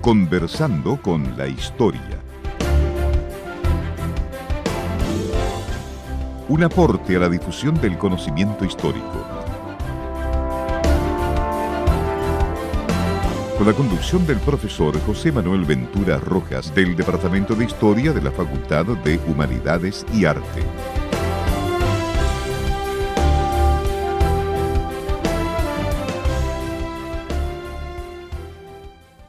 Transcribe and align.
Conversando 0.00 0.98
con 1.02 1.36
la 1.36 1.46
historia. 1.46 2.00
Un 6.48 6.64
aporte 6.64 7.16
a 7.16 7.18
la 7.18 7.28
difusión 7.28 7.78
del 7.82 7.98
conocimiento 7.98 8.64
histórico. 8.64 9.26
Con 13.58 13.66
la 13.66 13.74
conducción 13.74 14.26
del 14.26 14.38
profesor 14.38 14.98
José 15.00 15.32
Manuel 15.32 15.66
Ventura 15.66 16.16
Rojas 16.16 16.74
del 16.74 16.96
Departamento 16.96 17.54
de 17.54 17.66
Historia 17.66 18.14
de 18.14 18.22
la 18.22 18.30
Facultad 18.30 18.86
de 18.86 19.20
Humanidades 19.26 20.06
y 20.14 20.24
Arte. 20.24 20.62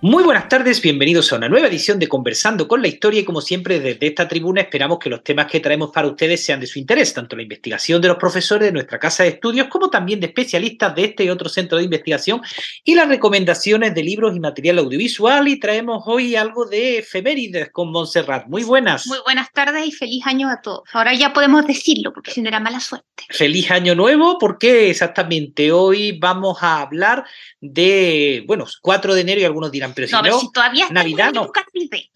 Muy 0.03 0.23
buenas 0.23 0.49
tardes, 0.49 0.81
bienvenidos 0.81 1.31
a 1.31 1.35
una 1.35 1.47
nueva 1.47 1.67
edición 1.67 1.99
de 1.99 2.07
Conversando 2.07 2.67
con 2.67 2.81
la 2.81 2.87
Historia 2.87 3.19
y 3.21 3.23
como 3.23 3.39
siempre 3.39 3.79
desde 3.79 4.07
esta 4.07 4.27
tribuna 4.27 4.61
esperamos 4.61 4.97
que 4.97 5.11
los 5.11 5.23
temas 5.23 5.45
que 5.45 5.59
traemos 5.59 5.91
para 5.91 6.07
ustedes 6.07 6.43
sean 6.43 6.59
de 6.59 6.65
su 6.65 6.79
interés, 6.79 7.13
tanto 7.13 7.35
la 7.35 7.43
investigación 7.43 8.01
de 8.01 8.07
los 8.07 8.17
profesores 8.17 8.65
de 8.65 8.71
nuestra 8.71 8.97
casa 8.97 9.21
de 9.21 9.29
estudios 9.29 9.67
como 9.67 9.91
también 9.91 10.19
de 10.19 10.25
especialistas 10.25 10.95
de 10.95 11.03
este 11.03 11.25
y 11.25 11.29
otro 11.29 11.49
centro 11.49 11.77
de 11.77 11.83
investigación 11.83 12.41
y 12.83 12.95
las 12.95 13.09
recomendaciones 13.09 13.93
de 13.93 14.01
libros 14.01 14.35
y 14.35 14.39
material 14.39 14.79
audiovisual 14.79 15.47
y 15.47 15.59
traemos 15.59 16.02
hoy 16.07 16.35
algo 16.35 16.65
de 16.65 16.97
efemérides 16.97 17.69
con 17.71 17.91
Montserrat. 17.91 18.47
Muy 18.47 18.63
buenas. 18.63 19.05
Muy 19.05 19.19
buenas 19.23 19.53
tardes 19.53 19.85
y 19.85 19.91
feliz 19.91 20.25
año 20.25 20.49
a 20.49 20.61
todos. 20.63 20.81
Ahora 20.93 21.13
ya 21.13 21.31
podemos 21.31 21.67
decirlo 21.67 22.11
porque 22.11 22.31
si 22.31 22.41
no 22.41 22.47
era 22.47 22.59
mala 22.59 22.79
suerte. 22.79 23.05
Feliz 23.29 23.69
año 23.69 23.93
nuevo 23.93 24.39
porque 24.39 24.89
exactamente 24.89 25.71
hoy 25.71 26.17
vamos 26.17 26.57
a 26.63 26.81
hablar 26.81 27.23
de, 27.59 28.43
bueno, 28.47 28.65
4 28.81 29.13
de 29.13 29.21
enero 29.21 29.41
y 29.41 29.43
algunos 29.43 29.71
dirán 29.71 29.91
pero 29.94 30.08
si 30.08 30.14
no, 30.14 30.39
si 30.39 30.52
todavía 30.52 30.88
Navidad 30.89 31.34
no. 31.34 31.52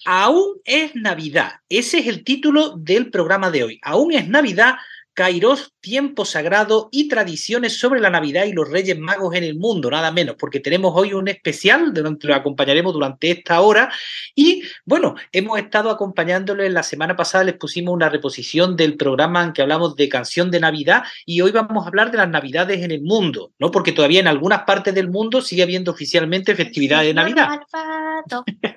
Aún 0.06 0.62
es 0.66 0.95
Navidad. 0.95 1.54
Ese 1.70 2.00
es 2.00 2.08
el 2.08 2.23
título 2.23 2.73
del 2.78 3.09
programa 3.09 3.52
de 3.52 3.64
hoy. 3.64 3.80
Aún 3.84 4.14
es 4.14 4.28
Navidad 4.28 4.76
Kairos, 5.16 5.73
tiempo 5.80 6.25
sagrado 6.25 6.89
y 6.91 7.08
tradiciones 7.08 7.80
sobre 7.80 8.02
la 8.02 8.09
Navidad 8.09 8.45
y 8.45 8.52
los 8.52 8.69
Reyes 8.69 8.99
Magos 8.99 9.33
en 9.33 9.45
el 9.45 9.55
mundo, 9.55 9.89
nada 9.89 10.11
menos, 10.11 10.35
porque 10.38 10.59
tenemos 10.59 10.91
hoy 10.94 11.13
un 11.13 11.30
especial, 11.30 11.94
donde 11.94 12.27
lo 12.27 12.35
acompañaremos 12.35 12.94
durante 12.94 13.31
esta 13.31 13.61
hora. 13.61 13.89
Y 14.36 14.63
bueno, 14.83 15.16
hemos 15.31 15.58
estado 15.58 15.89
acompañándoles, 15.89 16.71
la 16.71 16.83
semana 16.83 17.16
pasada 17.16 17.45
les 17.45 17.55
pusimos 17.55 17.93
una 17.93 18.09
reposición 18.09 18.75
del 18.75 18.97
programa 18.97 19.41
en 19.41 19.53
que 19.53 19.61
hablamos 19.61 19.95
de 19.95 20.09
canción 20.09 20.52
de 20.52 20.59
Navidad 20.59 21.03
y 21.25 21.39
hoy 21.39 21.52
vamos 21.52 21.86
a 21.86 21.88
hablar 21.88 22.11
de 22.11 22.17
las 22.17 22.30
Navidades 22.30 22.83
en 22.83 22.91
el 22.91 23.02
mundo, 23.02 23.53
¿no? 23.58 23.71
Porque 23.71 23.93
todavía 23.93 24.19
en 24.19 24.27
algunas 24.27 24.63
partes 24.63 24.93
del 24.93 25.09
mundo 25.09 25.41
sigue 25.41 25.63
habiendo 25.63 25.91
oficialmente 25.91 26.55
festividades 26.55 27.08
de 27.08 27.13
Navidad. 27.13 27.61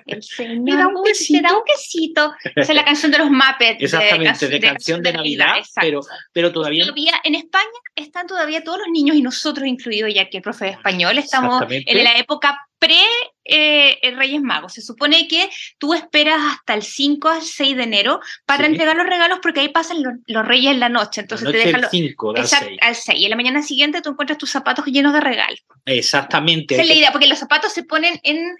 el 0.05 0.23
señor 0.23 0.87
un 0.87 1.03
quesito. 1.03 1.57
un 1.57 1.63
quesito. 1.65 2.33
Esa 2.55 2.71
es 2.71 2.75
la 2.75 2.85
canción 2.85 3.11
de 3.11 3.17
los 3.17 3.29
Muppets. 3.29 3.77
Exactamente, 3.81 4.47
de, 4.47 4.59
canción 4.61 5.01
de, 5.01 5.11
Navidad, 5.11 5.55
pero 5.75 6.01
pero 6.31 6.51
todavía... 6.51 6.85
En 7.23 7.35
España 7.35 7.65
están 7.95 8.27
todavía 8.27 8.63
todos 8.63 8.79
los 8.79 8.87
niños 8.89 9.15
y 9.15 9.21
nosotros 9.21 9.67
incluidos, 9.67 10.13
ya 10.13 10.29
que 10.29 10.37
el 10.37 10.43
profe 10.43 10.65
de 10.65 10.71
español 10.71 11.17
estamos 11.17 11.63
en 11.69 12.03
la 12.03 12.17
época 12.17 12.59
pre 12.79 13.01
eh, 13.43 13.99
Reyes 14.15 14.41
Magos. 14.41 14.73
Se 14.73 14.81
supone 14.81 15.27
que 15.27 15.49
tú 15.77 15.93
esperas 15.93 16.39
hasta 16.39 16.73
el 16.73 16.83
5 16.83 17.27
al 17.27 17.41
6 17.41 17.75
de 17.75 17.83
enero 17.83 18.21
para 18.45 18.65
entregar 18.65 18.95
los 18.95 19.05
regalos 19.05 19.39
porque 19.41 19.59
ahí 19.59 19.69
pasan 19.69 19.97
los, 20.01 20.47
Reyes 20.47 20.71
en 20.71 20.79
la 20.79 20.89
noche. 20.89 21.21
Entonces 21.21 21.51
te 21.51 21.57
dejan 21.57 21.81
los 21.81 21.91
5 21.91 22.33
al 22.37 22.47
6. 22.47 22.77
al 22.81 22.95
6. 22.95 23.19
Y 23.19 23.25
en 23.25 23.29
la 23.29 23.35
mañana 23.35 23.61
siguiente 23.61 24.01
tú 24.01 24.11
encuentras 24.11 24.37
tus 24.37 24.49
zapatos 24.49 24.85
llenos 24.85 25.13
de 25.13 25.21
regalos. 25.21 25.59
Exactamente. 25.85 26.75
Esa 26.75 26.83
es 26.83 26.89
la 26.89 26.95
idea, 26.95 27.11
porque 27.11 27.27
los 27.27 27.39
zapatos 27.39 27.73
se 27.73 27.83
ponen 27.83 28.19
en 28.23 28.55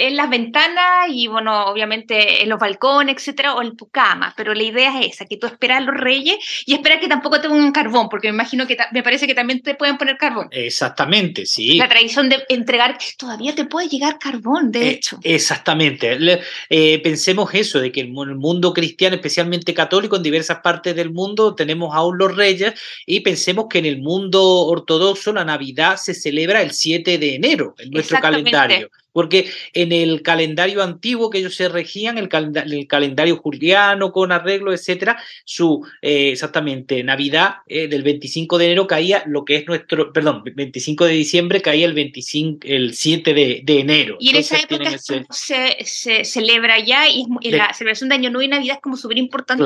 en 0.00 0.16
las 0.16 0.30
ventanas 0.30 1.08
y, 1.08 1.26
bueno, 1.26 1.66
obviamente 1.66 2.42
en 2.42 2.48
los 2.48 2.58
balcones, 2.58 3.16
etcétera, 3.16 3.54
o 3.54 3.62
en 3.62 3.76
tu 3.76 3.88
cama. 3.88 4.32
Pero 4.36 4.54
la 4.54 4.62
idea 4.62 5.00
es 5.00 5.14
esa, 5.14 5.26
que 5.26 5.36
tú 5.36 5.46
esperas 5.46 5.78
a 5.78 5.80
los 5.82 5.94
reyes 5.94 6.36
y 6.66 6.74
esperas 6.74 7.00
que 7.00 7.08
tampoco 7.08 7.40
te 7.40 7.48
pongan 7.48 7.72
carbón, 7.72 8.08
porque 8.08 8.28
me 8.28 8.34
imagino 8.34 8.66
que 8.66 8.76
me 8.92 9.02
parece 9.02 9.26
que 9.26 9.34
también 9.34 9.62
te 9.62 9.74
pueden 9.74 9.98
poner 9.98 10.16
carbón. 10.16 10.48
Exactamente, 10.50 11.44
sí. 11.46 11.76
La 11.76 11.88
tradición 11.88 12.28
de 12.28 12.42
entregar, 12.48 12.96
todavía 13.18 13.54
te 13.54 13.66
puede 13.66 13.88
llegar 13.88 14.18
carbón, 14.18 14.72
de 14.72 14.88
eh, 14.88 14.90
hecho. 14.90 15.18
Exactamente. 15.22 16.40
Eh, 16.70 17.00
pensemos 17.02 17.52
eso, 17.54 17.80
de 17.80 17.92
que 17.92 18.00
en 18.00 18.16
el 18.16 18.36
mundo 18.36 18.72
cristiano, 18.72 19.16
especialmente 19.16 19.74
católico, 19.74 20.16
en 20.16 20.22
diversas 20.22 20.60
partes 20.60 20.96
del 20.96 21.10
mundo, 21.10 21.54
tenemos 21.54 21.94
aún 21.94 22.16
los 22.18 22.34
reyes 22.34 22.74
y 23.06 23.20
pensemos 23.20 23.66
que 23.68 23.78
en 23.78 23.86
el 23.86 24.00
mundo 24.00 24.42
ortodoxo 24.66 25.32
la 25.32 25.44
Navidad 25.44 25.96
se 25.96 26.14
celebra 26.14 26.62
el 26.62 26.72
7 26.72 27.18
de 27.18 27.34
enero, 27.34 27.74
en 27.78 27.90
nuestro 27.90 28.18
calendario. 28.20 28.88
Porque 29.12 29.50
en 29.72 29.92
el 29.92 30.22
calendario 30.22 30.82
antiguo 30.82 31.30
que 31.30 31.38
ellos 31.38 31.54
se 31.54 31.68
regían, 31.68 32.18
el, 32.18 32.28
el 32.32 32.86
calendario 32.86 33.36
juliano 33.36 34.12
con 34.12 34.32
arreglo, 34.32 34.72
etcétera, 34.72 35.22
su 35.44 35.86
eh, 36.02 36.30
exactamente 36.32 37.02
Navidad 37.02 37.56
eh, 37.66 37.88
del 37.88 38.02
25 38.02 38.58
de 38.58 38.66
enero 38.66 38.86
caía 38.86 39.22
lo 39.26 39.44
que 39.44 39.56
es 39.56 39.66
nuestro, 39.66 40.12
perdón, 40.12 40.42
25 40.44 41.04
de 41.04 41.12
diciembre 41.12 41.62
caía 41.62 41.86
el 41.86 41.94
25, 41.94 42.60
el 42.62 42.94
7 42.94 43.34
de, 43.34 43.62
enero. 43.66 44.16
Y 44.20 44.30
en 44.30 44.36
esa 44.36 44.58
época 44.58 44.90
se, 44.98 46.24
celebra 46.24 46.78
ya 46.78 47.08
y, 47.08 47.26
la 47.50 47.72
celebración 47.72 48.08
de 48.08 48.16
Año 48.16 48.30
Nuevo 48.30 48.42
y 48.42 48.48
Navidad 48.48 48.76
es 48.76 48.82
como 48.82 48.96
súper 48.96 49.18
importante 49.18 49.64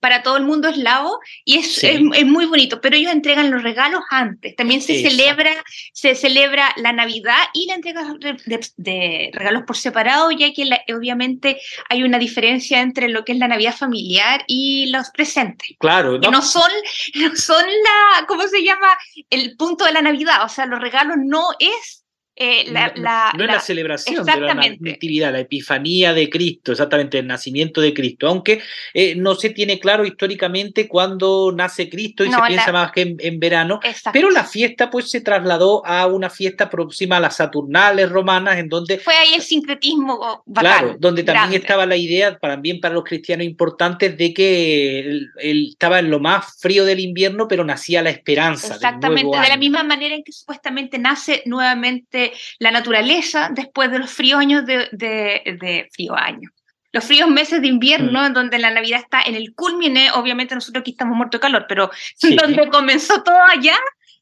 para 0.00 0.22
todo 0.22 0.36
el 0.36 0.44
mundo 0.44 0.68
eslavo 0.68 1.18
y 1.44 1.56
es, 1.56 1.82
es, 1.84 2.00
muy 2.00 2.46
bonito, 2.46 2.80
pero 2.80 2.96
ellos 2.96 3.12
entregan 3.12 3.50
los 3.50 3.62
regalos 3.62 4.00
antes. 4.10 4.54
También 4.56 4.80
se 4.80 5.02
celebra, 5.02 5.52
se 5.92 6.14
celebra 6.14 6.68
la 6.76 6.92
Navidad 6.92 7.36
y 7.54 7.66
la 7.66 7.74
entrega 7.74 8.04
de 8.18 8.85
de 8.85 8.85
regalos 9.32 9.64
por 9.66 9.76
separado, 9.76 10.30
ya 10.30 10.52
que 10.52 10.68
obviamente 10.94 11.58
hay 11.88 12.02
una 12.02 12.18
diferencia 12.18 12.80
entre 12.80 13.08
lo 13.08 13.24
que 13.24 13.32
es 13.32 13.38
la 13.38 13.48
Navidad 13.48 13.74
familiar 13.74 14.44
y 14.46 14.90
los 14.90 15.10
presentes. 15.10 15.76
Claro. 15.78 16.20
Que 16.20 16.30
no 16.30 16.42
son, 16.42 16.70
no 17.14 17.36
son 17.36 17.64
la, 17.64 18.26
¿cómo 18.26 18.46
se 18.48 18.62
llama? 18.62 18.88
El 19.30 19.56
punto 19.56 19.84
de 19.84 19.92
la 19.92 20.02
Navidad. 20.02 20.44
O 20.44 20.48
sea, 20.48 20.66
los 20.66 20.80
regalos 20.80 21.16
no 21.18 21.48
es 21.58 22.05
eh, 22.38 22.64
la, 22.70 22.92
no, 23.34 23.44
es 23.44 23.50
la 23.50 23.60
celebración 23.60 24.24
de 24.24 24.40
la 24.40 24.54
natividad, 24.54 25.32
la 25.32 25.40
epifanía 25.40 26.12
de 26.12 26.28
Cristo, 26.28 26.72
exactamente, 26.72 27.18
el 27.18 27.26
nacimiento 27.26 27.80
de 27.80 27.94
Cristo, 27.94 28.28
aunque 28.28 28.60
eh, 28.92 29.14
no 29.16 29.34
se 29.34 29.50
tiene 29.50 29.80
claro 29.80 30.04
históricamente 30.04 30.86
cuándo 30.86 31.50
nace 31.56 31.88
Cristo 31.88 32.24
y 32.24 32.30
se 32.30 32.36
piensa 32.46 32.72
más 32.72 32.92
que 32.92 33.16
en, 33.18 33.40
verano, 33.40 33.80
pero 34.12 34.30
la 34.30 34.44
fiesta 34.44 34.90
pues 34.90 35.10
se 35.10 35.22
trasladó 35.22 35.84
a 35.86 36.06
una 36.06 36.28
fiesta 36.28 36.68
próxima 36.68 37.16
a 37.16 37.20
las 37.20 37.36
Saturnales 37.36 38.10
romanas, 38.10 38.58
en 38.58 38.68
donde... 38.68 38.98
Fue 38.98 39.14
ahí 39.14 39.34
el 39.34 39.42
sincretismo 39.42 40.42
Claro, 40.54 40.96
donde 40.98 41.22
también 41.22 41.62
estaba 41.62 41.86
la 41.86 41.96
idea, 41.96 42.38
también 42.38 42.80
para 42.80 42.94
los 42.94 43.04
cristianos 43.04 43.46
importantes, 43.46 44.16
de 44.16 44.34
que 44.34 45.00
él, 45.00 45.30
estaba 45.70 45.98
en 46.00 46.10
lo 46.10 46.20
más 46.20 46.58
frío 46.60 46.84
del 46.84 47.00
invierno, 47.00 47.48
pero 47.48 47.64
nacía 47.64 48.02
la 48.02 48.10
esperanza. 48.10 48.74
Exactamente, 48.74 49.38
de 49.38 49.48
la 49.48 49.56
misma 49.56 49.82
manera 49.82 50.14
en 50.14 50.22
que 50.22 50.32
supuestamente 50.32 50.98
nace 50.98 51.42
nuevamente 51.46 52.25
la 52.58 52.70
naturaleza 52.70 53.50
después 53.52 53.90
de 53.90 53.98
los 53.98 54.10
fríos 54.10 54.40
años 54.40 54.64
de, 54.66 55.88
frío 55.92 56.16
año. 56.16 56.50
Los 56.92 57.04
fríos 57.04 57.28
meses 57.28 57.60
de 57.60 57.68
invierno, 57.68 58.28
mm. 58.28 58.32
donde 58.32 58.58
la 58.58 58.70
Navidad 58.70 59.00
está 59.00 59.22
en 59.22 59.34
el 59.34 59.54
culmine, 59.54 60.10
obviamente 60.12 60.54
nosotros 60.54 60.80
aquí 60.80 60.92
estamos 60.92 61.16
muertos 61.16 61.40
de 61.40 61.42
calor, 61.42 61.66
pero 61.68 61.90
donde 62.42 62.68
comenzó 62.68 63.22
todo 63.22 63.42
allá, 63.42 63.76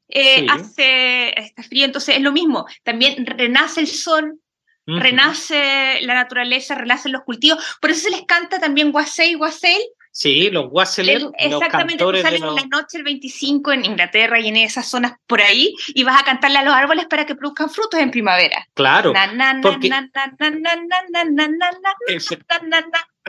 eh, 0.09 0.47
hace 0.49 1.39
este 1.39 1.63
frío, 1.63 1.85
entonces 1.85 2.17
es 2.17 2.23
lo 2.23 2.33
mismo. 2.33 2.67
También 2.83 3.25
renace 3.27 3.81
el 3.81 3.87
sol, 3.87 4.41
renace 4.87 6.01
la 6.03 6.15
naturaleza, 6.15 6.75
renacen 6.75 7.13
los 7.13 7.23
cultivos. 7.23 7.79
Por 7.81 7.91
eso 7.91 8.03
se 8.03 8.11
les 8.11 8.23
canta 8.27 8.59
también 8.59 8.91
Wasei, 8.93 9.35
Wasei, 9.37 9.79
Sí, 10.17 10.49
los 10.49 10.67
Wassailers. 10.71 11.27
Exactamente, 11.39 11.97
tú 11.97 12.13
sales 12.23 12.41
en 12.41 12.55
la 12.55 12.67
noche 12.67 12.99
el 12.99 13.03
25 13.03 13.73
en 13.73 13.85
Inglaterra 13.85 14.39
y 14.39 14.47
en 14.47 14.57
esas 14.57 14.87
zonas 14.87 15.15
por 15.27 15.43
ahí 15.43 15.75
y 15.89 16.05
vas 16.05 16.23
a 16.23 16.25
cantarle 16.25 16.59
a 16.59 16.63
los 16.63 16.73
árboles 16.73 17.07
para 17.07 17.27
que 17.27 17.35
produzcan 17.35 17.69
frutos 17.69 17.99
en 17.99 18.13
primavera. 18.13 18.65
Claro. 18.75 19.13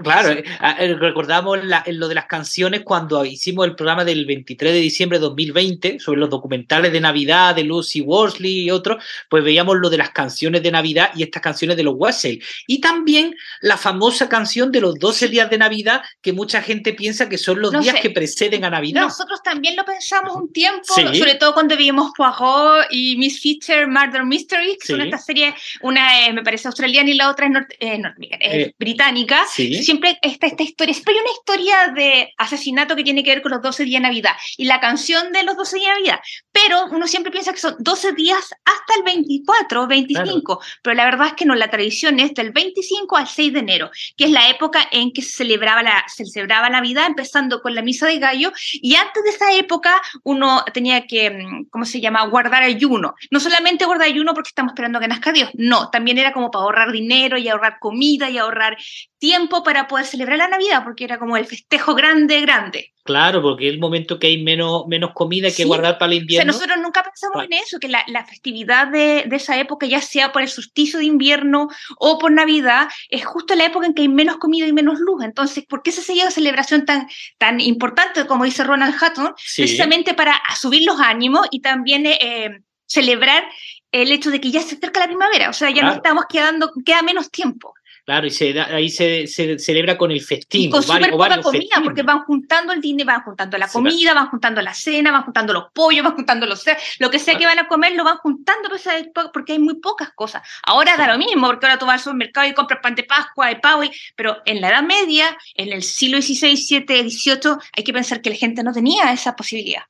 Claro, 0.04 0.32
eh, 0.32 0.44
ah, 0.60 0.76
eh, 0.78 0.94
recordamos 0.96 1.60
lo 1.88 2.08
de 2.10 2.16
las 2.16 2.26
canciones 2.26 2.82
cuando 2.84 3.24
hicimos 3.24 3.66
el 3.66 3.76
programa 3.76 4.04
del 4.04 4.26
23 4.26 4.74
de 4.74 4.80
diciembre 4.80 5.20
de 5.20 5.24
2020 5.24 6.02
sobre 6.02 6.20
los 6.20 6.30
documentales 6.30 6.92
de 6.92 7.00
Navidad 7.00 7.56
de 7.56 7.64
Lucy 7.64 8.02
Worsley 8.02 8.66
y 8.66 8.72
otros, 8.72 9.02
pues 9.30 9.42
veíamos 9.42 9.78
lo 9.78 9.90
de 9.90 9.98
las 9.98 10.10
canciones 10.10 10.64
de 10.64 10.72
Navidad 10.72 11.12
y 11.16 11.24
estas 11.24 11.42
canciones 11.42 11.78
de 11.78 11.84
los 11.84 11.96
Wassel. 11.96 12.44
Y 12.68 12.82
también 12.82 13.36
la 13.62 13.78
famosa 13.78 14.28
canción 14.28 14.70
de 14.70 14.82
los 14.82 14.96
12 14.96 15.30
días 15.30 15.50
de 15.50 15.60
Navidad 15.60 16.02
que 16.22 16.34
mucha 16.34 16.62
gente 16.62 16.92
piensa 16.92 17.30
que 17.30 17.38
son 17.38 17.62
los 17.62 17.72
días 17.80 17.96
que 18.02 18.10
preceden 18.10 18.66
a 18.66 18.70
Navidad. 18.70 19.04
Nosotros 19.04 19.42
también 19.44 19.78
lo 19.78 19.86
pensamos 19.86 20.36
un 20.36 20.52
tiempo, 20.52 20.94
sobre 20.94 21.36
todo 21.36 21.54
cuando 21.54 21.78
vimos 21.78 22.12
Poirot 22.18 22.88
y 22.92 23.16
Miss 23.16 23.40
Fisher 23.40 23.88
Murder 23.88 24.26
Mystery, 24.26 24.78
que 24.78 24.88
son 24.88 25.00
estas 25.00 25.24
series, 25.24 25.56
una 25.82 26.06
me 26.34 26.44
parece 26.44 26.68
australiana 26.68 27.10
y 27.10 27.14
la 27.14 27.32
otra 27.32 27.48
es, 27.80 28.02
eh, 28.42 28.74
británica. 28.78 29.46
Sí 29.50 29.85
siempre 29.86 30.18
está 30.22 30.48
esta 30.48 30.64
historia, 30.64 30.94
siempre 30.94 31.14
hay 31.14 31.20
una 31.22 31.32
historia 31.32 31.94
de 31.94 32.34
asesinato 32.38 32.96
que 32.96 33.04
tiene 33.04 33.24
que 33.24 33.30
ver 33.30 33.42
con 33.42 33.52
los 33.52 33.62
12 33.62 33.86
días 33.86 34.02
de 34.02 34.08
Navidad 34.08 34.34
y 34.58 34.66
la 34.66 34.80
canción 34.80 35.32
de 35.32 35.44
los 35.44 35.56
12 35.56 35.78
días 35.78 35.90
de 35.90 35.94
Navidad, 35.94 36.20
pero 36.52 36.86
uno 36.88 37.08
siempre 37.08 37.32
piensa 37.32 37.54
que 37.54 37.60
son 37.60 37.76
12 37.80 38.14
días 38.14 38.54
hasta 38.66 38.96
el 38.98 39.04
24, 39.04 39.88
25, 39.88 40.62
pero 40.82 40.96
la 40.96 41.06
verdad 41.06 41.28
es 41.28 41.34
que 41.34 41.46
no, 41.46 41.56
la 41.56 41.70
tradición 41.70 42.20
es 42.20 42.34
del 42.34 42.52
25 42.52 43.16
al 43.16 43.28
6 43.28 43.54
de 43.54 43.60
enero, 43.60 43.92
que 44.18 44.26
es 44.26 44.32
la 44.32 44.50
época 44.50 44.88
en 44.92 45.12
que 45.14 45.22
se 45.22 45.32
celebraba 45.38 45.84
la, 45.84 46.04
se 46.08 46.26
celebraba 46.26 46.70
Navidad, 46.70 47.06
empezando 47.08 47.62
con 47.62 47.76
la 47.76 47.82
misa 47.82 48.08
de 48.08 48.20
gallo, 48.20 48.52
y 48.74 48.96
antes 48.96 49.24
de 49.24 49.30
esa 49.30 49.54
época 49.54 50.02
uno 50.24 50.64
tenía 50.74 51.06
que, 51.06 51.30
mm, 51.30 51.66
¿cómo 51.70 51.86
se 51.86 52.02
llama?, 52.02 52.26
guardar 52.26 52.64
ayuno. 52.64 53.14
No 53.32 53.40
solamente 53.40 53.86
guardar 53.86 54.08
ayuno 54.08 54.34
porque 54.34 54.50
estamos 54.50 54.72
esperando 54.72 55.00
que 55.00 55.08
nazca 55.08 55.32
Dios, 55.32 55.50
no, 55.54 55.90
también 55.90 56.18
era 56.18 56.34
como 56.34 56.50
para 56.52 56.64
ahorrar 56.64 56.92
dinero 56.92 57.38
y 57.38 57.48
ahorrar 57.48 57.78
comida 57.80 58.30
y 58.30 58.38
ahorrar 58.38 58.78
tiempo 59.20 59.64
para 59.64 59.75
poder 59.88 60.06
celebrar 60.06 60.38
la 60.38 60.48
Navidad, 60.48 60.84
porque 60.84 61.04
era 61.04 61.20
como 61.20 61.38
el 61.38 61.46
festejo 61.46 61.94
grande, 61.94 62.42
grande. 62.42 62.94
Claro, 63.04 63.42
porque 63.42 63.68
es 63.68 63.74
el 63.74 63.80
momento 63.80 64.18
que 64.18 64.28
hay 64.28 64.44
menos, 64.44 64.88
menos 64.88 65.12
comida 65.14 65.50
que 65.56 65.64
guardar 65.64 66.00
para 66.00 66.12
el 66.12 66.22
invierno. 66.22 66.52
nosotros 66.52 66.78
nunca 66.82 67.04
pensamos 67.04 67.44
en 67.44 67.54
eso, 67.54 67.78
que 67.80 67.88
la, 67.88 68.04
la 68.08 68.26
festividad 68.26 68.88
de, 68.88 69.26
de, 69.28 69.36
esa 69.36 69.60
época, 69.60 69.86
ya 69.86 70.02
sea 70.02 70.32
por 70.32 70.42
el 70.42 70.48
solsticio 70.48 70.98
de 70.98 71.06
invierno 71.06 71.68
o 72.00 72.18
por 72.18 72.32
Navidad, 72.32 72.88
es 73.10 73.24
justo 73.24 73.54
la 73.54 73.66
época 73.66 73.86
en 73.86 73.94
que 73.94 74.02
hay 74.02 74.08
menos 74.08 74.38
comida 74.38 74.66
y 74.66 74.74
menos 74.74 75.00
luz. 75.00 75.24
Entonces, 75.24 75.66
¿por 75.66 75.84
qué 75.84 75.92
se 75.92 76.02
sigue 76.02 76.22
una 76.22 76.32
celebración 76.32 76.86
tan, 76.86 77.08
tan 77.38 77.60
importante, 77.60 78.26
como 78.26 78.44
dice 78.44 78.64
Ronald 78.64 78.96
Hutton? 78.96 79.36
Precisamente 79.56 80.16
para 80.16 80.42
subir 80.60 80.84
los 80.84 81.00
ánimos 81.00 81.46
y 81.52 81.62
también 81.62 82.08
eh, 82.08 82.62
celebrar 82.88 83.46
el 83.92 84.12
hecho 84.12 84.32
de 84.32 84.42
que 84.42 84.52
ya 84.52 84.62
se 84.62 84.76
acerca 84.76 85.00
la 85.00 85.08
primavera, 85.08 85.50
o 85.50 85.54
sea, 85.54 85.70
ya 85.70 85.84
no 85.84 85.94
estamos 85.94 86.26
quedando, 86.28 86.72
queda 86.84 87.02
menos 87.02 87.32
tiempo. 87.32 87.74
Claro, 88.06 88.28
y 88.28 88.30
se 88.30 88.60
ahí 88.60 88.90
se, 88.90 89.26
celebra 89.58 89.98
con 89.98 90.12
el 90.12 90.22
festín. 90.22 90.62
Y 90.62 90.70
con 90.70 90.84
súper 90.84 91.10
poca 91.10 91.42
comida, 91.42 91.82
porque 91.84 92.04
van 92.04 92.24
juntando 92.24 92.72
el 92.72 92.80
dinero, 92.80 93.08
van 93.08 93.24
juntando 93.24 93.58
la 93.58 93.68
comida, 93.68 94.14
van 94.14 94.30
juntando 94.30 94.62
la 94.62 94.76
cena, 94.76 95.12
van 95.12 95.24
juntando 95.24 95.54
los 95.54 95.72
pollos, 95.74 96.04
van 96.04 96.14
juntando 96.14 96.46
los 96.46 96.64
lo 97.00 97.10
que 97.10 97.18
sea 97.18 97.36
que 97.36 97.46
van 97.46 97.58
a 97.58 97.68
comer, 97.68 97.94
lo 97.94 98.04
van 98.04 98.18
juntando 98.18 98.70
pues, 98.70 98.86
porque 99.34 99.54
hay 99.54 99.60
muy 99.60 99.80
pocas 99.80 100.12
cosas. 100.14 100.44
Ahora 100.64 100.96
da 100.98 101.08
lo 101.08 101.18
mismo, 101.18 101.48
porque 101.48 101.66
ahora 101.66 101.80
tú 101.80 101.88
vas 101.88 101.96
al 101.96 102.00
supermercado 102.02 102.48
y 102.48 102.54
compras 102.54 102.80
pan 102.82 102.94
de 102.94 103.04
Pascua, 103.04 103.48
de 103.48 103.56
pavo, 103.56 103.82
pero 104.16 104.38
en 104.46 104.62
la 104.62 104.70
Edad 104.70 104.84
Media, 104.84 105.36
en 105.56 105.74
el 105.74 105.82
siglo 105.82 106.22
XVI, 106.22 106.56
XVII, 106.56 107.10
XVIII, 107.10 107.56
hay 107.76 107.84
que 107.84 107.94
pensar 107.94 108.22
que 108.22 108.30
la 108.30 108.36
gente 108.36 108.62
no 108.62 108.72
tenía 108.72 109.12
esa 109.12 109.36
posibilidad. 109.36 109.84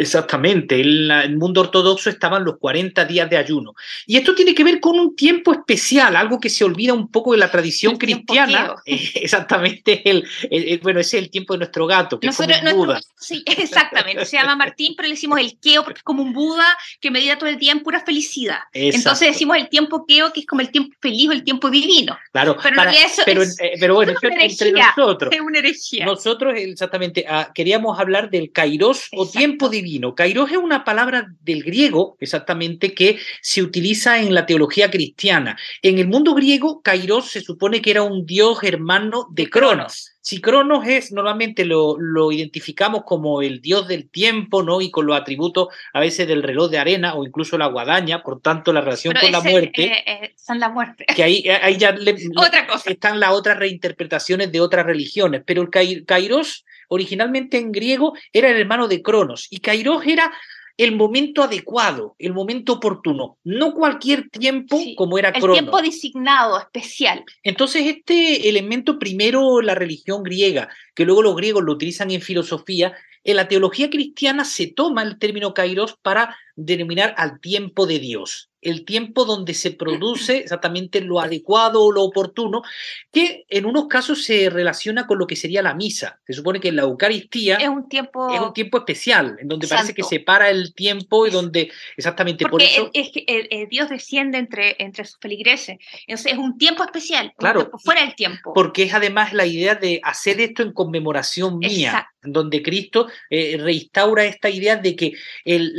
Exactamente, 0.00 0.80
en 0.80 1.10
el 1.10 1.36
mundo 1.36 1.60
ortodoxo 1.60 2.08
estaban 2.08 2.42
los 2.42 2.56
40 2.58 3.04
días 3.04 3.28
de 3.28 3.36
ayuno. 3.36 3.74
Y 4.06 4.16
esto 4.16 4.34
tiene 4.34 4.54
que 4.54 4.64
ver 4.64 4.80
con 4.80 4.98
un 4.98 5.14
tiempo 5.14 5.52
especial, 5.52 6.16
algo 6.16 6.40
que 6.40 6.48
se 6.48 6.64
olvida 6.64 6.94
un 6.94 7.10
poco 7.10 7.32
de 7.32 7.38
la 7.38 7.50
tradición 7.50 7.98
cristiana. 7.98 8.76
exactamente, 8.86 10.02
el, 10.08 10.80
bueno, 10.82 11.00
ese 11.00 11.18
es 11.18 11.24
el 11.24 11.30
tiempo 11.30 11.52
de 11.52 11.58
nuestro 11.58 11.86
gato, 11.86 12.18
que 12.18 12.28
es 12.28 12.36
como 12.36 12.48
un 12.48 12.76
Buda. 12.78 13.00
Sí, 13.14 13.42
exactamente, 13.46 14.24
se 14.24 14.38
llama 14.38 14.56
Martín, 14.56 14.94
pero 14.96 15.06
le 15.06 15.16
decimos 15.16 15.38
el 15.38 15.58
keo 15.58 15.84
porque 15.84 15.98
es 15.98 16.02
como 16.02 16.22
un 16.22 16.32
Buda 16.32 16.66
que 16.98 17.10
medita 17.10 17.36
todo 17.36 17.50
el 17.50 17.58
día 17.58 17.72
en 17.72 17.80
pura 17.80 18.00
felicidad. 18.00 18.60
Entonces 18.72 19.28
decimos 19.28 19.58
el 19.58 19.68
tiempo 19.68 20.06
keo, 20.06 20.32
que 20.32 20.40
es 20.40 20.46
como 20.46 20.62
el 20.62 20.70
tiempo 20.70 20.96
feliz 21.02 21.28
o 21.28 21.32
el 21.32 21.44
tiempo 21.44 21.68
divino. 21.68 22.18
Claro, 22.32 22.56
pero, 22.62 22.82
eso 22.84 23.22
pero, 23.26 23.42
es, 23.42 23.60
eh, 23.60 23.72
pero 23.78 23.96
bueno, 23.96 24.14
entre 24.22 24.72
nosotros. 24.72 25.30
Es 25.30 25.40
una 25.40 25.58
herejía. 25.58 26.06
Nosotros, 26.06 26.54
exactamente, 26.56 27.26
ah, 27.28 27.50
queríamos 27.54 28.00
hablar 28.00 28.30
del 28.30 28.50
kairos 28.50 29.08
o 29.12 29.28
tiempo 29.28 29.68
divino 29.68 29.89
Kairos 30.16 30.50
es 30.50 30.58
una 30.58 30.84
palabra 30.84 31.26
del 31.40 31.62
griego, 31.62 32.16
exactamente, 32.20 32.94
que 32.94 33.18
se 33.42 33.62
utiliza 33.62 34.20
en 34.20 34.34
la 34.34 34.46
teología 34.46 34.90
cristiana. 34.90 35.56
En 35.82 35.98
el 35.98 36.08
mundo 36.08 36.34
griego, 36.34 36.82
Kairos 36.82 37.30
se 37.30 37.40
supone 37.40 37.80
que 37.80 37.90
era 37.90 38.02
un 38.02 38.26
dios 38.26 38.62
hermano 38.62 39.26
de 39.30 39.48
Cronos. 39.48 40.09
Si 40.22 40.40
Cronos 40.40 40.86
es, 40.86 41.12
normalmente 41.12 41.64
lo, 41.64 41.96
lo, 41.98 42.30
identificamos 42.30 43.04
como 43.04 43.40
el 43.40 43.60
dios 43.60 43.88
del 43.88 44.10
tiempo, 44.10 44.62
¿no? 44.62 44.80
Y 44.80 44.90
con 44.90 45.06
los 45.06 45.16
atributos 45.18 45.68
a 45.92 46.00
veces 46.00 46.28
del 46.28 46.42
reloj 46.42 46.70
de 46.70 46.78
arena 46.78 47.14
o 47.14 47.24
incluso 47.24 47.56
la 47.56 47.66
guadaña, 47.66 48.22
por 48.22 48.40
tanto 48.40 48.72
la 48.72 48.82
relación 48.82 49.14
con 49.18 49.32
la 49.32 49.40
muerte. 49.40 49.84
Eh, 49.84 50.04
eh, 50.06 50.34
son 50.36 50.60
la 50.60 50.68
muerte. 50.68 51.06
Que 51.14 51.22
ahí, 51.22 51.48
ahí 51.48 51.76
ya 51.78 51.94
Otra 52.36 52.66
cosa. 52.66 52.90
están 52.90 53.18
las 53.18 53.32
otras 53.32 53.58
reinterpretaciones 53.58 54.52
de 54.52 54.60
otras 54.60 54.84
religiones, 54.84 55.42
pero 55.46 55.62
el 55.62 56.04
Kairos 56.04 56.64
originalmente 56.88 57.56
en 57.58 57.72
griego 57.72 58.14
era 58.32 58.50
el 58.50 58.56
hermano 58.56 58.88
de 58.88 59.00
Cronos 59.00 59.46
y 59.50 59.60
Kairos 59.60 60.06
era 60.06 60.30
el 60.80 60.96
momento 60.96 61.42
adecuado, 61.42 62.16
el 62.18 62.32
momento 62.32 62.72
oportuno, 62.72 63.36
no 63.44 63.74
cualquier 63.74 64.30
tiempo 64.30 64.80
como 64.96 65.18
era 65.18 65.30
Cronos. 65.30 65.58
El 65.58 65.62
tiempo 65.62 65.82
designado, 65.82 66.58
especial. 66.58 67.22
Entonces, 67.42 67.86
este 67.86 68.48
elemento 68.48 68.98
primero 68.98 69.60
la 69.60 69.74
religión 69.74 70.22
griega, 70.22 70.70
que 70.94 71.04
luego 71.04 71.20
los 71.20 71.36
griegos 71.36 71.64
lo 71.64 71.72
utilizan 71.72 72.10
en 72.10 72.22
filosofía, 72.22 72.94
en 73.24 73.36
la 73.36 73.46
teología 73.46 73.90
cristiana 73.90 74.46
se 74.46 74.68
toma 74.68 75.02
el 75.02 75.18
término 75.18 75.52
kairos 75.52 75.98
para 76.00 76.38
denominar 76.66 77.14
al 77.16 77.40
tiempo 77.40 77.86
de 77.86 77.98
Dios 77.98 78.50
el 78.62 78.84
tiempo 78.84 79.24
donde 79.24 79.54
se 79.54 79.70
produce 79.70 80.38
exactamente 80.38 81.00
lo 81.00 81.20
adecuado 81.20 81.82
o 81.82 81.92
lo 81.92 82.02
oportuno, 82.02 82.62
que 83.10 83.44
en 83.48 83.64
unos 83.64 83.86
casos 83.88 84.24
se 84.24 84.50
relaciona 84.50 85.06
con 85.06 85.18
lo 85.18 85.26
que 85.26 85.36
sería 85.36 85.62
la 85.62 85.74
misa. 85.74 86.20
Se 86.26 86.34
supone 86.34 86.60
que 86.60 86.72
la 86.72 86.82
Eucaristía 86.82 87.56
es 87.56 87.68
un 87.68 87.88
tiempo, 87.88 88.32
es 88.32 88.40
un 88.40 88.52
tiempo 88.52 88.78
especial, 88.78 89.36
en 89.40 89.48
donde 89.48 89.66
parece 89.66 89.94
que 89.94 90.02
se 90.02 90.20
para 90.20 90.50
el 90.50 90.74
tiempo 90.74 91.26
y 91.26 91.30
donde 91.30 91.70
exactamente 91.96 92.46
por 92.46 92.62
eso... 92.62 92.90
Es 92.92 93.10
que 93.10 93.66
Dios 93.70 93.88
desciende 93.88 94.38
entre, 94.38 94.76
entre 94.78 95.04
sus 95.04 95.18
feligreses. 95.18 95.78
Entonces 96.06 96.32
es 96.32 96.38
un 96.38 96.58
tiempo 96.58 96.84
especial, 96.84 97.32
claro, 97.38 97.70
fuera 97.82 98.02
del 98.02 98.14
tiempo. 98.14 98.52
Porque 98.52 98.82
es 98.82 98.94
además 98.94 99.32
la 99.32 99.46
idea 99.46 99.74
de 99.74 100.00
hacer 100.02 100.40
esto 100.40 100.62
en 100.62 100.72
conmemoración 100.72 101.58
mía, 101.58 102.10
donde 102.22 102.62
Cristo 102.62 103.08
eh, 103.30 103.56
reinstaura 103.58 104.24
esta 104.24 104.50
idea 104.50 104.76
de 104.76 104.94
que 104.94 105.12
el, 105.44 105.72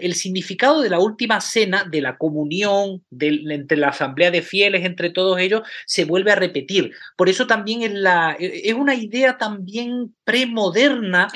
el 0.00 0.14
significado 0.20 0.80
de 0.82 0.90
la 0.90 0.98
última 0.98 1.40
cena, 1.40 1.84
de 1.84 2.00
la 2.00 2.16
comunión 2.16 3.02
entre 3.18 3.76
la 3.76 3.88
asamblea 3.88 4.30
de 4.30 4.42
fieles, 4.42 4.84
entre 4.84 5.10
todos 5.10 5.38
ellos, 5.38 5.62
se 5.86 6.04
vuelve 6.04 6.32
a 6.32 6.36
repetir. 6.36 6.92
Por 7.16 7.28
eso 7.28 7.46
también 7.46 7.82
es, 7.82 7.92
la, 7.92 8.36
es 8.38 8.74
una 8.74 8.94
idea 8.94 9.38
también 9.38 10.14
premoderna 10.24 11.28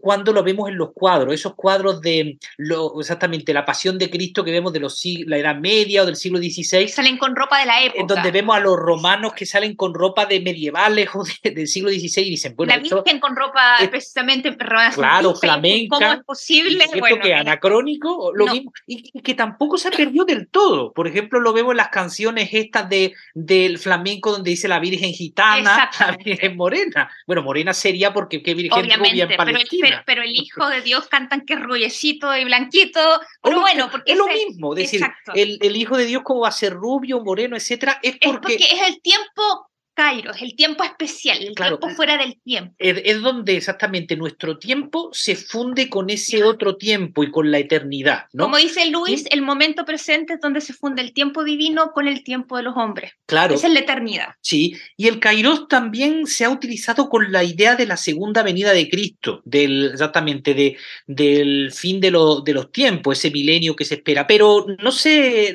cuando 0.00 0.32
lo 0.32 0.42
vemos 0.42 0.68
en 0.68 0.76
los 0.76 0.92
cuadros, 0.92 1.34
esos 1.34 1.54
cuadros 1.54 2.00
de 2.00 2.38
lo, 2.56 3.00
exactamente 3.00 3.54
la 3.54 3.64
pasión 3.64 3.98
de 3.98 4.10
Cristo 4.10 4.44
que 4.44 4.50
vemos 4.50 4.72
de 4.72 4.80
los, 4.80 5.00
la 5.26 5.38
Edad 5.38 5.56
Media 5.56 6.02
o 6.02 6.06
del 6.06 6.16
siglo 6.16 6.38
XVI. 6.38 6.88
Salen 6.88 7.18
con 7.18 7.34
ropa 7.34 7.60
de 7.60 7.66
la 7.66 7.82
época. 7.82 8.00
En 8.00 8.06
donde 8.06 8.30
vemos 8.30 8.56
a 8.56 8.60
los 8.60 8.76
romanos 8.76 9.32
que 9.34 9.46
salen 9.46 9.74
con 9.74 9.94
ropa 9.94 10.26
de 10.26 10.40
medievales 10.40 11.08
o 11.14 11.24
del 11.42 11.68
siglo 11.68 11.90
XVI 11.90 12.22
y 12.22 12.30
dicen, 12.30 12.54
bueno, 12.56 12.74
la 12.74 12.80
Virgen 12.80 13.20
con 13.20 13.36
ropa 13.36 13.76
es, 13.80 13.88
precisamente 13.88 14.56
claro, 14.56 15.34
flamenca. 15.34 15.96
¿Cómo 15.96 16.12
es 16.12 16.24
posible? 16.24 16.84
bueno, 16.98 17.18
que 17.22 17.34
anacrónico? 17.34 18.15
Lo 18.34 18.46
mismo, 18.46 18.72
y, 18.86 19.10
y 19.12 19.20
que 19.20 19.34
tampoco 19.34 19.78
se 19.78 19.88
ha 19.88 19.90
perdido 19.90 20.24
del 20.24 20.48
todo. 20.48 20.92
Por 20.92 21.06
ejemplo, 21.06 21.40
lo 21.40 21.52
vemos 21.52 21.72
en 21.72 21.78
las 21.78 21.88
canciones 21.88 22.50
estas 22.52 22.88
de, 22.88 23.14
del 23.34 23.78
flamenco 23.78 24.32
donde 24.32 24.50
dice 24.50 24.68
la 24.68 24.78
Virgen 24.78 25.12
gitana, 25.12 25.90
la 26.00 26.16
Virgen 26.16 26.56
morena. 26.56 27.10
Bueno, 27.26 27.42
morena 27.42 27.74
sería 27.74 28.12
porque 28.12 28.42
qué 28.42 28.54
Virgen 28.54 28.84
Obviamente, 28.84 29.10
rubia 29.10 29.24
en 29.24 29.36
Palestina. 29.36 30.02
Pero, 30.06 30.22
el 30.22 30.34
Hijo 30.34 30.68
de 30.68 30.82
Dios 30.82 31.08
cantan 31.08 31.44
que 31.44 31.54
es 31.54 31.62
rullecito 31.62 32.36
y 32.36 32.44
blanquito. 32.44 33.00
Pero 33.42 33.60
bueno, 33.60 33.88
porque 33.90 34.12
es 34.12 34.18
lo 34.18 34.26
mismo. 34.26 34.74
Es 34.74 34.90
decir, 34.90 35.06
el, 35.34 35.58
el, 35.60 35.76
Hijo 35.76 35.96
de 35.96 36.06
Dios, 36.06 36.22
como 36.22 36.40
va 36.40 36.48
a 36.48 36.52
ser 36.52 36.72
rubio, 36.72 37.22
moreno, 37.22 37.56
etcétera, 37.56 37.98
es 38.02 38.16
porque... 38.18 38.28
Es 38.28 38.40
porque 38.40 38.74
es 38.74 38.88
el 38.88 39.00
tiempo 39.00 39.70
Kairos, 39.96 40.42
el 40.42 40.54
tiempo 40.54 40.84
especial, 40.84 41.38
el 41.42 41.54
tiempo 41.54 41.88
fuera 41.88 42.18
del 42.18 42.38
tiempo. 42.42 42.74
Es, 42.78 43.22
donde 43.22 43.56
exactamente 43.56 44.14
nuestro 44.14 44.58
tiempo 44.58 45.08
se 45.12 45.36
funde 45.36 45.88
con 45.88 46.10
ese 46.10 46.44
otro 46.44 46.76
tiempo 46.76 47.24
y 47.24 47.30
con 47.30 47.50
la 47.50 47.58
eternidad. 47.58 48.26
¿no? 48.34 48.44
Como 48.44 48.58
dice 48.58 48.90
Luis, 48.90 49.24
el 49.30 49.40
momento 49.40 49.86
presente 49.86 50.34
es 50.34 50.40
donde 50.40 50.60
se 50.60 50.74
funde 50.74 51.00
el 51.00 51.14
tiempo 51.14 51.44
divino 51.44 51.92
con 51.92 52.08
el 52.08 52.22
tiempo 52.22 52.58
de 52.58 52.64
los 52.64 52.76
hombres. 52.76 53.12
Claro. 53.24 53.54
Esa 53.54 53.68
es 53.68 53.72
la 53.72 53.80
eternidad. 53.80 54.34
Sí, 54.42 54.76
y 54.98 55.08
el 55.08 55.18
Kairos 55.18 55.66
también 55.66 56.26
se 56.26 56.44
ha 56.44 56.50
utilizado 56.50 57.08
con 57.08 57.32
la 57.32 57.42
idea 57.42 57.74
de 57.74 57.86
la 57.86 57.96
segunda 57.96 58.42
venida 58.42 58.72
de 58.72 58.90
Cristo, 58.90 59.40
del, 59.46 59.92
exactamente, 59.92 60.52
de, 60.52 60.76
del 61.06 61.72
fin 61.72 62.00
de, 62.00 62.08
de 62.08 62.52
los 62.52 62.70
tiempos, 62.70 63.18
ese 63.18 63.30
milenio 63.30 63.74
que 63.74 63.86
se 63.86 63.94
espera. 63.94 64.26
Pero 64.26 64.66
no 64.78 64.92
se, 64.92 65.54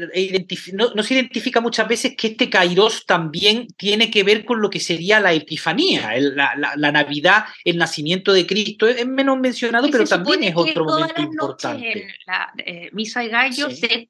no, 0.74 0.96
no 0.96 1.04
se 1.04 1.14
identifica 1.14 1.62
muchas 1.62 1.88
veces 1.88 2.16
que 2.18 2.28
este 2.28 2.50
Kairos 2.50 3.06
también 3.06 3.68
tiene 3.78 4.10
que 4.10 4.24
ver 4.24 4.31
con 4.46 4.62
lo 4.62 4.70
que 4.70 4.80
sería 4.80 5.20
la 5.20 5.34
Epifanía, 5.34 6.12
la, 6.20 6.92
Navidad, 6.92 7.46
el 7.64 7.78
nacimiento 7.78 8.34
de 8.34 8.46
Cristo. 8.46 8.88
Es 8.88 9.06
menos 9.08 9.40
mencionado, 9.40 9.88
pero 9.92 10.06
también 10.06 10.44
es 10.44 10.54
otro 10.56 10.86
momento 10.86 11.22
importante. 11.22 12.04
En 12.04 12.08
la 12.26 12.54
eh, 12.58 12.90
Misa 12.94 13.22
de 13.22 13.30
Gallo 13.30 13.70
se 13.70 14.10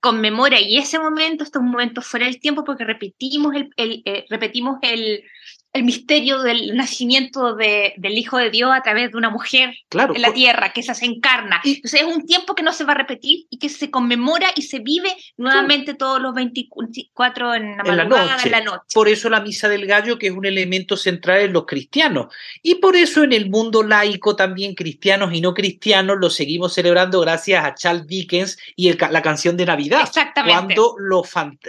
conmemora 0.00 0.60
y 0.60 0.78
ese 0.78 0.98
momento, 0.98 1.44
este 1.44 1.58
es 1.58 1.62
un 1.62 1.70
momento 1.70 2.02
fuera 2.02 2.26
del 2.26 2.40
tiempo 2.40 2.64
porque 2.64 2.84
repetimos 2.84 3.54
el, 3.54 3.70
eh, 3.76 4.24
repetimos 4.28 4.78
el, 4.82 5.22
el 5.72 5.84
misterio 5.84 6.42
del 6.42 6.76
nacimiento 6.76 7.54
de, 7.54 7.94
del 7.96 8.18
Hijo 8.18 8.36
de 8.36 8.50
Dios 8.50 8.70
a 8.74 8.82
través 8.82 9.10
de 9.10 9.16
una 9.16 9.30
mujer 9.30 9.74
en 9.90 10.22
la 10.22 10.32
tierra, 10.32 10.72
que 10.72 10.80
esa 10.80 10.94
se 10.94 11.06
encarna. 11.06 11.62
Entonces 11.64 12.02
es 12.02 12.06
un 12.06 12.26
tiempo 12.26 12.54
que 12.54 12.62
no 12.62 12.74
se 12.74 12.84
va 12.84 12.92
a 12.92 12.96
repetir 12.96 13.46
y 13.48 13.58
que 13.58 13.70
se 13.70 13.90
conmemora 13.90 14.48
y 14.54 14.62
se 14.62 14.80
vive 14.80 15.16
nuevamente 15.38 15.94
todos 15.94 16.20
los 16.20 16.34
24 16.34 17.54
en 17.54 17.76
la, 17.78 17.84
madrugada, 17.84 18.36
en 18.44 18.50
la 18.50 18.60
noche. 18.60 18.84
Por 18.92 19.08
eso 19.08 19.30
la 19.30 19.40
misa 19.40 19.68
del 19.68 19.86
gallo, 19.86 20.18
que 20.18 20.26
es 20.26 20.32
un 20.32 20.44
elemento 20.44 20.96
central 20.96 21.40
en 21.40 21.54
los 21.54 21.64
cristianos. 21.64 22.26
Y 22.62 22.74
por 22.74 22.94
eso 22.94 23.24
en 23.24 23.32
el 23.32 23.48
mundo 23.48 23.82
laico 23.82 24.36
también, 24.36 24.74
cristianos 24.74 25.32
y 25.32 25.40
no 25.40 25.54
cristianos, 25.54 26.18
lo 26.20 26.28
seguimos 26.28 26.74
celebrando 26.74 27.20
gracias 27.20 27.64
a 27.64 27.74
Charles 27.74 28.06
Dickens 28.06 28.58
y 28.76 28.92
la 28.92 29.22
canción 29.22 29.56
de 29.56 29.64
Navidad. 29.64 30.02
Exactamente. 30.02 30.74
Cuando 30.74 30.96
lo 30.98 31.22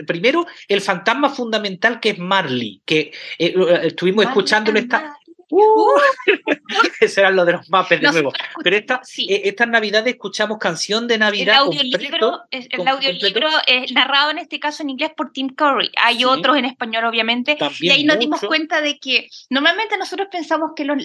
primero, 0.05 0.45
el 0.67 0.81
fantasma 0.81 1.29
fundamental 1.29 2.01
que 2.01 2.09
es 2.09 2.19
Marley, 2.19 2.81
que 2.85 3.13
eh, 3.39 3.53
eh, 3.55 3.92
estuvimos 3.93 4.25
escuchándolo 4.25 4.79
esta... 4.79 5.17
Uh, 5.49 5.99
ese 6.99 7.21
era 7.21 7.29
lo 7.29 7.45
de 7.45 7.51
los 7.53 7.69
mapes 7.69 8.01
de 8.01 8.11
nuevo. 8.11 8.33
Pero 8.63 8.75
esta, 8.75 9.01
eh, 9.17 9.41
estas 9.45 9.67
navidades 9.67 10.13
escuchamos 10.13 10.57
canción 10.57 11.07
de 11.07 11.19
Navidad. 11.19 11.55
El 11.55 11.59
audiolibro, 11.59 12.41
el 12.49 12.87
audiolibro 12.87 13.49
es 13.67 13.91
narrado 13.91 14.31
en 14.31 14.39
este 14.39 14.59
caso 14.59 14.81
en 14.81 14.89
inglés 14.89 15.11
por 15.15 15.31
Tim 15.31 15.49
Curry. 15.49 15.91
Hay 15.97 16.25
otros 16.25 16.57
en 16.57 16.65
español, 16.65 17.05
obviamente. 17.05 17.57
y 17.79 17.89
ahí 17.91 18.03
nos 18.03 18.17
dimos 18.17 18.41
cuenta 18.41 18.81
de 18.81 18.97
que 18.97 19.27
normalmente 19.51 19.95
nosotros 19.97 20.27
pensamos 20.31 20.71
que 20.75 20.85
los, 20.85 20.97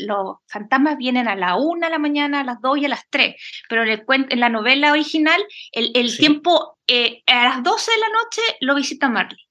fantasmas 0.46 0.96
vienen 0.96 1.28
a 1.28 1.36
la 1.36 1.56
una 1.56 1.88
de 1.88 1.92
la 1.92 1.98
mañana, 1.98 2.40
a 2.40 2.44
las 2.44 2.60
dos 2.62 2.78
y 2.78 2.86
a 2.86 2.88
las 2.88 3.04
tres. 3.10 3.36
Pero 3.68 3.82
en, 3.82 3.90
el, 3.90 4.04
en 4.30 4.40
la 4.40 4.48
novela 4.48 4.92
original, 4.92 5.42
el, 5.72 5.90
el 5.94 6.16
tiempo 6.16 6.78
eh, 6.86 7.22
a 7.26 7.44
las 7.44 7.62
12 7.62 7.90
de 7.90 7.98
la 7.98 8.08
noche 8.08 8.40
lo 8.60 8.74
visita 8.74 9.10
Marley. 9.10 9.47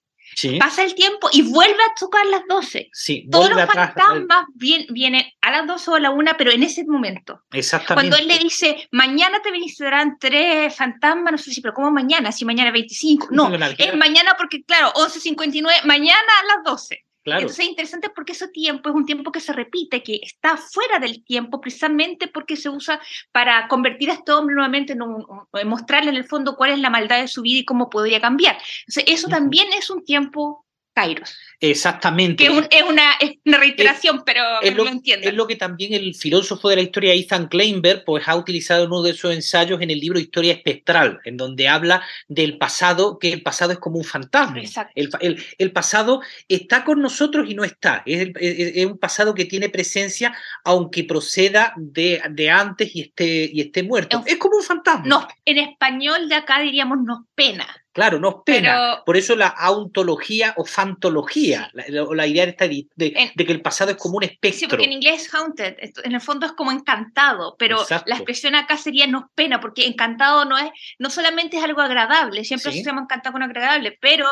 Pasa 0.59 0.83
el 0.83 0.93
tiempo 0.93 1.29
y 1.31 1.41
vuelve 1.41 1.81
a 1.81 1.99
tocar 1.99 2.25
las 2.27 2.43
12. 2.47 2.89
Sí, 2.93 3.27
Todos 3.31 3.49
los 3.49 3.65
fantasmas 3.65 4.45
vienen, 4.53 5.23
a 5.41 5.51
las 5.51 5.67
12 5.67 5.91
o 5.91 5.95
a 5.95 5.99
la 5.99 6.11
1, 6.11 6.31
pero 6.37 6.51
en 6.51 6.63
ese 6.63 6.85
momento. 6.85 7.41
Exactamente. 7.51 8.09
Cuando 8.09 8.17
él 8.17 8.27
le 8.27 8.43
dice, 8.43 8.87
mañana 8.91 9.41
te 9.41 9.51
visitarán 9.51 10.17
tres 10.19 10.75
fantasmas, 10.75 11.31
no 11.31 11.37
sé 11.37 11.51
si, 11.51 11.61
pero 11.61 11.73
¿cómo 11.73 11.91
mañana? 11.91 12.31
Si 12.31 12.45
mañana 12.45 12.71
25. 12.71 13.29
No, 13.31 13.51
es 13.53 13.95
mañana 13.95 14.35
porque, 14.37 14.63
claro, 14.63 14.93
11.59, 14.93 15.83
mañana 15.85 16.19
a 16.43 16.55
las 16.55 16.63
12. 16.63 17.06
Entonces 17.35 17.59
es 17.59 17.69
interesante 17.69 18.09
porque 18.09 18.31
ese 18.31 18.47
tiempo 18.47 18.89
es 18.89 18.95
un 18.95 19.05
tiempo 19.05 19.31
que 19.31 19.39
se 19.39 19.53
repite, 19.53 20.03
que 20.03 20.19
está 20.21 20.57
fuera 20.57 20.99
del 20.99 21.23
tiempo 21.23 21.59
precisamente 21.59 22.27
porque 22.27 22.55
se 22.55 22.69
usa 22.69 23.01
para 23.31 23.67
convertir 23.67 24.09
a 24.11 24.13
este 24.13 24.31
hombre 24.31 24.55
nuevamente 24.55 24.93
en 24.93 25.01
un, 25.01 25.25
mostrarle 25.65 26.09
en 26.09 26.15
el 26.15 26.25
fondo 26.25 26.55
cuál 26.55 26.71
es 26.71 26.79
la 26.79 26.89
maldad 26.89 27.21
de 27.21 27.27
su 27.27 27.41
vida 27.41 27.59
y 27.59 27.65
cómo 27.65 27.89
podría 27.89 28.21
cambiar. 28.21 28.57
Entonces 28.87 29.03
eso 29.07 29.27
también 29.27 29.67
es 29.73 29.89
un 29.89 30.03
tiempo 30.05 30.66
Kairos. 30.97 31.37
Exactamente. 31.59 32.43
Que 32.43 32.49
es, 32.49 32.83
una, 32.83 33.17
una, 33.45 33.57
reiteración, 33.57 34.23
pero 34.25 34.41
es 34.63 34.75
lo, 34.75 34.87
entiendo. 34.87 35.27
Es 35.27 35.33
lo 35.35 35.45
que 35.45 35.55
también 35.55 35.93
el 35.93 36.15
filósofo 36.15 36.69
de 36.69 36.77
la 36.77 36.81
historia 36.81 37.13
Ethan 37.13 37.47
Kleinberg 37.47 38.03
pues, 38.03 38.27
ha 38.27 38.35
utilizado 38.35 38.83
en 38.83 38.91
uno 38.91 39.03
de 39.03 39.13
sus 39.13 39.31
ensayos 39.31 39.79
en 39.81 39.91
el 39.91 39.99
libro 39.99 40.19
Historia 40.19 40.53
Espectral, 40.53 41.19
en 41.23 41.37
donde 41.37 41.67
habla 41.67 42.01
del 42.27 42.57
pasado, 42.57 43.19
que 43.19 43.31
el 43.31 43.43
pasado 43.43 43.73
es 43.73 43.77
como 43.77 43.97
un 43.97 44.03
fantasma. 44.03 44.59
El, 44.95 45.09
el, 45.19 45.45
el, 45.59 45.71
pasado 45.71 46.21
está 46.47 46.83
con 46.83 46.99
nosotros 46.99 47.47
y 47.47 47.53
no 47.53 47.63
está. 47.63 48.01
Es, 48.07 48.29
es, 48.39 48.85
un 48.87 48.97
pasado 48.97 49.35
que 49.35 49.45
tiene 49.45 49.69
presencia, 49.69 50.35
aunque 50.63 51.03
proceda 51.03 51.73
de, 51.77 52.23
de 52.31 52.49
antes 52.49 52.95
y 52.95 53.01
esté, 53.01 53.51
y 53.53 53.61
esté 53.61 53.83
muerto. 53.83 54.23
Es, 54.25 54.37
como 54.37 54.57
un 54.57 54.63
fantasma. 54.63 55.05
No, 55.05 55.27
en 55.45 55.59
español 55.59 56.27
de 56.27 56.35
acá 56.35 56.59
diríamos 56.59 56.99
nos 57.03 57.19
pena. 57.35 57.67
Claro, 57.97 58.19
nos 58.19 58.43
pena. 58.45 59.01
Por 59.03 59.17
eso 59.17 59.35
la 59.35 59.47
autología 59.47 60.53
o 60.57 60.65
fantología, 60.65 61.71
la, 61.73 62.27
idea 62.27 62.43
esta 62.43 62.67
de, 62.67 62.85
de, 62.95 63.33
que 63.35 63.51
el 63.51 63.61
pasado 63.63 63.89
es 63.89 63.97
como 63.97 64.17
un 64.17 64.23
espectro. 64.23 64.59
Sí, 64.59 64.67
porque 64.67 64.85
en 64.85 64.91
inglés 64.91 65.23
es 65.23 65.33
haunted, 65.33 65.77
en 66.03 66.11
el 66.11 66.21
fondo 66.21 66.45
es 66.45 66.51
como 66.51 66.71
encantado, 66.71 67.55
pero 67.57 67.83
la 68.05 68.15
expresión 68.17 68.53
acá 68.53 68.77
sería 68.77 69.07
nos 69.07 69.23
pena, 69.33 69.59
porque 69.59 69.87
encantado 69.87 70.45
no 70.45 70.59
es, 70.59 70.69
no 70.99 71.09
solamente 71.09 71.57
es 71.57 71.63
algo 71.63 71.81
agradable, 71.81 72.43
siempre 72.43 72.71
se 72.71 72.83
llama 72.83 73.01
encantado 73.01 73.33
con 73.33 73.41
agradable, 73.41 73.97
pero 73.99 74.27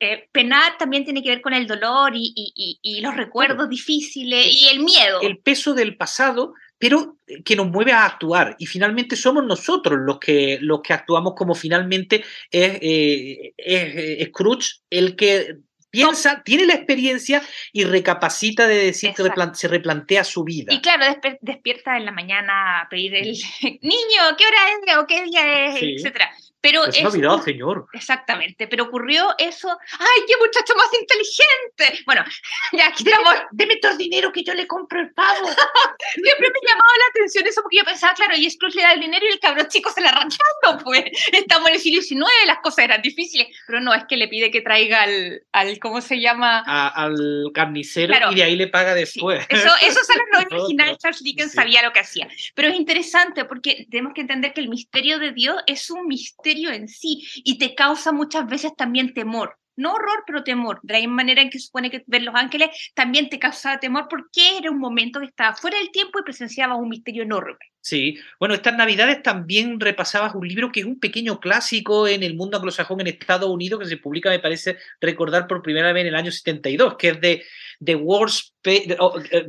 eh, 0.00 0.28
penar 0.32 0.76
también 0.76 1.04
tiene 1.04 1.22
que 1.22 1.28
ver 1.28 1.42
con 1.42 1.54
el 1.54 1.68
dolor 1.68 2.10
y, 2.12 2.32
y, 2.34 2.80
y, 2.82 3.00
los 3.02 3.14
recuerdos 3.14 3.68
difíciles 3.68 4.46
y 4.52 4.66
el 4.66 4.80
miedo. 4.80 5.20
El 5.20 5.38
peso 5.38 5.74
del 5.74 5.96
pasado 5.96 6.54
pero 6.78 7.18
eh, 7.26 7.42
que 7.42 7.56
nos 7.56 7.68
mueve 7.68 7.92
a 7.92 8.04
actuar. 8.04 8.56
Y 8.58 8.66
finalmente 8.66 9.16
somos 9.16 9.44
nosotros 9.44 9.98
los 10.00 10.18
que, 10.18 10.58
los 10.60 10.80
que 10.82 10.92
actuamos 10.92 11.34
como 11.34 11.54
finalmente 11.54 12.24
es, 12.50 12.78
eh, 12.80 13.54
eh, 13.56 14.26
Scrooge 14.28 14.80
el 14.90 15.16
que 15.16 15.56
piensa, 15.90 16.42
tiene 16.44 16.66
la 16.66 16.74
experiencia 16.74 17.42
y 17.72 17.84
recapacita 17.84 18.66
de 18.66 18.76
decir 18.76 19.12
que 19.14 19.22
se 19.54 19.68
replantea 19.68 20.24
su 20.24 20.44
vida. 20.44 20.72
Y 20.72 20.80
claro, 20.80 21.04
despierta 21.40 21.96
en 21.96 22.04
la 22.04 22.12
mañana 22.12 22.82
a 22.82 22.88
pedir 22.88 23.14
el 23.14 23.32
niño, 23.62 24.36
¿qué 24.36 24.44
hora 24.44 24.58
es 24.68 24.98
o 24.98 25.06
qué 25.06 25.24
día 25.24 25.66
es? 25.66 25.82
etcétera. 25.82 26.30
Pero 26.66 26.84
es 26.86 27.00
Navidad, 27.00 27.42
señor. 27.42 27.86
Exactamente, 27.92 28.66
pero 28.66 28.84
ocurrió 28.84 29.34
eso. 29.38 29.68
¡Ay, 29.98 30.22
qué 30.26 30.34
muchacho 30.36 30.74
más 30.76 30.88
inteligente! 31.00 32.04
Bueno, 32.04 32.24
ya 32.72 32.88
aquí 32.88 33.04
estamos. 33.04 33.34
Deme 33.52 33.76
todo 33.76 33.92
el 33.92 33.98
dinero 33.98 34.32
que 34.32 34.42
yo 34.42 34.52
le 34.52 34.66
compro 34.66 35.00
el 35.00 35.12
pavo. 35.12 35.46
Siempre 36.14 36.50
me 36.50 36.68
llamaba 36.68 36.92
la 36.98 37.10
atención 37.10 37.46
eso 37.46 37.62
porque 37.62 37.78
yo 37.78 37.84
pensaba, 37.84 38.14
claro, 38.14 38.34
y 38.36 38.50
Scrooge 38.50 38.76
le 38.76 38.82
da 38.82 38.92
el 38.92 39.00
dinero 39.00 39.24
y 39.26 39.32
el 39.32 39.38
cabrón 39.38 39.68
chico 39.68 39.90
se 39.90 40.00
la 40.00 40.08
arrancando, 40.08 40.84
pues. 40.84 41.04
Estamos 41.32 41.68
en 41.68 41.74
el 41.76 41.80
siglo 41.80 42.02
XIX, 42.02 42.26
las 42.46 42.58
cosas 42.58 42.84
eran 42.86 43.00
difíciles. 43.00 43.46
Pero 43.66 43.80
no, 43.80 43.94
es 43.94 44.04
que 44.08 44.16
le 44.16 44.26
pide 44.26 44.50
que 44.50 44.60
traiga 44.60 45.02
al, 45.02 45.42
al 45.52 45.78
¿cómo 45.78 46.00
se 46.00 46.20
llama? 46.20 46.64
al 46.66 47.50
carnicero 47.54 48.32
y 48.32 48.34
de 48.34 48.42
ahí 48.42 48.56
le 48.56 48.66
paga 48.66 48.94
después. 48.94 49.46
Eso, 49.48 49.70
eso 49.82 50.00
es 50.00 50.08
la 50.32 50.58
original, 50.58 50.98
Charles 50.98 51.22
Dickens 51.22 51.52
sabía 51.52 51.82
lo 51.82 51.92
que 51.92 52.00
hacía. 52.00 52.28
Pero 52.54 52.68
es 52.68 52.74
interesante 52.74 53.44
porque 53.44 53.86
tenemos 53.90 54.14
que 54.14 54.22
entender 54.22 54.52
que 54.52 54.60
el 54.60 54.68
misterio 54.68 55.18
de 55.18 55.32
Dios 55.32 55.56
es 55.66 55.90
un 55.90 56.06
misterio 56.06 56.55
en 56.56 56.88
sí 56.88 57.26
y 57.36 57.58
te 57.58 57.74
causa 57.74 58.12
muchas 58.12 58.46
veces 58.46 58.72
también 58.76 59.14
temor. 59.14 59.58
No 59.76 59.92
horror, 59.92 60.24
pero 60.26 60.42
temor. 60.42 60.80
De 60.82 60.94
la 60.94 61.00
misma 61.00 61.16
manera 61.16 61.42
en 61.42 61.50
que 61.50 61.58
supone 61.58 61.90
que 61.90 62.02
ver 62.06 62.22
los 62.22 62.34
ángeles 62.34 62.70
también 62.94 63.28
te 63.28 63.38
causaba 63.38 63.78
temor 63.78 64.06
porque 64.08 64.56
era 64.56 64.70
un 64.70 64.78
momento 64.78 65.20
que 65.20 65.26
estaba 65.26 65.54
fuera 65.54 65.78
del 65.78 65.90
tiempo 65.90 66.18
y 66.18 66.22
presenciaba 66.22 66.76
un 66.76 66.88
misterio 66.88 67.22
enorme. 67.22 67.58
Sí, 67.86 68.18
bueno, 68.40 68.54
estas 68.56 68.76
navidades 68.76 69.22
también 69.22 69.78
repasabas 69.78 70.34
un 70.34 70.48
libro 70.48 70.72
que 70.72 70.80
es 70.80 70.86
un 70.86 70.98
pequeño 70.98 71.38
clásico 71.38 72.08
en 72.08 72.24
el 72.24 72.34
mundo 72.34 72.56
anglosajón 72.56 73.00
en 73.00 73.06
Estados 73.06 73.48
Unidos, 73.48 73.78
que 73.78 73.86
se 73.86 73.98
publica, 73.98 74.28
me 74.28 74.40
parece 74.40 74.78
recordar 75.00 75.46
por 75.46 75.62
primera 75.62 75.92
vez 75.92 76.00
en 76.00 76.08
el 76.08 76.16
año 76.16 76.32
72, 76.32 76.96
que 76.96 77.10
es 77.10 77.20
de 77.20 77.44
The 77.84 77.94
Worst, 77.94 78.56
eh, 78.64 78.96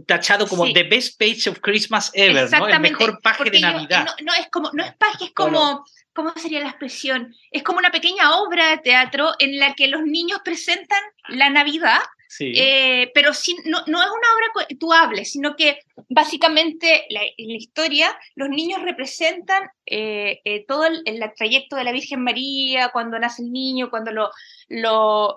tachado 0.06 0.48
como 0.48 0.72
The 0.72 0.84
Best 0.84 1.18
Page 1.18 1.50
of 1.50 1.62
Christmas 1.62 2.12
Ever, 2.14 2.52
¿no? 2.52 2.68
El 2.68 2.80
mejor 2.80 3.20
paje 3.24 3.50
de 3.50 3.60
Navidad. 3.60 4.06
No, 4.24 4.34
es 4.36 4.50
como, 4.52 4.70
no 4.72 4.84
es 4.84 4.94
paje, 4.98 5.26
es 5.26 5.34
como, 5.34 5.84
¿cómo 6.18 6.34
sería 6.36 6.62
la 6.62 6.70
expresión? 6.70 7.34
Es 7.52 7.62
como 7.62 7.78
una 7.78 7.92
pequeña 7.92 8.36
obra 8.38 8.72
de 8.72 8.80
teatro 8.80 9.30
en 9.38 9.60
la 9.60 9.76
que 9.76 9.88
los 9.88 10.02
niños 10.02 10.42
presentan 10.44 11.00
la 11.30 11.52
Navidad 11.52 12.00
eh, 12.40 13.10
pero 13.14 13.32
no, 13.66 13.84
no, 13.88 14.04
es 14.04 14.10
una 14.10 14.34
obra 14.36 14.66
actuable, 14.70 15.26
sino 15.26 15.56
que 15.56 15.80
básicamente 16.10 17.06
la, 17.10 17.22
en 17.38 17.48
la 17.48 17.56
historia 17.56 18.18
los 18.36 18.50
niños 18.50 18.82
representan 18.82 19.64
eh, 19.86 20.42
eh, 20.44 20.66
todo 20.68 20.86
el, 20.86 21.04
trayecto 21.36 21.76
de 21.76 21.84
la 21.84 21.92
Virgen 21.92 22.22
María, 22.22 22.90
cuando 22.90 23.18
nace 23.18 23.44
el 23.44 23.52
niño, 23.52 23.90
cuando 23.90 24.12
lo, 24.12 24.30
lo 24.68 25.36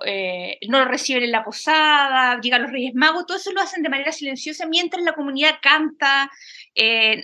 no 0.68 0.78
lo 0.78 0.84
reciben 0.87 1.22
en 1.22 1.32
la 1.32 1.44
posada, 1.44 2.40
llegan 2.40 2.62
los 2.62 2.72
Reyes 2.72 2.94
Magos, 2.94 3.26
todo 3.26 3.37
eso 3.37 3.52
lo 3.52 3.60
hacen 3.60 3.82
de 3.82 3.88
manera 3.88 4.12
silenciosa 4.12 4.66
mientras 4.66 5.04
la 5.04 5.12
comunidad 5.12 5.58
canta 5.62 6.30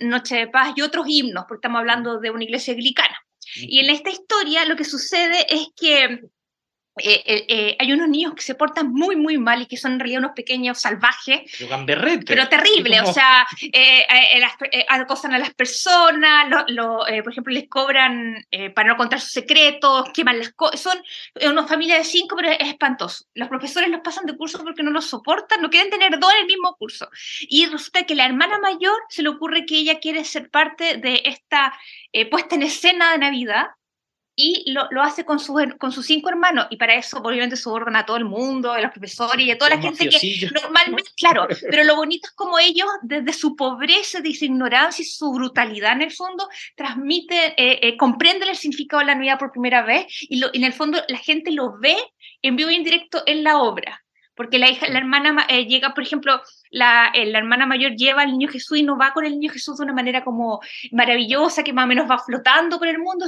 Noche 0.03 0.37
de 0.37 0.49
Paz 0.49 0.75
y 0.77 0.83
otros 0.83 1.07
himnos, 1.09 1.45
porque 1.49 1.59
estamos 1.59 1.81
hablando 1.81 2.21
de 2.21 2.31
una 2.31 2.45
iglesia 2.45 2.75
anglicana. 2.75 3.26
Y 3.55 3.81
en 3.81 3.91
esta 3.91 4.11
historia 4.11 4.65
lo 4.65 4.77
que 4.77 4.85
sucede 4.85 5.47
es 5.49 5.69
que 5.77 6.21
eh, 6.99 7.23
eh, 7.27 7.45
eh, 7.49 7.77
hay 7.79 7.93
unos 7.93 8.09
niños 8.09 8.35
que 8.35 8.43
se 8.43 8.55
portan 8.55 8.91
muy, 8.91 9.17
muy 9.17 9.37
mal 9.37 9.61
y 9.61 9.67
que 9.67 9.77
son 9.77 9.93
en 9.93 10.01
realidad 10.01 10.21
unos 10.21 10.33
pequeños 10.33 10.81
salvajes. 10.81 11.43
Pero, 11.59 11.77
pero 12.27 12.49
terrible, 12.49 13.01
o 13.03 13.13
sea, 13.13 13.47
acosan 14.89 15.35
a 15.35 15.39
las 15.39 15.53
personas, 15.55 16.65
por 16.75 17.33
ejemplo, 17.33 17.53
les 17.53 17.69
cobran 17.69 18.47
para 18.75 18.89
no 18.89 18.97
contar 18.97 19.21
sus 19.21 19.33
secretos, 19.33 20.09
queman 20.15 20.39
las 20.39 20.53
cosas. 20.53 20.81
Son 20.81 21.03
una 21.51 21.67
familia 21.67 21.99
de 21.99 22.05
cinco, 22.05 22.35
pero 22.37 22.51
es 22.51 22.69
espantoso. 22.69 23.27
Los 23.35 23.49
profesores 23.49 23.91
los 23.91 24.01
pasan 24.01 24.25
de 24.25 24.37
curso 24.37 24.63
porque 24.65 24.83
no 24.83 24.91
los 24.91 25.07
soportan, 25.07 25.61
no 25.61 25.69
quieren 25.69 25.91
tener 25.91 26.19
dos 26.19 26.33
en 26.33 26.41
el 26.41 26.47
mismo 26.47 26.75
curso. 26.77 27.11
Y 27.41 27.67
resulta 27.67 28.05
que 28.05 28.15
la 28.15 28.25
hermana 28.25 28.59
mayor 28.59 28.97
se 29.11 29.23
le 29.23 29.29
ocurre 29.29 29.67
que 29.67 29.77
ella 29.77 29.99
quiere 29.99 30.25
ser 30.25 30.51
parte 30.51 30.97
de 30.97 31.23
esta 31.27 31.79
puesta 32.31 32.55
en 32.55 32.63
escena 32.63 33.13
de 33.13 33.19
Navidad 33.19 33.67
y 34.39 34.71
lo, 34.71 34.87
lo, 34.91 35.03
hace 35.03 35.25
con, 35.25 35.41
sus 35.41 35.57
con 35.79 35.91
sus 35.91 36.05
cinco 36.07 36.29
hermanos, 36.29 36.67
y 36.69 36.77
para 36.77 36.95
eso 36.95 37.19
obviamente 37.19 37.57
subordina 37.57 38.01
a 38.01 38.07
todo 38.07 38.19
el 38.19 38.27
mundo, 38.27 38.71
a 38.71 38.81
los 38.83 38.91
profesores 38.91 39.47
y 39.47 39.51
a 39.51 39.57
toda 39.57 39.71
la 39.71 39.79
gente 39.81 40.09
que 40.09 40.51
normalmente, 40.53 41.11
claro, 41.17 41.49
pero 41.71 41.85
lo 41.85 41.97
bonito 41.97 42.29
es 42.29 42.35
como 42.35 42.59
ellos, 42.59 42.87
desde 43.03 43.33
su 43.33 43.57
pobreza, 43.57 44.21
de 44.21 44.35
su 44.35 44.45
ignorancia 44.45 45.03
y 45.03 45.07
su 45.07 45.33
brutalidad 45.33 45.93
en 45.93 46.03
el 46.03 46.13
fondo, 46.13 46.47
transmiten, 46.77 47.55
eh, 47.57 47.81
eh, 47.83 47.97
comprenden 47.97 48.51
el 48.51 48.57
significado 48.57 49.01
de 49.01 49.07
la 49.07 49.15
Navidad 49.15 49.39
por 49.39 49.53
primera 49.53 49.83
vez, 49.83 50.07
y, 50.21 50.39
lo, 50.39 50.49
en 50.53 50.65
el 50.65 50.75
fondo 50.75 51.03
la 51.09 51.19
gente 51.19 51.51
lo 51.51 51.79
ve 51.79 51.97
en 52.43 52.57
vivo 52.57 52.71
y 52.71 52.75
en 52.75 52.85
directo 52.85 53.23
en 53.25 53.43
la 53.43 53.59
obra 53.59 54.03
porque 54.37 54.59
la 54.59 54.71
hija, 54.71 54.89
la 54.89 54.99
hermana 54.99 55.47
eh, 55.49 55.67
llega, 55.67 55.95
por 55.95 56.05
ejemplo, 56.05 56.41
la, 56.71 57.11
eh, 57.15 57.27
la, 57.27 57.39
hermana 57.39 57.67
mayor 57.67 57.93
lleva 57.93 58.23
al 58.23 58.33
niño 58.33 58.49
Jesús 58.49 58.79
y 58.79 58.83
no 58.83 58.99
va 58.99 59.13
con 59.13 59.25
el 59.25 59.33
niño 59.33 59.53
Jesús 59.53 59.79
de 59.79 59.85
una 59.85 59.93
manera 59.93 60.23
como 60.25 60.61
maravillosa, 60.93 61.65
que 61.65 61.73
más 61.73 61.85
o 61.85 61.89
menos 61.89 62.11
va 62.11 62.19
flotando 62.19 62.79
por 62.79 62.89
el 62.89 62.99
mundo, 62.99 63.27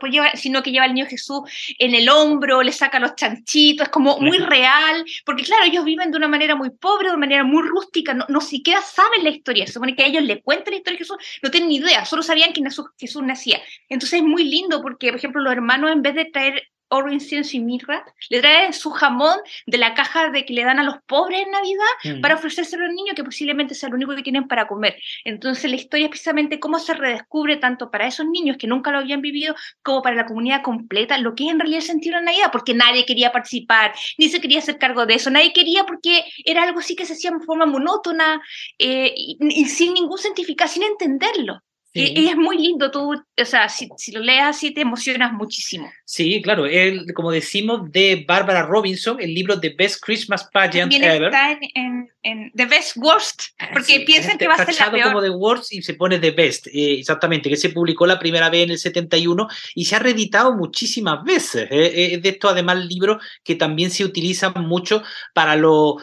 pues 0.00 0.14
sino 0.34 0.62
que 0.62 0.70
lleva 0.72 0.86
al 0.86 0.94
niño 0.94 1.06
Jesús 1.06 1.40
en 1.78 1.94
el 1.94 2.08
hombro, 2.08 2.62
le 2.62 2.72
saca 2.72 2.98
los 2.98 3.14
chanchitos, 3.14 3.86
es 3.86 3.92
como 3.92 4.18
muy 4.18 4.38
real, 4.38 5.04
porque 5.24 5.44
claro, 5.44 5.64
ellos 5.64 5.84
viven 5.84 6.10
de 6.10 6.16
una 6.16 6.28
manera 6.28 6.54
muy 6.54 6.70
pobre, 6.70 7.08
de 7.08 7.14
una 7.14 7.20
manera 7.20 7.44
muy 7.44 7.62
rústica, 7.62 8.14
no, 8.14 8.24
no 8.28 8.40
siquiera 8.40 8.80
saben 8.80 9.24
la 9.24 9.30
historia, 9.30 9.66
se 9.66 9.74
supone 9.74 9.94
que 9.94 10.04
a 10.04 10.06
ellos 10.06 10.22
le 10.22 10.42
cuentan 10.42 10.72
la 10.72 10.78
historia 10.78 10.98
de 10.98 11.04
Jesús, 11.04 11.16
no 11.42 11.50
tienen 11.50 11.68
ni 11.68 11.76
idea, 11.76 12.04
solo 12.04 12.22
sabían 12.22 12.52
que 12.52 12.62
Jesús 12.98 13.22
nacía. 13.22 13.60
Entonces 13.88 14.20
es 14.20 14.26
muy 14.26 14.44
lindo 14.44 14.80
porque, 14.82 15.08
por 15.08 15.18
ejemplo, 15.18 15.42
los 15.42 15.52
hermanos 15.52 15.90
en 15.90 16.02
vez 16.02 16.14
de 16.14 16.24
traer 16.26 16.62
oro, 16.88 17.12
incienso 17.12 17.56
y 17.56 17.60
mirra, 17.60 18.04
le 18.30 18.40
traen 18.40 18.72
su 18.72 18.90
jamón 18.90 19.38
de 19.66 19.78
la 19.78 19.94
caja 19.94 20.30
de 20.30 20.44
que 20.44 20.54
le 20.54 20.64
dan 20.64 20.78
a 20.78 20.84
los 20.84 20.96
pobres 21.06 21.42
en 21.44 21.50
Navidad 21.50 22.16
mm. 22.16 22.20
para 22.20 22.34
ofrecerse 22.34 22.76
a 22.76 22.80
los 22.80 22.92
niños, 22.92 23.14
que 23.14 23.24
posiblemente 23.24 23.74
sea 23.74 23.88
lo 23.88 23.96
único 23.96 24.14
que 24.14 24.22
tienen 24.22 24.48
para 24.48 24.66
comer. 24.66 24.96
Entonces 25.24 25.70
la 25.70 25.76
historia 25.76 26.06
es 26.06 26.10
precisamente 26.10 26.60
cómo 26.60 26.78
se 26.78 26.94
redescubre 26.94 27.56
tanto 27.56 27.90
para 27.90 28.06
esos 28.06 28.26
niños 28.26 28.56
que 28.58 28.66
nunca 28.66 28.90
lo 28.90 28.98
habían 28.98 29.20
vivido, 29.20 29.54
como 29.82 30.02
para 30.02 30.16
la 30.16 30.26
comunidad 30.26 30.62
completa, 30.62 31.18
lo 31.18 31.34
que 31.34 31.44
es 31.44 31.50
en 31.50 31.58
realidad 31.58 31.80
el 31.80 31.86
sentido 31.86 32.14
de 32.14 32.24
la 32.24 32.32
Navidad, 32.32 32.50
porque 32.52 32.74
nadie 32.74 33.04
quería 33.04 33.32
participar, 33.32 33.92
ni 34.18 34.28
se 34.28 34.40
quería 34.40 34.58
hacer 34.58 34.78
cargo 34.78 35.06
de 35.06 35.14
eso, 35.14 35.30
nadie 35.30 35.52
quería 35.52 35.84
porque 35.84 36.24
era 36.44 36.62
algo 36.62 36.80
así 36.80 36.96
que 36.96 37.06
se 37.06 37.14
hacía 37.14 37.30
de 37.30 37.44
forma 37.44 37.66
monótona 37.66 38.40
eh, 38.78 39.12
y, 39.16 39.64
sin 39.66 39.94
ningún 39.94 40.18
significado, 40.18 40.70
sin 40.70 40.82
entenderlo. 40.82 41.62
Y, 41.96 42.28
es 42.28 42.36
muy 42.36 42.58
lindo, 42.58 42.90
tú, 42.90 43.12
o 43.12 43.44
sea, 43.44 43.68
si, 43.68 43.88
si, 43.96 44.12
lo 44.12 44.20
lees 44.20 44.42
así 44.42 44.72
te 44.72 44.82
emocionas 44.82 45.32
muchísimo. 45.32 45.90
Sí, 46.04 46.40
claro, 46.42 46.66
el, 46.66 47.12
como 47.14 47.30
decimos, 47.30 47.90
de 47.90 48.24
Barbara 48.26 48.62
Robinson, 48.62 49.18
el 49.20 49.34
libro 49.34 49.58
The 49.58 49.74
Best 49.76 50.02
Christmas 50.04 50.48
Pageant 50.52 50.90
También 50.92 51.04
Ever. 51.04 51.24
está 51.24 51.58
en, 51.74 52.08
en, 52.22 52.52
The 52.54 52.66
Best 52.66 52.96
Worst, 52.96 53.42
ah, 53.58 53.70
porque 53.72 54.00
piensan 54.00 54.38
que 54.38 54.46
va 54.46 54.54
a 54.54 54.64
ser 54.64 54.74
la 54.78 54.90
peor. 54.90 55.08
como 55.08 55.22
The 55.22 55.30
Worst 55.30 55.72
y 55.72 55.82
se 55.82 55.94
pone 55.94 56.18
The 56.18 56.30
Best, 56.32 56.66
eh, 56.68 56.98
exactamente, 57.00 57.48
que 57.48 57.56
se 57.56 57.70
publicó 57.70 58.06
la 58.06 58.18
primera 58.18 58.50
vez 58.50 58.64
en 58.64 58.70
el 58.72 58.78
71 58.78 59.48
y 59.74 59.84
se 59.84 59.96
ha 59.96 59.98
reeditado 59.98 60.54
muchísimas 60.54 61.24
veces. 61.24 61.68
Eh, 61.70 62.14
eh, 62.14 62.18
de 62.18 62.28
esto, 62.28 62.48
además, 62.48 62.84
libros 62.84 63.22
que 63.42 63.54
también 63.54 63.90
se 63.90 64.04
utilizan 64.04 64.52
mucho 64.56 65.02
para 65.32 65.56
los 65.56 65.96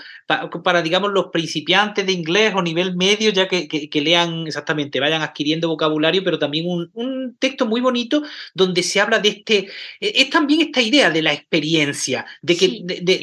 para, 0.63 0.81
digamos, 0.81 1.11
los 1.11 1.27
principiantes 1.27 2.05
de 2.05 2.11
inglés 2.11 2.53
o 2.55 2.61
nivel 2.61 2.95
medio, 2.95 3.31
ya 3.31 3.47
que, 3.47 3.67
que, 3.67 4.01
lean 4.01 4.47
exactamente, 4.47 4.99
vayan 4.99 5.21
adquiriendo 5.21 5.67
vocabulario, 5.67 5.82
pero 6.23 6.39
también 6.39 6.67
un, 6.67 6.89
un, 6.93 7.35
texto 7.39 7.65
muy 7.65 7.81
bonito 7.81 8.23
donde 8.53 8.83
se 8.83 8.99
habla 8.99 9.19
de 9.19 9.29
este, 9.29 9.69
e, 9.99 10.13
es 10.21 10.29
también 10.29 10.61
esta 10.61 10.81
idea 10.81 11.09
de 11.09 11.21
la 11.21 11.33
experiencia, 11.33 12.25
de 12.41 12.57
que... 12.57 12.65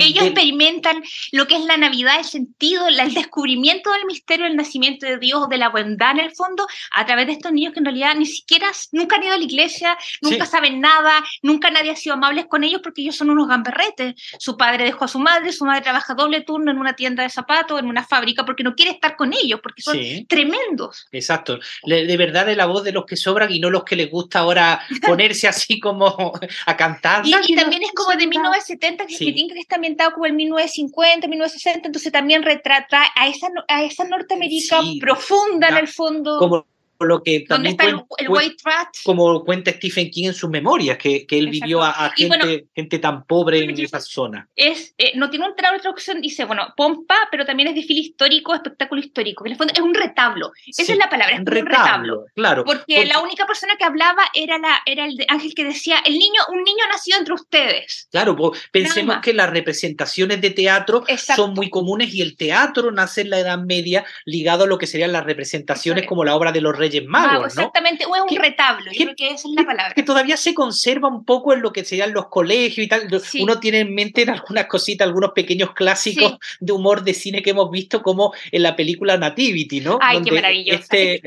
Ellos 0.01 0.25
experimentan 0.25 1.03
lo 1.33 1.47
que 1.47 1.57
es 1.57 1.65
la 1.65 1.77
Navidad, 1.77 2.19
el 2.19 2.25
sentido, 2.25 2.89
el 2.89 3.15
descubrimiento 3.15 3.93
del 3.93 4.07
misterio 4.07 4.47
del 4.47 4.57
nacimiento 4.57 5.07
de 5.07 5.19
Dios, 5.19 5.49
de 5.49 5.59
la 5.59 5.69
bondad 5.69 6.13
en 6.13 6.21
el 6.21 6.33
fondo, 6.33 6.67
a 6.93 7.07
través 7.07 7.27
de 7.27 7.33
estos 7.33 7.53
niños 7.53 7.73
que 7.73 7.81
en 7.81 7.85
realidad 7.85 8.15
ni 8.15 8.27
siquiera, 8.27 8.71
nunca 8.93 9.17
han 9.17 9.25
ido 9.25 9.35
a 9.35 9.39
la 9.39 9.45
iglesia, 9.45 9.97
nunca 10.23 10.47
saben 10.47 10.81
nada, 10.81 11.25
nunca 11.43 11.71
nadie 11.71 11.91
ha 11.91 11.97
sido 11.97 12.15
amables 12.15 12.47
con 12.47 12.65
ellos 12.65 12.81
porque 12.83 13.03
ellos 13.03 13.17
son 13.17 13.31
unos 13.31 13.49
gamberretes. 13.49 14.15
Su 14.39 14.57
padre 14.57 14.85
dejó 14.85 15.05
a 15.05 15.09
su 15.09 15.19
madre, 15.19 15.53
su 15.53 15.65
madre 15.65 15.83
trabaja 15.83 16.15
doble 16.15 16.41
turno 16.43 16.71
en 16.71 16.79
una 16.79 16.95
tienda 16.95 17.23
de 17.23 17.31
zapatos, 17.31 17.79
en 17.79 17.87
una 17.87 18.05
fábrica, 18.05 18.45
porque 18.45 18.65
no 18.65 18.75
quiere 18.75 18.93
estar 18.93 19.17
con 19.17 19.33
ellos, 19.33 19.61
porque 19.63 19.83
son 19.83 19.99
tremendos. 20.29 21.07
Exacto. 21.13 21.59
de 21.85 22.17
verdad 22.17 22.40
es 22.49 22.57
la 22.57 22.67
voz 22.67 22.85
de 22.85 22.93
los 22.93 23.05
que 23.05 23.17
sobran 23.17 23.53
y 23.53 23.59
no 23.61 23.71
los 23.71 23.85
que 23.85 23.97
les 23.97 24.11
gusta 24.11 24.41
ahora 24.41 24.81
ponerse 25.07 25.49
así 25.49 25.81
como 25.81 26.33
a 26.67 26.77
cantar. 26.77 27.23
Y, 27.27 27.55
también 27.55 27.83
es 27.83 27.93
como 27.93 28.17
de 28.17 28.27
1970, 28.27 29.07
que, 29.07 29.15
sí. 29.15 29.49
que 29.53 29.59
está 29.59 29.77
ambientado 29.77 30.13
como 30.13 30.27
el 30.27 30.33
1950, 30.33 31.27
1960, 31.29 31.89
entonces 31.89 32.13
también 32.13 32.43
retrata 32.43 33.03
a 33.15 33.29
esa, 33.29 33.49
a 33.69 33.83
esa 33.85 34.05
Norteamérica 34.05 34.81
profunda 35.01 35.69
en 35.69 35.77
el 35.77 35.89
fondo. 35.89 36.39
Como 36.39 36.67
lo 37.07 37.23
que 37.23 37.41
también 37.41 37.77
cuenta, 37.77 38.07
el, 38.19 38.29
White 38.29 38.63
Rat? 38.65 38.89
como 39.05 39.45
cuenta 39.45 39.71
Stephen 39.73 40.11
King 40.11 40.27
en 40.29 40.35
sus 40.35 40.51
memorias, 40.51 40.99
que, 40.99 41.27
que 41.27 41.39
él 41.39 41.49
vivió 41.49 41.83
a, 41.83 42.13
gente, 42.17 42.67
gente, 42.75 42.99
tan 42.99 43.25
pobre 43.25 43.65
en 43.65 43.79
esa 43.79 44.01
zona. 44.01 44.49
Es, 44.55 44.95
eh, 44.99 45.13
no 45.17 45.31
tiene 45.31 45.47
un 45.47 45.55
traducción, 45.55 46.21
dice, 46.21 46.45
bueno, 46.45 46.73
pompa, 46.77 47.29
pero 47.31 47.45
también 47.45 47.69
es 47.69 47.75
desfile 47.75 48.01
histórico, 48.01 48.55
espectáculo 48.55 49.01
histórico, 49.01 49.45
que 49.45 49.49
en 49.49 49.53
el 49.53 49.59
fondo 49.59 49.73
es 49.75 49.81
un 49.81 49.95
retablo, 49.95 50.53
esa 50.67 50.93
es 50.93 50.99
la 50.99 51.09
palabra, 51.09 51.35
es 51.35 51.41
un 51.41 51.47
retablo, 51.47 52.25
Claro. 52.35 52.65
Porque, 52.65 53.07
la 53.07 53.21
única 53.21 53.47
persona 53.47 53.77
que 53.77 53.85
hablaba 53.85 54.23
era, 54.35 54.59
la, 54.59 54.81
era 54.87 55.07
el 55.07 55.25
ángel 55.29 55.55
que 55.55 55.65
decía, 55.65 55.99
el 56.05 56.15
niño, 56.15 56.41
un 56.51 56.63
niño 56.63 56.85
nacido 56.91 57.19
entre 57.19 57.35
ustedes. 57.35 58.09
Claro, 58.11 58.37
pensemos 58.71 59.19
que 59.23 59.33
las 59.33 59.51
representaciones 59.51 60.41
de 60.41 60.51
teatro 60.51 61.05
son 61.17 61.55
muy 61.55 61.71
comunes 61.71 62.15
y 62.15 62.23
el 62.23 62.37
teatro 62.37 62.91
nace 62.91 63.23
en 63.23 63.31
la 63.31 63.41
Edad 63.41 63.59
Media 63.59 64.05
ligado 64.25 64.65
a 64.65 64.67
lo 64.67 64.79
que 64.79 64.87
serían 64.87 65.13
las 65.13 65.25
representaciones 65.25 66.07
como 66.07 66.25
la 66.25 66.35
obra 66.35 66.53
de 66.53 66.61
los 66.61 66.77
Reyes 66.77 66.90
Magos, 67.07 67.49
Exactamente, 67.49 68.05
o 68.07 68.17
es 68.17 68.23
un 68.23 68.37
retablo, 68.37 68.91
yo 68.93 69.05
creo 69.05 69.17
que 69.17 69.27
esa 69.31 69.49
es 69.49 69.55
la 69.55 69.65
palabra. 69.65 69.95
Que 69.95 70.03
todavía 70.03 70.37
se 70.37 70.55
conserva 70.55 71.09
un 71.09 71.25
poco 71.25 71.53
en 71.53 71.63
lo 71.63 71.73
que 71.73 71.85
serían 71.85 72.13
los 72.13 72.29
colegios 72.29 72.85
y 72.85 72.89
tal. 72.89 73.09
Uno 73.41 73.61
tiene 73.61 73.81
en 73.81 73.95
mente 73.95 74.23
algunas 74.29 74.67
cositas, 74.67 75.07
algunos 75.07 75.33
pequeños 75.33 75.73
clásicos 75.73 76.39
de 76.59 76.73
humor 76.73 77.03
de 77.03 77.15
cine 77.15 77.43
que 77.43 77.51
hemos 77.51 77.71
visto, 77.71 78.03
como 78.03 78.33
en 78.51 78.63
la 78.63 78.77
película 78.77 79.17
Nativity, 79.17 79.81
¿no? 79.81 79.99
Ay, 80.01 80.21
qué 80.23 80.33
maravilloso. 80.33 80.81
Este... 80.81 81.23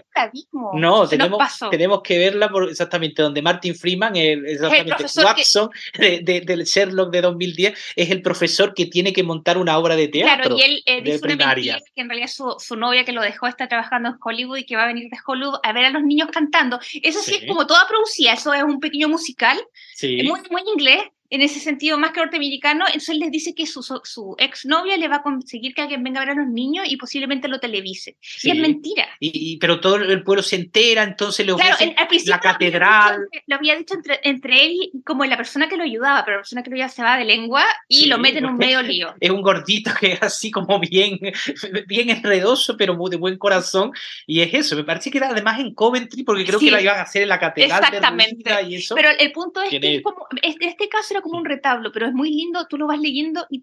No, 0.74 1.08
tenemos, 1.08 1.40
tenemos 1.70 2.02
que 2.02 2.18
verla 2.18 2.50
por, 2.50 2.70
exactamente 2.70 3.22
donde 3.22 3.42
Martin 3.42 3.76
Freeman, 3.76 4.16
el, 4.16 4.46
exactamente 4.46 5.06
Watson 5.24 5.70
del 6.24 6.64
Sherlock 6.64 7.12
de 7.12 7.22
2010, 7.22 7.94
es 7.96 8.10
el 8.10 8.22
profesor 8.22 8.74
que 8.74 8.86
tiene 8.86 9.14
que 9.14 9.24
montar 9.24 9.58
una 9.58 9.78
obra 9.78 9.96
de 9.96 10.08
teatro. 10.08 10.36
Claro, 10.36 10.58
y 10.58 10.62
él 10.62 10.84
eh, 10.86 11.02
dice 11.02 11.20
primaria. 11.20 11.80
que 11.96 12.02
en 12.02 12.10
realidad 12.10 12.28
su, 12.28 12.56
su 12.60 12.76
novia 12.76 13.04
que 13.06 13.12
lo 13.12 13.22
dejó 13.22 13.48
está 13.48 13.68
trabajando 13.68 14.10
en 14.10 14.16
Hollywood 14.24 14.58
y 14.58 14.66
que 14.66 14.76
va 14.76 14.84
a 14.84 14.88
venir 14.88 15.10
de 15.10 15.18
Hollywood 15.26 15.53
a 15.62 15.74
ver 15.74 15.86
a 15.86 15.90
los 15.90 16.04
niños 16.04 16.30
cantando. 16.32 16.80
Eso 17.02 17.20
sí, 17.22 17.36
es 17.36 17.48
como 17.48 17.68
toda 17.68 17.88
producida, 17.88 18.34
eso 18.34 18.54
es 18.54 18.64
un 18.64 18.80
pequeño 18.80 19.10
musical, 19.10 19.58
muy, 20.02 20.42
muy 20.50 20.62
inglés, 20.74 21.04
en 21.34 21.42
ese 21.42 21.60
sentido 21.60 21.98
más 21.98 22.12
que 22.12 22.20
norteamericano, 22.20 22.86
entonces 22.86 23.18
les 23.18 23.32
dice 23.32 23.56
que 23.56 23.66
su, 23.66 23.82
su, 23.82 24.36
exnovia 24.38 24.98
le 24.98 25.08
va 25.08 25.16
a 25.16 25.24
conseguir 25.24 25.74
que 25.74 25.82
alguien 25.82 26.04
venga 26.04 26.22
a 26.22 26.26
ver 26.26 26.36
a 26.36 26.40
los 26.40 26.48
niños 26.48 26.86
y 26.88 26.96
posiblemente 26.96 27.48
lo 27.48 27.60
televise. 27.60 28.18
Y 28.44 28.52
es 28.52 28.56
mentira. 28.56 29.08
Y, 29.20 29.58
pero 29.58 29.80
todo 29.80 29.96
el 29.96 30.22
pueblo 30.22 30.44
se 30.44 30.58
entera, 30.58 31.02
entonces 31.02 31.44
le 31.44 31.54
ofrecen 31.54 31.96
la 32.28 32.40
catedral. 32.40 33.28
Lo 33.48 33.56
había 33.56 33.76
dicho, 33.76 33.96
entre, 33.96 34.20
entre, 34.22 34.64
él 34.64 34.72
y 34.74 35.02
como 35.02 35.26
la 35.26 35.36
persona 35.36 35.68
que 35.68 35.76
lo 35.76 35.84
ayudaba, 35.84 36.24
pero 36.24 36.38
la 36.38 36.42
persona 36.42 36.62
que 36.62 36.70
lo 36.70 36.76
ayudaba 36.76 36.92
se 36.92 37.02
va 37.02 37.18
de 37.18 37.26
lengua 37.26 37.66
y 37.88 38.06
lo 38.06 38.20
mete 38.20 38.38
en 38.38 38.46
un 38.46 38.58
medio 38.58 38.82
lío. 38.84 39.16
Es 39.20 39.32
un 39.32 39.42
gordito 39.42 39.90
que 40.00 40.14
es 40.14 40.22
así 40.22 40.52
como 40.52 40.80
bien, 40.80 41.18
bien 41.88 42.12
enredoso, 42.12 42.78
pero 42.78 42.94
muy 42.94 43.10
de 43.10 43.18
buen 43.18 43.40
corazón. 43.40 43.92
Y 44.28 44.42
es 44.42 44.54
eso, 44.54 44.76
me 44.76 44.84
parece 44.84 45.10
que 45.10 45.18
era 45.18 45.30
además 45.30 45.60
en 45.60 45.74
Coventry, 45.74 46.22
porque 46.22 46.46
creo 46.46 46.60
que 46.60 46.70
la 46.70 46.80
iban 46.80 47.00
a 47.00 47.02
hacer 47.02 47.24
en 47.24 47.30
la 47.30 47.40
catedral. 47.40 47.84
Exactamente. 47.84 48.52
y 48.68 48.76
eso. 48.76 48.94
Pero 48.94 49.10
el 49.18 49.32
punto 49.32 49.64
es 49.64 49.72
que 49.72 50.04
como, 50.04 50.28
este, 50.44 50.68
este 50.68 50.88
caso 50.88 51.16
era 51.16 51.23
como 51.24 51.40
un 51.40 51.46
retablo, 51.46 51.92
pero 51.92 52.06
es 52.06 52.14
muy 52.14 52.30
lindo, 52.30 52.68
tú 52.68 52.78
lo 52.78 52.88
vas 52.88 53.00
leyendo 53.00 53.48
y, 53.50 53.62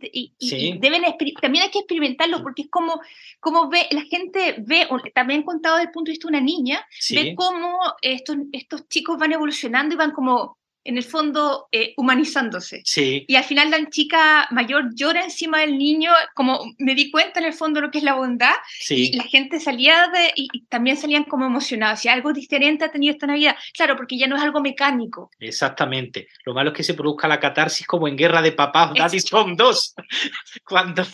deben 0.80 1.02
también 1.40 1.64
hay 1.64 1.70
que 1.70 1.80
experimentarlo 1.80 2.42
porque 2.42 2.62
es 2.62 2.68
como, 2.68 3.00
como 3.38 3.68
ve, 3.68 3.86
la 3.90 4.02
gente 4.02 4.56
ve, 4.58 4.88
también 5.14 5.42
contado 5.42 5.76
desde 5.76 5.88
el 5.88 5.92
punto 5.92 6.08
de 6.08 6.12
vista 6.12 6.28
de 6.28 6.36
una 6.36 6.44
niña, 6.44 6.84
ve 7.10 7.34
cómo 7.36 7.78
estos, 8.02 8.36
estos 8.52 8.88
chicos 8.88 9.18
van 9.18 9.32
evolucionando 9.32 9.94
y 9.94 9.98
van 9.98 10.12
como 10.12 10.58
en 10.84 10.96
el 10.96 11.04
fondo 11.04 11.68
eh, 11.72 11.92
humanizándose. 11.96 12.82
Sí. 12.84 13.24
Y 13.28 13.36
al 13.36 13.44
final 13.44 13.70
la 13.70 13.88
chica 13.90 14.48
mayor 14.50 14.94
llora 14.94 15.24
encima 15.24 15.60
del 15.60 15.76
niño, 15.76 16.10
como 16.34 16.60
me 16.78 16.94
di 16.94 17.10
cuenta 17.10 17.40
en 17.40 17.46
el 17.46 17.52
fondo 17.52 17.80
lo 17.80 17.90
que 17.90 17.98
es 17.98 18.04
la 18.04 18.14
bondad, 18.14 18.54
sí. 18.78 19.10
y 19.12 19.16
la 19.16 19.24
gente 19.24 19.60
salía 19.60 20.08
de, 20.08 20.32
y, 20.34 20.48
también 20.68 20.96
salían 20.96 21.24
como 21.24 21.46
emocionados, 21.46 22.00
si 22.00 22.08
algo 22.08 22.32
diferente 22.32 22.84
ha 22.84 22.90
tenido 22.90 23.12
esta 23.12 23.26
Navidad, 23.26 23.56
claro, 23.74 23.96
porque 23.96 24.18
ya 24.18 24.26
no 24.26 24.36
es 24.36 24.42
algo 24.42 24.60
mecánico. 24.60 25.30
Exactamente, 25.38 26.28
lo 26.44 26.54
malo 26.54 26.70
es 26.70 26.76
que 26.76 26.82
se 26.82 26.94
produzca 26.94 27.28
la 27.28 27.40
catarsis 27.40 27.86
como 27.86 28.08
en 28.08 28.16
Guerra 28.16 28.42
de 28.42 28.52
Papás, 28.52 28.92
Daddy 28.94 29.20
son 29.20 29.56
dos, 29.56 29.94
cuando 30.64 31.04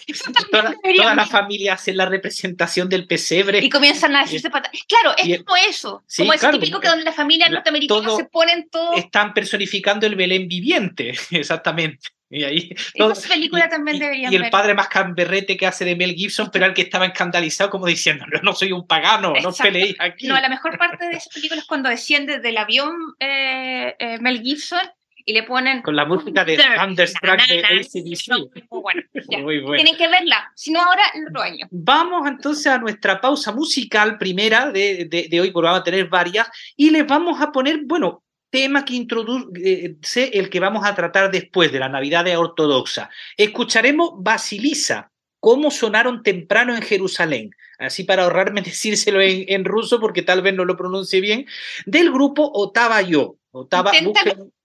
toda, 0.51 1.15
la 1.15 1.27
familia 1.27 1.75
hace 1.75 1.93
la 1.93 2.07
representación 2.07 2.89
del 2.89 3.07
pesebre. 3.07 3.59
Y 3.59 3.69
comienzan 3.69 4.15
a 4.15 4.23
decirse 4.23 4.51
patas. 4.51 4.71
Claro, 4.87 5.15
es 5.17 5.43
como 5.43 5.57
eso, 5.69 6.05
como 6.17 6.33
es 6.33 6.41
típico 6.41 6.81
que 6.81 6.89
donde 6.89 7.05
la 7.05 7.13
familia 7.13 7.49
norteamericana 7.49 8.17
se 8.17 8.25
ponen 8.25 8.69
todos... 8.71 8.97
Están 8.97 9.35
personificando 9.57 10.07
el 10.07 10.17
Belén 10.17 10.49
viviente, 10.49 11.15
exactamente. 11.31 12.09
Y 12.29 12.43
ahí 12.43 12.71
Esa 12.95 13.29
película 13.29 13.69
también 13.69 14.01
debería 14.01 14.33
Y 14.33 14.35
el 14.35 14.51
padre 14.51 14.75
más 14.75 14.89
camberrete 14.89 15.57
que 15.57 15.65
hace 15.65 15.85
de 15.85 15.95
Mel 15.95 16.15
Gibson, 16.15 16.51
pero 16.53 16.67
el 16.67 16.75
que 16.75 16.83
estaba 16.83 17.07
escandalizado 17.07 17.71
como 17.71 17.87
diciendo, 17.87 18.27
no, 18.27 18.41
no 18.43 18.53
soy 18.53 18.73
un 18.73 18.87
pagano, 18.87 19.35
no 19.41 19.53
peleéis 19.53 19.95
aquí. 20.01 20.27
No, 20.27 20.41
la 20.41 20.49
mejor 20.49 20.77
parte 20.77 21.07
de 21.07 21.17
esa 21.17 21.31
película 21.31 21.61
es 21.61 21.67
cuando 21.67 21.89
desciende 21.89 22.41
del 22.41 22.59
avión 22.59 22.97
eh, 23.21 23.95
eh, 23.99 24.19
Mel 24.19 24.43
Gibson 24.43 24.81
y 25.25 25.33
le 25.35 25.45
ponen... 25.45 25.83
Con 25.83 25.95
la 25.95 26.05
música 26.05 26.45
de 26.45 26.57
Thunderstruck 26.57 27.47
de 27.47 27.65
ACDC. 27.65 28.69
bueno, 28.71 29.03
Muy 29.43 29.61
bueno. 29.61 29.75
Tienen 29.77 29.97
que 29.97 30.09
verla, 30.09 30.51
si 30.57 30.73
no 30.73 30.81
ahora 30.81 31.03
lo 31.31 31.43
año. 31.43 31.67
Vamos 31.71 32.27
entonces 32.29 32.67
a 32.67 32.79
nuestra 32.79 33.21
pausa 33.21 33.53
musical 33.53 34.19
primera 34.19 34.71
de, 34.73 35.07
de, 35.09 35.29
de 35.29 35.41
hoy, 35.41 35.53
porque 35.53 35.67
vamos 35.67 35.81
a 35.81 35.85
tener 35.85 36.09
varias, 36.09 36.49
y 36.77 36.91
les 36.91 37.07
vamos 37.07 37.41
a 37.41 37.53
poner, 37.53 37.81
bueno, 37.85 38.25
tema 38.51 38.85
que 38.85 38.95
introduce 38.95 40.31
el 40.33 40.51
que 40.51 40.61
vamos 40.61 40.87
a 40.87 40.95
tratar 40.95 41.31
después 41.31 41.73
de 41.73 41.81
la 41.81 41.89
Navidad 41.89 42.25
de 42.25 42.37
Ortodoxa. 42.37 43.11
Escucharemos 43.37 44.13
Basilisa 44.17 45.11
cómo 45.41 45.71
sonaron 45.71 46.25
temprano 46.25 46.75
en 46.75 46.83
Jerusalén, 46.83 47.51
así 47.79 48.03
para 48.03 48.25
ahorrarme 48.25 48.63
decírselo 48.63 49.21
en, 49.21 49.65
ruso 49.65 50.01
porque 50.01 50.23
tal 50.23 50.43
vez 50.43 50.55
no 50.55 50.65
lo 50.65 50.77
pronuncie 50.77 51.21
bien, 51.21 51.47
del 51.85 52.11
grupo 52.11 52.51
Otava 52.53 53.01
Yo. 53.03 53.37
Otava, 53.57 53.93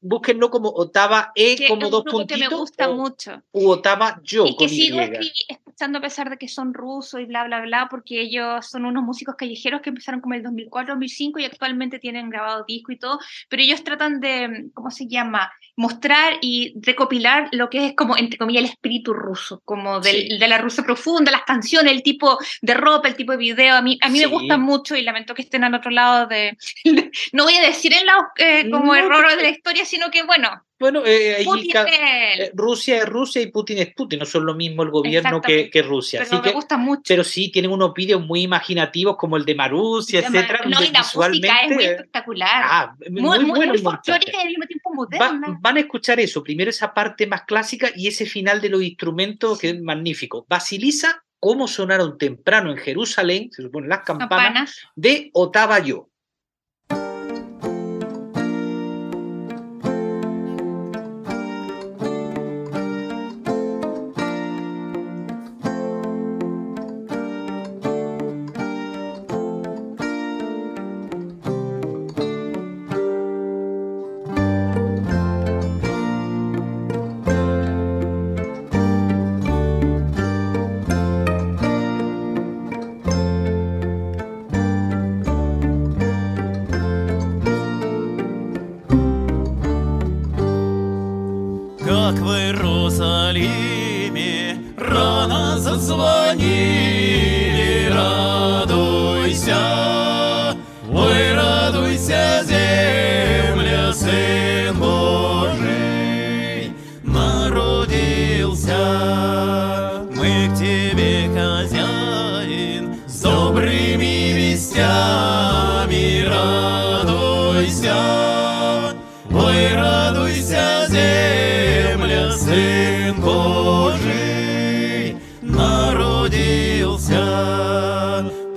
búsquenlo 0.02 0.50
como 0.50 0.70
Otava 0.70 1.32
E 1.36 1.68
como 1.68 1.90
dos 1.90 2.04
puntitos. 2.04 2.38
Que 2.38 2.50
me 2.50 2.56
gusta 2.56 2.90
mucho. 2.90 3.42
U 3.52 3.70
Otava 3.70 4.20
Yo. 4.24 4.46
Y 4.46 4.58
que 4.58 4.68
sigo 4.68 5.00
escuchando 5.48 6.00
a 6.00 6.02
pesar 6.02 6.30
de 6.30 6.38
que 6.38 6.48
son 6.48 6.74
rusos 6.74 7.22
y 7.22 7.26
bla, 7.26 7.46
bla, 7.46 7.62
bla, 7.62 7.88
porque 7.90 8.22
ellos 8.22 8.68
son 8.68 8.86
unos 8.86 9.04
músicos 9.04 9.36
callejeros 9.36 9.82
que 9.82 9.90
empezaron 9.90 10.22
como 10.22 10.36
el 10.36 10.44
2004, 10.44 10.94
2005 10.94 11.40
y 11.40 11.46
actualmente 11.46 11.98
tienen 11.98 12.30
grabado 12.30 12.66
disco 12.68 12.92
y 12.92 13.00
todo, 13.00 13.20
pero 13.50 13.64
ellos 13.64 13.84
tratan 13.84 14.20
de, 14.20 14.70
¿cómo 14.74 14.92
se 14.92 15.08
llama? 15.08 15.52
Mostrar 15.76 16.34
y 16.42 16.74
recopilar 16.82 17.50
lo 17.54 17.70
que 17.70 17.88
es 17.88 17.96
como, 17.96 18.18
entre 18.18 18.38
comillas, 18.38 18.64
el 18.64 18.70
espíritu 18.70 19.14
ruso, 19.14 19.62
como 19.66 20.00
del, 20.00 20.38
de 20.38 20.48
la 20.48 20.58
Rusia 20.58 20.84
profunda, 20.84 21.32
las 21.32 21.44
canciones, 21.44 21.92
el 21.94 22.04
tipo 22.04 22.38
de 22.62 22.74
ropa, 22.74 23.08
el 23.08 23.16
tipo 23.16 23.32
de 23.32 23.38
video. 23.38 23.76
A 23.76 23.82
mí, 23.82 23.98
a 24.02 24.10
mí 24.10 24.20
me 24.20 24.26
gusta 24.26 24.58
mucho 24.58 24.96
y 24.96 25.02
lamento 25.02 25.34
que 25.34 25.42
estén 25.42 25.64
al 25.64 25.74
otro 25.74 25.90
lado 25.90 26.28
de, 26.28 26.58
no 27.34 27.46
voy 27.46 27.56
a 27.56 27.62
decir 27.66 27.94
en 27.94 28.06
la, 28.06 28.32
eh, 28.38 28.70
como 28.70 28.81
error 28.96 29.36
de 29.36 29.42
la 29.42 29.50
historia, 29.50 29.86
sino 29.86 30.10
que 30.10 30.24
bueno. 30.24 30.50
Bueno, 30.80 31.06
eh, 31.06 31.44
eh, 31.44 32.52
Rusia 32.56 32.98
es 32.98 33.06
Rusia 33.06 33.42
y 33.42 33.52
Putin 33.52 33.78
es 33.78 33.94
Putin, 33.94 34.18
no 34.18 34.26
son 34.26 34.46
lo 34.48 34.56
mismo 34.56 34.82
el 34.82 34.90
gobierno 34.90 35.40
que, 35.40 35.70
que, 35.70 35.84
Rusia. 35.84 36.26
Pero 36.28 36.42
me 36.42 36.52
gusta 36.52 36.76
mucho. 36.76 37.04
Pero 37.08 37.24
sí, 37.24 37.52
tienen 37.52 37.72
unos 37.72 37.94
vídeos 37.94 38.26
muy 38.26 38.42
imaginativos 38.42 39.16
como 39.16 39.38
el 39.38 39.46
de 39.46 39.54
Marusia, 39.54 40.22
etcétera. 40.22 40.62
No, 40.66 40.82
y 40.82 40.90
la 40.90 41.02
música 41.02 41.62
es 41.64 41.72
muy 41.72 41.84
espectacular. 41.84 42.64
Ah, 42.66 42.96
muy, 43.12 43.22
muy, 43.22 43.46
muy, 43.46 43.68
muy 43.68 43.78
folclórica 43.78 44.32
y 44.38 44.42
al 44.42 44.48
mismo 44.48 44.66
tiempo 44.66 44.94
moderna. 44.94 45.60
van 45.62 45.78
a 45.78 45.80
escuchar 45.82 46.20
eso, 46.20 46.44
primero 46.44 46.72
esa 46.72 46.94
parte 46.94 47.28
más 47.28 47.44
clásica 47.44 47.92
y 47.96 48.08
ese 48.08 48.26
final 48.26 48.60
de 48.60 48.70
los 48.70 48.82
instrumentos 48.82 49.60
que 49.60 49.70
es 49.70 49.82
magnífico. 49.82 50.48
Basiliza 50.50 51.24
cómo 51.42 51.68
sonaron 51.68 52.18
temprano 52.18 52.72
en 52.72 52.78
Jerusalén, 52.78 53.50
se 53.52 53.64
supone 53.64 53.88
las 53.88 54.04
campanas, 54.04 54.30
campanas. 54.30 54.80
de 54.96 55.32
Otavayo. 55.34 56.08
Seguimos 56.08 56.11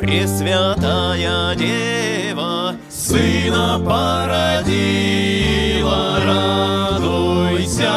Пресвятая 0.05 1.55
Дева 1.55 2.77
Сына 2.91 3.79
породила, 3.79 5.01
радуйся, 6.23 7.91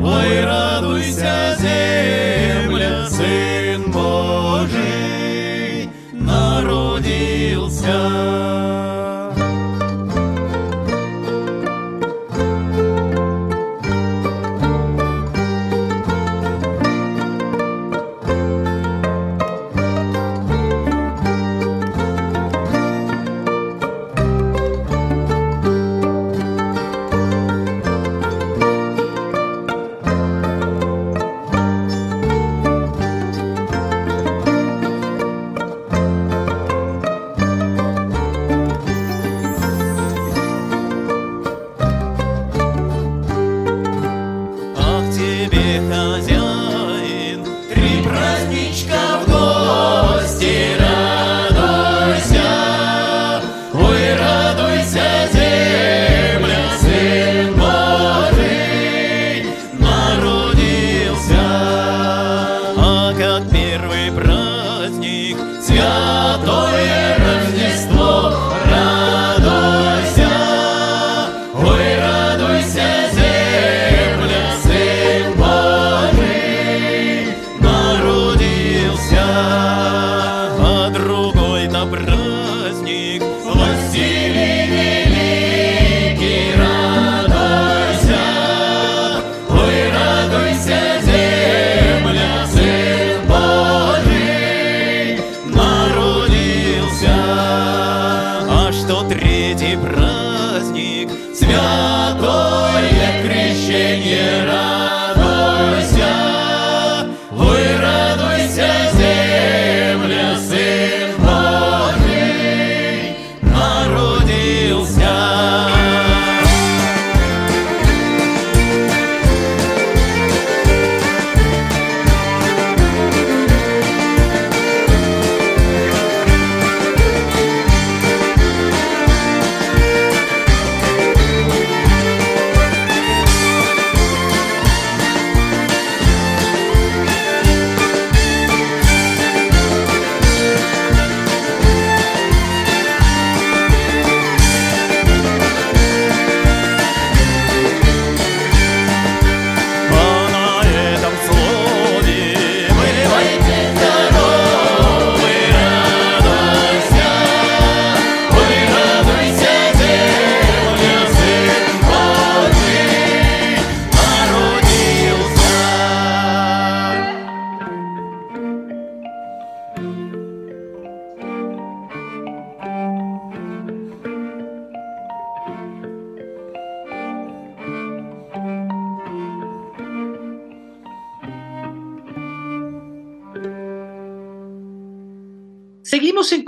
ой, 0.00 0.42
радуйся, 0.42 1.54
земля, 1.58 3.06
земля. 3.10 3.49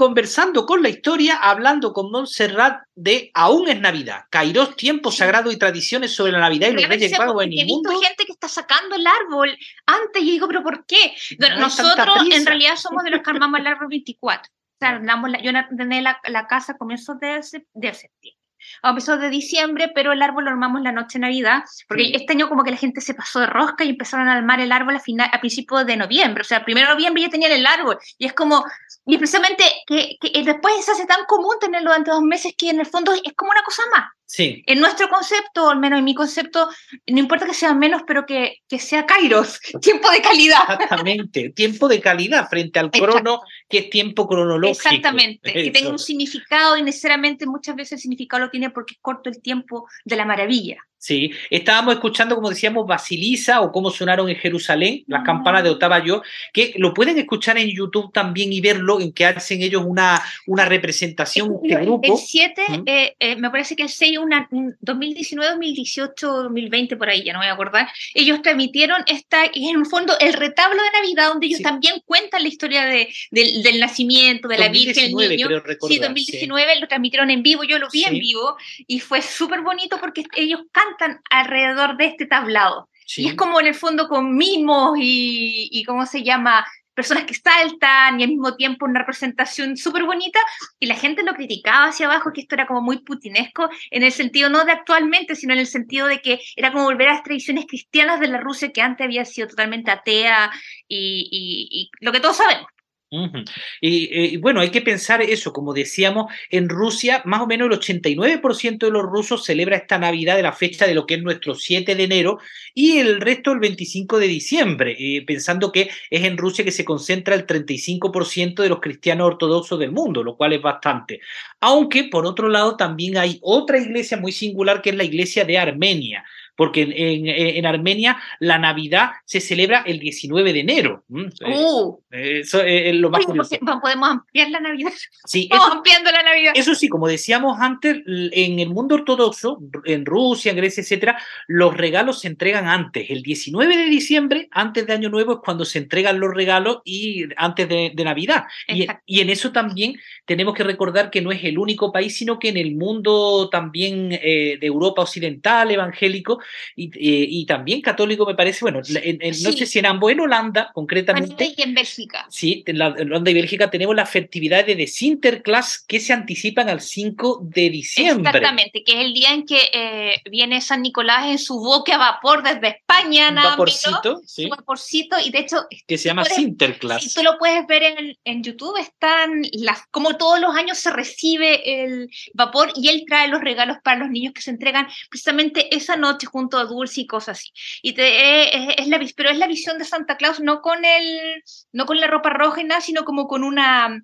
Conversando 0.03 0.67
con 0.67 0.83
la 0.83 0.89
historia, 0.89 1.37
hablando 1.37 1.93
con 1.93 2.11
Montserrat 2.11 2.83
de 2.97 3.31
Aún 3.35 3.69
es 3.69 3.81
Navidad, 3.81 4.25
Kairos, 4.31 4.75
tiempo 4.75 5.13
sagrado 5.13 5.53
y 5.53 5.57
tradiciones 5.57 6.13
sobre 6.13 6.33
la 6.33 6.41
Navidad 6.41 6.71
y 6.71 6.73
los 6.73 6.89
Reyes 6.89 7.17
Magos 7.17 7.45
en 7.45 7.53
el 7.53 7.67
mundo. 7.69 7.89
He 7.89 7.93
visto 7.93 8.09
gente 8.09 8.25
que 8.27 8.33
está 8.33 8.49
sacando 8.49 8.97
el 8.97 9.07
árbol 9.07 9.57
antes 9.87 10.21
y 10.21 10.33
digo, 10.33 10.49
pero 10.49 10.65
¿por 10.65 10.85
qué? 10.87 11.15
nosotros 11.57 12.17
en 12.33 12.45
realidad 12.45 12.75
somos 12.75 13.05
de 13.05 13.11
los 13.11 13.23
que 13.23 13.31
armamos 13.31 13.61
el 13.61 13.67
árbol 13.69 13.87
24. 13.91 14.51
O 14.51 14.77
sea, 14.81 14.99
la, 14.99 15.41
yo 15.41 15.53
ordené 15.71 16.03
la, 16.03 16.19
la 16.25 16.49
casa 16.49 16.73
a 16.73 16.79
comienzos 16.79 17.21
de, 17.21 17.41
de 17.75 17.95
septiembre 17.95 18.42
a 18.83 18.91
empezó 18.91 19.19
de 19.19 19.31
diciembre, 19.31 19.91
pero 19.95 20.13
el 20.13 20.23
árbol 20.23 20.45
lo 20.45 20.51
armamos 20.51 20.83
la 20.83 20.93
noche 20.93 21.19
de 21.19 21.21
Navidad, 21.21 21.63
porque 21.89 22.13
este 22.15 22.33
año 22.33 22.49
como 22.49 22.65
que 22.65 22.71
la 22.71 22.77
gente 22.77 23.01
se 23.01 23.15
pasó 23.15 23.41
de 23.41 23.47
rosca 23.47 23.85
y 23.85 23.91
empezaron 23.91 24.29
a 24.29 24.35
armar 24.35 24.61
el 24.61 24.73
árbol 24.73 24.97
a, 24.97 25.01
final, 25.01 25.29
a 25.33 25.41
principios 25.41 25.87
de 25.87 25.97
noviembre, 25.97 26.43
o 26.43 26.45
sea, 26.45 26.65
primero 26.65 26.89
de 26.89 26.95
noviembre 26.95 27.23
ya 27.23 27.29
tenían 27.29 27.53
el 27.53 27.67
árbol, 27.67 27.99
y 28.19 28.27
es 28.27 28.33
como, 28.33 28.65
y 29.07 29.19
precisamente 29.19 29.65
que, 29.87 30.17
que 30.21 30.43
después 30.43 30.85
se 30.85 30.93
hace 30.93 31.07
tan 31.07 31.25
común 31.27 31.57
tenerlo 31.61 31.91
durante 31.91 32.11
dos 32.11 32.23
meses 32.23 32.55
que 32.57 32.71
en 32.71 32.81
el 32.81 32.87
fondo 32.87 33.13
es 33.13 33.33
como 33.37 33.51
una 33.51 33.63
cosa 33.63 33.83
más. 33.95 34.05
Sí. 34.35 34.63
En 34.65 34.81
nuestro 34.81 35.11
concepto, 35.11 35.69
al 35.69 35.79
menos 35.79 35.99
en 35.99 36.07
mi 36.07 36.15
concepto, 36.15 36.71
no 37.07 37.19
importa 37.19 37.45
que 37.45 37.53
sea 37.53 37.75
menos, 37.75 38.01
pero 38.07 38.25
que, 38.25 38.63
que 38.67 38.79
sea 38.79 39.05
Kairos, 39.05 39.61
tiempo 39.83 40.11
de 40.11 40.23
calidad. 40.23 40.63
Exactamente, 40.71 41.51
tiempo 41.51 41.87
de 41.87 42.01
calidad 42.01 42.49
frente 42.49 42.79
al 42.79 42.91
crono, 42.91 43.43
que 43.69 43.79
es 43.81 43.91
tiempo 43.91 44.27
cronológico. 44.27 44.89
Exactamente, 44.89 45.53
que 45.53 45.71
tenga 45.71 45.91
un 45.91 45.99
significado 45.99 46.79
y 46.79 46.83
necesariamente 46.83 47.45
muchas 47.45 47.77
veces 47.77 47.93
el 47.93 47.99
significado 47.99 48.47
lo 48.47 48.51
tiene 48.51 48.71
porque 48.71 48.95
es 48.95 49.01
corto 49.03 49.29
el 49.29 49.43
tiempo 49.43 49.87
de 50.07 50.17
la 50.17 50.25
maravilla. 50.25 50.79
Sí, 51.03 51.33
estábamos 51.51 51.95
escuchando, 51.95 52.37
como 52.37 52.49
decíamos, 52.49 52.87
Basilisa 52.87 53.61
o 53.61 53.73
cómo 53.73 53.91
sonaron 53.91 54.29
en 54.29 54.37
Jerusalén, 54.37 55.03
las 55.09 55.25
campanas 55.25 55.65
de 55.65 55.71
Otavayo, 55.71 56.23
que 56.53 56.75
lo 56.77 56.95
pueden 56.95 57.19
escuchar 57.19 57.59
en 57.59 57.69
YouTube 57.69 58.13
también 58.13 58.53
y 58.53 58.61
verlo, 58.61 59.01
en 59.01 59.13
que 59.13 59.27
hacen 59.27 59.63
ellos 59.63 59.83
una, 59.85 60.23
una 60.47 60.65
representación 60.65 61.59
de 61.61 61.75
grupo. 61.75 62.15
El 62.15 62.19
7, 62.21 62.63
eh, 62.87 63.17
eh, 63.19 63.35
me 63.35 63.51
parece 63.51 63.75
que 63.75 63.83
el 63.83 63.89
6, 63.89 64.19
una, 64.19 64.49
2019, 64.81 65.51
2018, 65.51 66.43
2020, 66.45 66.97
por 66.97 67.09
ahí, 67.11 67.25
ya 67.25 67.33
no 67.33 67.41
me 67.41 67.47
voy 67.47 67.51
a 67.51 67.55
acordar, 67.55 67.89
ellos 68.15 68.41
transmitieron 68.41 68.99
esta, 69.09 69.47
y 69.53 69.71
en 69.71 69.79
un 69.79 69.87
fondo, 69.87 70.15
el 70.21 70.35
retablo 70.35 70.81
de 70.85 71.01
Navidad, 71.01 71.31
donde 71.31 71.49
ellos 71.49 71.63
también 71.63 71.97
cuentan 72.07 72.45
la 72.45 72.49
historia 72.49 72.85
de, 72.85 73.13
del 73.33 73.81
nacimiento, 73.81 74.47
de 74.47 74.57
la 74.57 74.69
Virgen, 74.69 75.07
el 75.07 75.31
niño. 75.31 75.49
sí, 75.89 75.99
2019 75.99 76.79
lo 76.79 76.87
transmitieron 76.87 77.29
en 77.29 77.43
vivo, 77.43 77.65
yo 77.65 77.81
lo 77.81 77.89
vi 77.93 78.05
en 78.05 78.21
vivo, 78.21 78.57
y 78.87 79.01
fue 79.01 79.21
súper 79.21 79.63
bonito 79.63 79.99
porque 79.99 80.23
ellos 80.37 80.61
cantan 80.71 80.92
alrededor 81.31 81.97
de 81.97 82.07
este 82.07 82.27
tablado. 82.27 82.89
Y 83.17 83.29
es 83.29 83.35
como 83.35 83.61
en 83.61 83.67
el 83.67 83.75
fondo 83.75 84.09
con 84.09 84.35
mimos 84.37 84.97
y, 84.99 85.69
y 85.71 85.85
¿cómo 85.85 86.07
se 86.07 86.23
llama? 86.23 86.65
Personas 86.95 87.25
que 87.25 87.35
saltan 87.35 88.21
y 88.21 88.23
al 88.23 88.31
mismo 88.31 88.55
tiempo 88.55 88.85
una 88.85 89.01
representación 89.01 89.77
súper 89.77 90.05
bonita 90.05 90.39
y 90.79 90.87
la 90.87 90.95
gente 90.95 91.23
lo 91.23 91.35
criticaba 91.35 91.87
hacia 91.87 92.07
abajo, 92.07 92.33
que 92.33 92.43
esto 92.43 92.55
era 92.55 92.67
como 92.67 92.83
muy 92.83 93.03
putinesco, 93.03 93.69
en 93.91 94.03
el 94.03 94.13
sentido 94.13 94.51
no 94.51 94.65
de 94.65 94.73
actualmente, 94.73 95.35
sino 95.35 95.55
en 95.55 95.61
el 95.61 95.67
sentido 95.67 96.07
de 96.07 96.21
que 96.21 96.41
era 96.55 96.71
como 96.71 96.85
volver 96.85 97.09
a 97.09 97.15
las 97.15 97.23
tradiciones 97.23 97.67
cristianas 97.67 98.21
de 98.21 98.29
la 98.29 98.39
Rusia 98.39 98.73
que 98.73 98.83
antes 98.83 99.05
había 99.05 99.25
sido 99.25 99.49
totalmente 99.49 99.91
atea 99.91 100.51
y, 100.87 101.29
y 101.71 101.91
lo 102.05 102.13
que 102.13 102.21
todos 102.21 102.37
sabemos. 102.37 102.67
Eh, 103.13 103.45
y, 103.81 104.37
bueno, 104.39 104.61
hay 104.61 104.71
que 104.71 104.81
pensar 104.81 105.21
eso, 105.21 105.53
como 105.53 105.75
decíamos, 105.75 106.33
en 106.51 106.69
Rusia 106.69 107.23
más 107.27 107.43
o 107.43 107.47
menos 107.47 107.69
el 107.69 107.79
89% 107.79 108.87
de 108.87 108.91
los 108.91 109.03
rusos 109.03 109.45
celebra 109.45 109.77
esta 109.77 109.99
Navidad 109.99 110.37
de 110.37 110.43
la 110.43 110.53
fecha 110.53 110.87
de 110.87 110.95
lo 110.95 111.05
que 111.05 111.15
es 111.15 111.23
nuestro 111.23 111.55
7 111.55 111.95
de 111.95 112.05
enero 112.05 112.39
y 112.75 112.99
el 112.99 113.21
resto 113.21 113.53
el 113.53 113.59
25 113.59 114.19
de 114.19 114.29
diciembre, 114.29 114.97
eh, 114.99 115.25
pensando 115.27 115.71
que 115.73 115.91
es 116.11 116.25
en 116.25 116.39
Rusia 116.39 116.65
que 116.65 116.73
se 116.73 116.87
concentra 116.87 117.35
el 117.35 117.47
35% 117.47 118.63
de 118.63 118.69
los 118.71 118.81
cristianos 118.81 119.27
ortodoxos 119.27 119.79
del 119.79 119.93
mundo, 119.93 120.23
lo 120.23 120.37
cual 120.37 120.55
es 120.55 120.63
bastante. 120.63 121.21
Aunque, 121.61 122.05
por 122.05 122.25
otro 122.25 122.49
lado, 122.49 122.77
también 122.77 123.19
hay 123.19 123.39
otra 123.43 123.79
iglesia 123.79 124.17
muy 124.17 124.33
singular 124.33 124.81
que 124.81 124.91
es 124.91 124.97
la 124.97 125.05
iglesia 125.05 125.45
de 125.45 125.59
Armenia 125.59 126.25
porque 126.57 126.89
en, 126.95 127.67
Armenia 127.67 128.19
la 128.41 128.59
Navidad 128.59 129.11
se 129.25 129.41
celebra 129.41 129.83
el 129.87 129.99
19 129.99 130.53
de 130.53 130.61
enero. 130.61 131.05
Uh. 131.09 131.99
Eso 132.11 132.63
es 132.63 132.95
lo 132.95 133.11
más 133.11 133.25
curioso. 133.25 133.57
Podemos 133.81 134.11
ampliar 134.11 134.51
la 134.51 134.61
Navidad. 134.61 134.93
Sí, 135.25 135.49
eso, 135.53 135.63
ampliando 135.63 136.11
la 136.11 136.23
Navidad. 136.23 136.53
Eso 136.55 136.75
sí, 136.75 136.89
como 136.89 137.09
decíamos 137.09 137.59
antes, 137.61 137.99
en 138.07 138.59
el 138.61 138.69
mundo 138.69 138.97
ortodoxo, 138.97 139.61
en 139.85 140.05
Rusia, 140.05 140.51
en 140.51 140.57
Grecia, 140.57 140.83
etcétera, 140.83 141.19
los 141.47 141.77
regalos 141.77 142.21
se 142.21 142.29
entregan 142.29 142.69
antes. 142.69 143.11
El 143.11 143.23
19 143.23 143.77
de 143.77 143.85
diciembre, 143.87 144.49
antes 144.51 144.87
de 144.87 144.93
Año 144.93 145.09
Nuevo, 145.09 145.33
es 145.35 145.39
cuando 145.43 145.65
se 145.65 145.79
entregan 145.79 146.21
los 146.21 146.35
regalos 146.35 146.79
y 146.85 147.25
antes 147.37 147.69
de, 147.69 147.93
Navidad. 148.03 148.45
Y, 148.67 148.87
y, 149.07 149.21
en 149.21 149.31
eso 149.31 149.53
también 149.53 149.95
tenemos 150.27 150.55
que 150.55 150.65
recordar 150.65 151.09
que 151.09 151.23
no 151.23 151.31
es 151.31 151.45
el 151.45 151.57
único 151.57 151.93
país, 151.93 152.17
sino 152.17 152.41
que 152.41 152.49
en 152.49 152.57
el 152.57 152.75
mundo 152.75 153.49
también 153.49 154.11
eh, 154.11 154.59
de 154.61 154.67
Europa 154.67 155.03
occidental, 155.03 155.71
evangélico, 155.71 156.41
y, 156.77 156.91
y, 156.95 157.47
también 157.47 157.81
católico, 157.81 158.27
me 158.27 158.35
parece, 158.35 158.61
bueno, 158.63 158.81
en, 158.89 159.19
no 159.43 159.53
sé 159.53 159.67
si 159.67 159.79
en 159.79 159.87
ambos, 159.87 160.13
en 160.13 160.21
Holanda 160.21 160.71
concretamente. 160.73 161.55
Y 161.57 161.63
en 161.63 161.75
Bélgica. 161.75 162.27
Sí, 162.29 162.63
en, 162.67 162.81
Holanda 162.81 163.31
y 163.31 163.35
Bélgica 163.35 163.71
tenemos 163.71 163.95
las 163.95 164.11
festividades 164.11 164.77
de 164.77 164.87
Sinterklaas 164.87 165.85
que 165.87 166.01
se 166.01 166.13
anticipan 166.13 166.69
al 166.69 166.81
5 166.81 167.41
de 167.43 167.71
diciembre. 167.71 168.31
Exactamente, 168.31 168.83
que 168.85 168.93
es 168.93 169.01
el 169.01 169.13
día 169.13 169.33
en 169.33 169.47
que 169.47 169.61
eh, 169.73 170.23
viene 170.31 170.61
San 170.61 170.83
Nicolás 170.83 171.27
en 171.27 171.39
su 171.39 171.59
boque 171.59 171.93
a 171.93 171.99
vapor 171.99 172.43
desde 172.43 172.69
España, 172.69 173.31
nada 173.31 173.51
vaporcito, 173.51 174.21
sí. 174.27 174.45
Un 174.45 174.51
vaporcito, 174.51 175.17
y 175.25 175.31
de 175.31 175.39
hecho... 175.39 175.67
Que 175.87 175.99
se 175.99 176.09
llama 176.09 176.25
Sinterklaas. 176.25 177.03
Si 177.03 177.13
tú 177.13 177.23
lo 177.23 177.39
puedes 177.39 177.67
ver 177.67 177.83
en, 177.83 178.17
en 178.25 178.43
YouTube, 178.43 178.79
están 178.79 179.43
las, 179.53 179.87
como 179.91 180.17
todos 180.17 180.41
los 180.41 180.55
años 180.55 180.79
se 180.79 180.91
recibe 180.91 181.85
el 181.85 182.11
vapor 182.35 182.73
y 182.75 182.89
él 182.89 183.05
trae 183.07 183.29
los 183.29 183.41
regalos 183.41 183.79
para 183.83 183.99
los 183.99 184.11
niños 184.11 184.33
que 184.35 184.43
se 184.43 184.51
entregan 184.51 184.89
precisamente 185.11 185.75
esa 185.75 185.97
noche 185.97 186.27
junto 186.33 186.59
a 186.59 186.65
Dulce 186.65 187.03
y 187.03 187.07
cosas 187.07 187.39
así. 187.39 187.51
Y 187.83 187.93
te, 187.93 188.81
es, 188.81 188.89
la, 188.89 188.99
pero 189.15 189.31
es 189.31 189.39
la 189.39 189.47
visión 189.47 189.79
de 189.79 189.85
Santa 189.85 190.17
Claus 190.17 190.41
no 190.41 190.63
con, 190.63 190.85
el, 190.85 191.45
no 191.73 191.87
con 191.87 192.01
la 192.01 192.07
ropa 192.09 192.31
roja 192.31 192.63
y 192.63 192.65
nada, 192.65 192.81
sino 192.81 193.05
como 193.05 193.29
con 193.29 193.45
una 193.45 194.03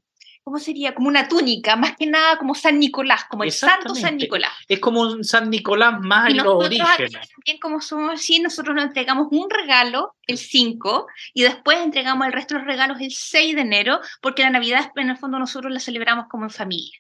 ¿cómo 0.49 0.59
sería? 0.59 0.95
Como 0.95 1.09
una 1.09 1.29
túnica, 1.29 1.77
más 1.77 1.95
que 1.95 2.07
nada 2.07 2.39
como 2.39 2.55
San 2.55 2.79
Nicolás, 2.79 3.27
como 3.29 3.45
el 3.45 3.53
santo 3.53 3.95
San 3.95 4.17
Nicolás. 4.17 4.53
Es 4.67 4.81
como 4.81 5.03
un 5.03 5.23
San 5.23 5.51
Nicolás 5.51 6.01
más 6.01 6.31
en 6.31 6.39
los 6.39 6.47
orígenes. 6.47 7.13
También 7.13 7.59
como 7.61 7.83
somos 7.83 8.15
así, 8.15 8.41
nosotros 8.41 8.75
nos 8.75 8.87
entregamos 8.87 9.29
un 9.31 9.51
regalo 9.51 10.15
el 10.27 10.39
5 10.39 11.07
y 11.35 11.43
después 11.43 11.79
entregamos 11.79 12.27
el 12.27 12.33
resto 12.33 12.55
de 12.55 12.61
los 12.61 12.67
regalos 12.67 12.99
el 13.01 13.11
6 13.11 13.57
de 13.57 13.61
enero, 13.61 14.01
porque 14.23 14.43
la 14.43 14.49
Navidad 14.49 14.91
en 14.97 15.11
el 15.11 15.19
fondo 15.19 15.39
nosotros 15.39 15.71
la 15.71 15.81
celebramos 15.81 16.27
como 16.31 16.45
en 16.45 16.51
familia. 16.51 16.99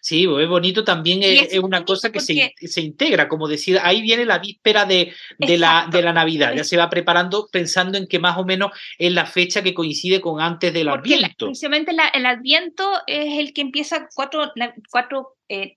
Sí, 0.00 0.24
es 0.24 0.48
bonito 0.48 0.84
también, 0.84 1.20
es, 1.22 1.58
una 1.58 1.84
cosa 1.84 2.12
que 2.12 2.20
se, 2.20 2.54
se, 2.60 2.80
integra, 2.80 3.26
como 3.26 3.48
decir, 3.48 3.80
ahí 3.82 4.02
viene 4.02 4.24
la 4.24 4.38
víspera 4.38 4.84
de, 4.84 5.12
de 5.38 5.58
la, 5.58 5.88
de 5.90 6.02
la 6.02 6.12
Navidad, 6.12 6.54
ya 6.54 6.62
se 6.62 6.76
va 6.76 6.88
preparando 6.88 7.48
pensando 7.50 7.98
en 7.98 8.06
que 8.06 8.20
más 8.20 8.38
o 8.38 8.44
menos 8.44 8.70
es 8.98 9.12
la 9.12 9.26
fecha 9.26 9.62
que 9.62 9.74
coincide 9.74 10.20
con 10.20 10.40
antes 10.40 10.72
del 10.72 10.88
Adviento. 10.88 11.46
Precisamente 11.46 11.92
el 12.14 12.26
Adviento 12.26 12.67
es 13.06 13.38
el 13.38 13.52
que 13.52 13.60
empieza 13.60 14.08
cuatro, 14.14 14.52
cuatro 14.90 15.36
eh, 15.48 15.76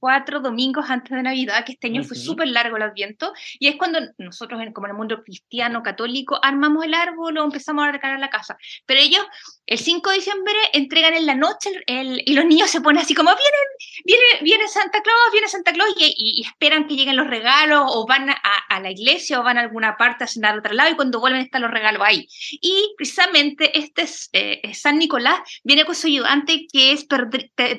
cuatro 0.00 0.40
domingos 0.40 0.88
antes 0.88 1.10
de 1.10 1.22
Navidad, 1.22 1.64
que 1.64 1.72
este 1.72 1.86
año 1.88 2.02
fue 2.02 2.16
súper 2.16 2.48
largo 2.48 2.76
el 2.76 2.82
Adviento, 2.82 3.32
y 3.58 3.68
es 3.68 3.76
cuando 3.76 4.00
nosotros, 4.16 4.60
como 4.72 4.86
en 4.86 4.92
el 4.92 4.96
mundo 4.96 5.22
cristiano, 5.22 5.82
católico, 5.82 6.40
armamos 6.42 6.84
el 6.84 6.94
árbol 6.94 7.36
o 7.36 7.44
empezamos 7.44 7.86
a 7.86 7.92
recargar 7.92 8.18
la 8.18 8.30
casa. 8.30 8.56
Pero 8.86 9.00
ellos, 9.00 9.22
el 9.70 9.78
5 9.78 10.10
de 10.10 10.16
diciembre, 10.16 10.52
entregan 10.72 11.14
en 11.14 11.26
la 11.26 11.36
noche 11.36 11.70
el, 11.86 12.20
y 12.26 12.34
los 12.34 12.44
niños 12.44 12.68
se 12.68 12.80
ponen 12.80 13.02
así 13.02 13.14
como, 13.14 13.30
vienen, 13.30 14.04
viene, 14.04 14.24
viene 14.42 14.66
Santa 14.66 15.00
Claus, 15.00 15.30
viene 15.30 15.46
Santa 15.46 15.72
Claus, 15.72 15.94
y, 15.96 16.42
esperan 16.44 16.88
que 16.88 16.96
lleguen 16.96 17.16
los 17.16 17.28
regalos, 17.28 17.84
o 17.86 18.04
van 18.04 18.30
a, 18.30 18.80
la 18.80 18.90
iglesia, 18.90 19.38
o 19.38 19.44
van 19.44 19.58
a 19.58 19.60
alguna 19.60 19.96
parte 19.96 20.24
a 20.24 20.26
cenar 20.26 20.56
a 20.56 20.58
otro 20.58 20.74
lado, 20.74 20.90
y 20.90 20.96
cuando 20.96 21.20
vuelven 21.20 21.42
están 21.42 21.62
los 21.62 21.70
regalos 21.70 22.02
ahí. 22.04 22.26
Y 22.60 22.94
precisamente 22.96 23.78
este 23.78 24.02
es, 24.02 24.28
eh, 24.32 24.60
San 24.74 24.98
Nicolás 24.98 25.38
viene 25.62 25.84
con 25.84 25.94
su 25.94 26.08
ayudante, 26.08 26.66
que 26.72 26.90
es 26.90 27.06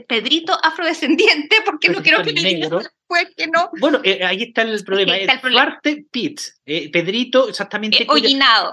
Pedrito 0.07 0.57
afrodescendiente, 0.63 1.57
porque 1.65 1.89
no 1.89 2.01
negro. 2.01 2.79
Que 3.35 3.47
no. 3.47 3.69
Bueno, 3.79 3.99
eh, 4.03 4.23
ahí 4.23 4.43
está 4.43 4.61
el 4.61 4.83
problema. 4.83 5.17
Está 5.17 5.39
el 5.43 5.51
Duarte 5.53 6.05
eh, 6.65 6.91
Pedrito, 6.91 7.49
exactamente. 7.49 8.03
Eh, 8.03 8.07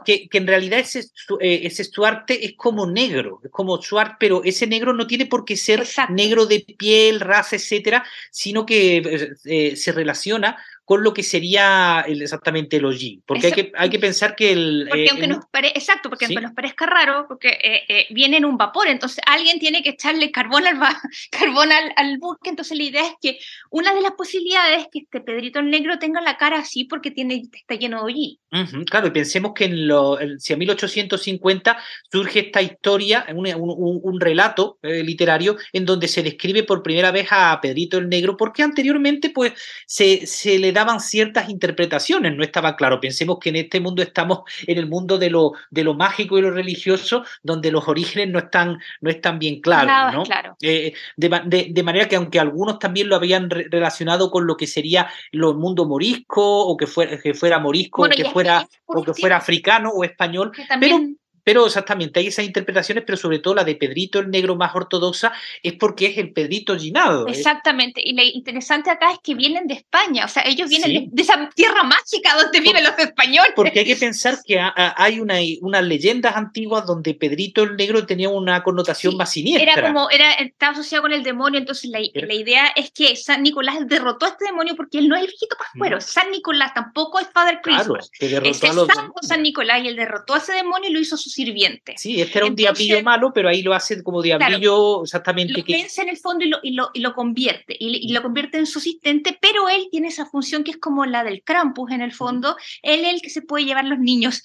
que, 0.05 0.29
que, 0.29 0.39
en 0.39 0.47
realidad 0.47 0.81
ese, 0.81 1.05
ese 1.41 1.85
Stuarte 1.85 2.45
es 2.45 2.55
como 2.57 2.87
negro, 2.87 3.41
es 3.45 3.51
como 3.51 3.81
Stuart, 3.81 4.17
pero 4.19 4.43
ese 4.45 4.67
negro 4.67 4.93
no 4.93 5.07
tiene 5.07 5.27
por 5.27 5.45
qué 5.45 5.57
ser 5.57 5.87
negro 6.11 6.47
de 6.47 6.65
piel, 6.79 7.21
raza, 7.21 7.57
etcétera, 7.57 8.05
sino 8.31 8.65
que 8.67 9.31
se 9.75 9.93
relaciona 9.93 10.59
con 10.89 11.03
lo 11.03 11.13
que 11.13 11.23
sería 11.23 12.03
exactamente 12.09 12.79
el 12.79 12.87
OG. 12.87 13.21
Porque 13.27 13.49
hay 13.49 13.53
que, 13.53 13.73
hay 13.77 13.91
que 13.91 13.99
pensar 13.99 14.35
que 14.35 14.53
el... 14.53 14.87
Porque 14.89 15.05
eh, 15.05 15.09
aunque 15.11 15.27
nos 15.27 15.45
exacto, 15.75 16.09
porque 16.09 16.25
aunque 16.25 16.41
nos 16.41 16.55
parezca 16.55 16.87
raro, 16.87 17.27
porque 17.29 17.59
eh, 17.63 17.83
eh, 17.91 18.07
viene 18.09 18.39
en 18.39 18.47
un 18.47 18.57
vapor, 18.57 18.89
entonces 18.89 19.23
alguien 19.27 19.59
tiene 19.59 19.83
que 19.83 19.91
echarle 19.91 20.31
carbón 20.31 20.67
al, 20.67 20.79
carbón 21.31 21.73
al, 21.73 21.93
al 21.95 22.17
buque, 22.17 22.49
entonces 22.49 22.79
la 22.79 22.85
idea 22.85 23.03
es 23.03 23.13
que 23.21 23.39
una 23.69 23.93
de 23.93 24.01
las 24.01 24.13
posibilidades 24.13 24.87
que 24.91 25.01
este 25.01 25.21
Pedrito 25.21 25.59
el 25.59 25.69
Negro 25.69 25.99
tenga 25.99 26.23
la 26.23 26.39
cara 26.39 26.61
así 26.61 26.85
porque 26.85 27.11
tiene, 27.11 27.43
está 27.53 27.75
lleno 27.75 27.99
de 27.99 28.05
hollín. 28.05 28.39
claro, 28.87 29.09
y 29.09 29.11
pensemos 29.11 29.53
que 29.55 29.67
en, 29.67 29.89
lo, 29.89 30.19
si 30.39 30.55
a 30.55 30.57
1850 30.57 31.77
surge 32.11 32.47
esta 32.47 32.63
historia, 32.63 33.27
un, 33.35 33.47
un, 33.55 34.21
relato 34.21 34.79
eh, 34.81 35.03
literario 35.03 35.59
en 35.75 35.85
donde 35.85 36.09
se 36.09 36.23
describe 36.23 36.63
por 36.63 36.83
primera 36.83 37.11
vez 37.11 37.29
a 37.31 37.61
Pedrito 37.61 37.99
el 37.99 38.09
Negro, 38.09 38.39
porque 38.39 38.63
anteriormente 38.63 39.29
pues 39.29 39.53
se, 39.87 40.27
se 40.27 40.59
le 40.59 40.78
daban 40.79 41.01
ciertas 41.01 41.49
interpretaciones, 41.49 42.37
no 42.37 42.45
estaba 42.45 42.77
claro. 42.77 43.01
Pensemos 43.01 43.39
que 43.39 43.49
en 43.51 43.57
este 43.57 43.81
mundo 43.81 44.01
estamos 44.01 44.41
en 44.67 44.79
el 44.79 44.87
mundo 44.87 45.19
de 45.19 45.29
lo, 45.31 45.53
de 45.71 45.83
lo 45.83 45.95
mágico 45.95 46.39
y 46.39 46.43
lo 46.43 46.51
religioso, 46.51 47.25
donde 47.43 47.73
los 47.73 47.89
orígenes 47.89 48.29
no 48.29 48.39
están, 48.39 48.79
no 49.01 49.11
están 49.11 49.39
bien 49.39 49.61
claros. 49.61 50.15
¿no? 50.15 50.23
claro. 50.23 50.57
Eh, 50.63 50.93
de, 51.17 51.69
de, 51.71 51.83
manera 51.83 52.09
que 52.09 52.17
aunque 52.17 52.39
algunos 52.39 52.79
también 52.79 53.09
lo 53.09 53.17
habían 53.17 53.51
relacionado 53.51 54.31
con 54.31 54.47
lo 54.47 54.57
que 54.57 54.67
sería 54.67 55.09
el 55.33 55.41
mundo 55.41 55.85
morisco, 55.85 56.67
o 56.67 56.77
que 56.77 56.87
fuera, 56.87 57.19
que 57.19 57.35
fuera 57.35 57.59
morisco, 57.59 58.03
o 58.03 58.09
que 58.09 58.25
fuera, 58.25 58.69
o 58.87 59.03
que 59.03 59.15
fuera 59.15 59.37
africano 59.37 59.91
o 59.91 60.05
español, 60.05 60.53
pero 60.81 61.01
pero 61.49 61.65
exactamente, 61.65 62.21
hay 62.21 62.27
esas 62.27 62.45
interpretaciones, 62.45 63.05
pero 63.07 63.17
sobre 63.17 63.39
todo 63.39 63.55
la 63.55 63.65
de 63.65 63.75
Pedrito 63.75 64.19
el 64.19 64.31
Negro 64.31 64.55
más 64.55 64.75
ortodoxa 64.75 65.33
es 65.63 65.73
porque 65.73 66.05
es 66.05 66.19
el 66.19 66.35
Pedrito 66.35 66.77
Ginado. 66.77 67.27
¿eh? 67.27 67.31
Exactamente, 67.31 68.03
y 68.05 68.13
lo 68.13 68.23
interesante 68.23 68.91
acá 68.91 69.13
es 69.13 69.19
que 69.23 69.35
vienen 69.35 69.67
de 69.67 69.73
España, 69.73 70.27
o 70.27 70.29
sea, 70.29 70.43
ellos 70.45 70.69
vienen 70.69 71.09
de, 71.11 71.23
esa 71.23 71.49
tierra 71.55 71.85
mágica 71.85 72.37
donde 72.37 72.61
viven 72.61 72.85
los 72.85 72.99
españoles. 72.99 73.53
Porque 73.57 73.79
hay 73.79 73.87
que 73.87 73.97
pensar 73.97 74.37
que 74.45 74.61
hay 74.61 75.21
una, 75.21 75.37
unas 75.63 75.85
leyendas 75.85 76.37
antiguas 76.37 76.85
donde 76.85 77.15
Pedrito 77.15 77.63
el 77.63 77.77
Negro 77.77 78.05
tenía 78.05 78.29
una 78.29 78.63
connotación 78.63 79.17
más 79.17 79.33
siniestra. 79.33 79.73
Era 79.73 79.87
como, 79.87 80.11
era, 80.11 80.35
estaba 80.35 80.73
asociado 80.73 81.01
con 81.01 81.13
el 81.15 81.23
demonio, 81.23 81.59
entonces 81.59 81.89
la, 81.89 82.01
la, 82.13 82.35
idea 82.35 82.67
es 82.77 82.91
que 82.91 83.17
San 83.17 83.43
Nicolás 83.43 83.79
derrotó 83.87 84.27
a 84.27 84.29
este 84.29 84.45
demonio 84.45 84.77
porque 84.77 84.99
él 84.99 85.09
no 85.09 85.17
es 85.17 85.23
el 85.23 85.29
viejito 85.29 85.57
pascuero, 85.57 85.99
San 86.03 86.31
Nicolás 86.31 86.75
tampoco 86.75 87.21
es 87.21 87.29
Father 87.33 87.61
Christmas. 87.63 88.11
Claro, 88.19 88.45
es 88.45 88.63
el 88.63 88.75
santo 88.75 89.15
San 89.23 89.43
Nicolás 89.43 89.83
y 89.83 89.89
él 89.89 89.97
derrotó 89.97 90.35
a 90.35 90.39
ese 90.39 90.53
demonio 90.53 90.91
y 90.91 90.93
lo 90.93 91.01
hizo 91.01 91.17
su 91.17 91.38
sirviente. 91.39 91.95
Sí, 91.97 92.21
este 92.21 92.39
era 92.39 92.47
un 92.47 92.57
diablillo 92.57 93.01
malo, 93.03 93.33
pero 93.33 93.49
ahí 93.49 93.63
lo 93.63 93.75
hace 93.75 94.03
como 94.03 94.21
diablillo 94.23 95.05
exactamente. 95.05 95.55
Lo 95.59 95.65
que... 95.65 95.87
en 95.97 96.09
el 96.09 96.17
fondo 96.17 96.45
y 96.45 96.49
lo, 96.49 96.59
y 96.63 96.73
lo, 96.73 96.91
y 96.93 97.01
lo 97.01 97.15
convierte, 97.15 97.77
y, 97.79 98.13
lo 98.13 98.23
convierte 98.23 98.59
en 98.59 98.67
su 98.67 98.81
asistente, 98.81 99.39
pero 99.41 99.69
él 99.69 99.89
tiene 99.91 100.09
esa 100.09 100.27
función 100.27 100.65
que 100.65 100.73
es 100.73 100.79
como 100.79 101.07
la 101.07 101.23
del 101.23 101.43
Krampus 101.45 101.93
en 101.93 102.03
el 102.03 102.13
fondo, 102.13 102.57
él 102.83 103.05
es 103.05 103.15
el 103.15 103.23
que 103.23 103.31
se 103.31 103.43
puede 103.43 103.65
llevar 103.65 103.85
los 103.85 104.01
niños 104.01 104.43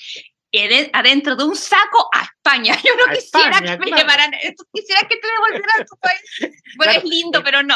adentro 0.94 1.36
de 1.36 1.44
un 1.46 1.56
saco 1.56 2.10
a 2.14 2.30
España. 2.44 2.76
Yo 2.84 2.92
no 2.96 3.14
quisiera 3.14 3.60
que 3.60 3.78
me 3.78 3.98
llevaran, 3.98 4.32
quisiera 4.74 5.02
que 5.08 5.18
te 5.18 5.28
devolvieran 5.28 5.82
a 5.82 5.86
tu 5.86 5.96
país. 5.98 6.54
Bueno, 6.76 6.94
es 6.94 7.04
lindo, 7.04 7.44
pero 7.44 7.62
no. 7.62 7.76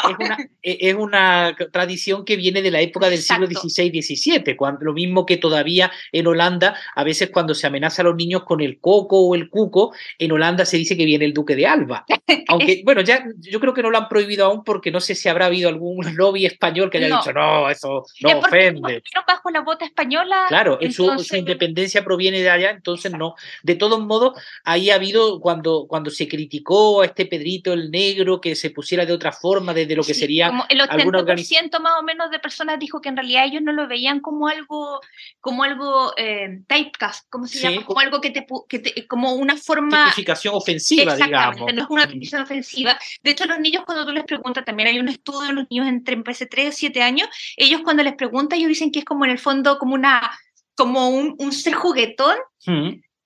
Es 0.60 0.94
una, 0.94 1.56
tradición 1.70 2.24
que 2.24 2.34
viene 2.34 2.62
de 2.62 2.72
la 2.72 2.80
época 2.80 3.08
del 3.08 3.20
siglo 3.20 3.46
XVI-XVII, 3.46 4.56
cuando, 4.56 4.84
lo 4.84 4.92
mismo 4.92 5.24
que 5.24 5.36
todavía 5.36 5.92
en 6.10 6.26
Holanda, 6.26 6.74
a 6.96 7.04
veces 7.04 7.30
cuando 7.30 7.54
se 7.54 7.68
amenaza 7.68 8.02
a 8.02 8.06
los 8.06 8.16
niños 8.16 8.42
con 8.42 8.60
el 8.60 8.80
coco 8.80 9.20
o 9.20 9.36
el 9.36 9.50
cuco, 9.50 9.94
en 10.18 10.32
Holanda 10.32 10.64
se 10.64 10.78
dice 10.78 10.96
que 10.96 11.04
viene 11.04 11.26
el 11.26 11.32
duque 11.32 11.54
de 11.54 11.68
Alba. 11.68 12.04
Aunque, 12.48 12.82
bueno, 12.84 13.02
ya 13.02 13.24
yo 13.38 13.60
creo 13.60 13.72
que 13.72 13.82
no 13.82 13.90
lo 13.90 13.98
han 13.98 14.08
prohibido 14.08 14.46
aún 14.46 14.64
porque 14.64 14.90
no 14.90 14.98
sé 14.98 15.14
si 15.14 15.28
habrá 15.28 15.46
habido 15.46 15.68
algún 15.68 16.16
lobby 16.16 16.44
español 16.44 16.90
que 16.90 16.98
haya 16.98 17.18
dicho, 17.18 17.32
no, 17.32 17.70
eso 17.70 18.04
no 18.22 18.38
ofende. 18.40 19.00
bajo 19.28 19.50
la 19.50 19.60
bota 19.60 19.84
española. 19.84 20.46
Claro, 20.48 20.80
su 20.90 21.36
independencia 21.36 22.02
proviene 22.02 22.40
de 22.40 22.50
allá 22.50 22.70
entonces 22.70 23.12
no. 23.12 23.36
De 23.62 23.76
todos 23.76 24.00
modos, 24.00 24.32
ahí 24.64 24.90
ha 24.90 24.94
habido 24.94 25.40
cuando, 25.40 25.86
cuando 25.88 26.10
se 26.10 26.28
criticó 26.28 27.02
a 27.02 27.06
este 27.06 27.26
Pedrito 27.26 27.72
el 27.72 27.90
Negro 27.90 28.40
que 28.40 28.54
se 28.54 28.70
pusiera 28.70 29.06
de 29.06 29.12
otra 29.12 29.32
forma 29.32 29.74
desde 29.74 29.96
lo 29.96 30.02
que 30.02 30.14
sería 30.14 30.48
como 30.48 30.64
el 30.68 30.80
80% 30.80 31.80
más 31.80 31.92
o 31.98 32.02
menos 32.02 32.30
de 32.30 32.38
personas 32.38 32.78
dijo 32.78 33.00
que 33.00 33.08
en 33.08 33.16
realidad 33.16 33.46
ellos 33.46 33.62
no 33.62 33.72
lo 33.72 33.88
veían 33.88 34.20
como 34.20 34.48
algo 34.48 35.00
como 35.40 35.62
algo 35.62 36.12
eh, 36.16 36.60
typecast, 36.66 37.26
¿cómo 37.30 37.46
se 37.46 37.60
llama? 37.60 37.84
Como 37.84 38.00
algo 38.00 38.20
que 38.20 38.30
te, 38.30 38.46
que 38.68 39.06
como 39.06 39.34
una 39.34 39.56
forma 39.56 40.04
tipificación 40.04 40.54
ofensiva, 40.54 41.16
digamos. 41.16 41.72
no 41.72 41.82
es 41.82 41.88
una 41.88 42.06
tipificación 42.06 42.42
ofensiva. 42.42 42.98
De 43.22 43.30
hecho, 43.30 43.46
los 43.46 43.58
niños 43.60 43.84
cuando 43.86 44.06
tú 44.06 44.12
les 44.12 44.24
preguntas, 44.24 44.64
también 44.64 44.88
hay 44.88 44.98
un 44.98 45.08
estudio 45.08 45.48
de 45.48 45.52
los 45.54 45.66
niños 45.70 45.88
entre 45.88 46.16
3 46.16 46.68
o 46.68 46.72
7 46.72 47.02
años, 47.02 47.28
ellos 47.56 47.80
cuando 47.82 48.02
les 48.02 48.14
preguntan, 48.14 48.58
ellos 48.58 48.68
dicen 48.68 48.90
que 48.90 49.00
es 49.00 49.04
como 49.04 49.24
en 49.24 49.30
el 49.30 49.38
fondo 49.38 49.78
como 49.78 49.94
una 49.94 50.30
como 50.74 51.08
un, 51.08 51.34
un 51.38 51.52
ser 51.52 51.74
juguetón 51.74 52.36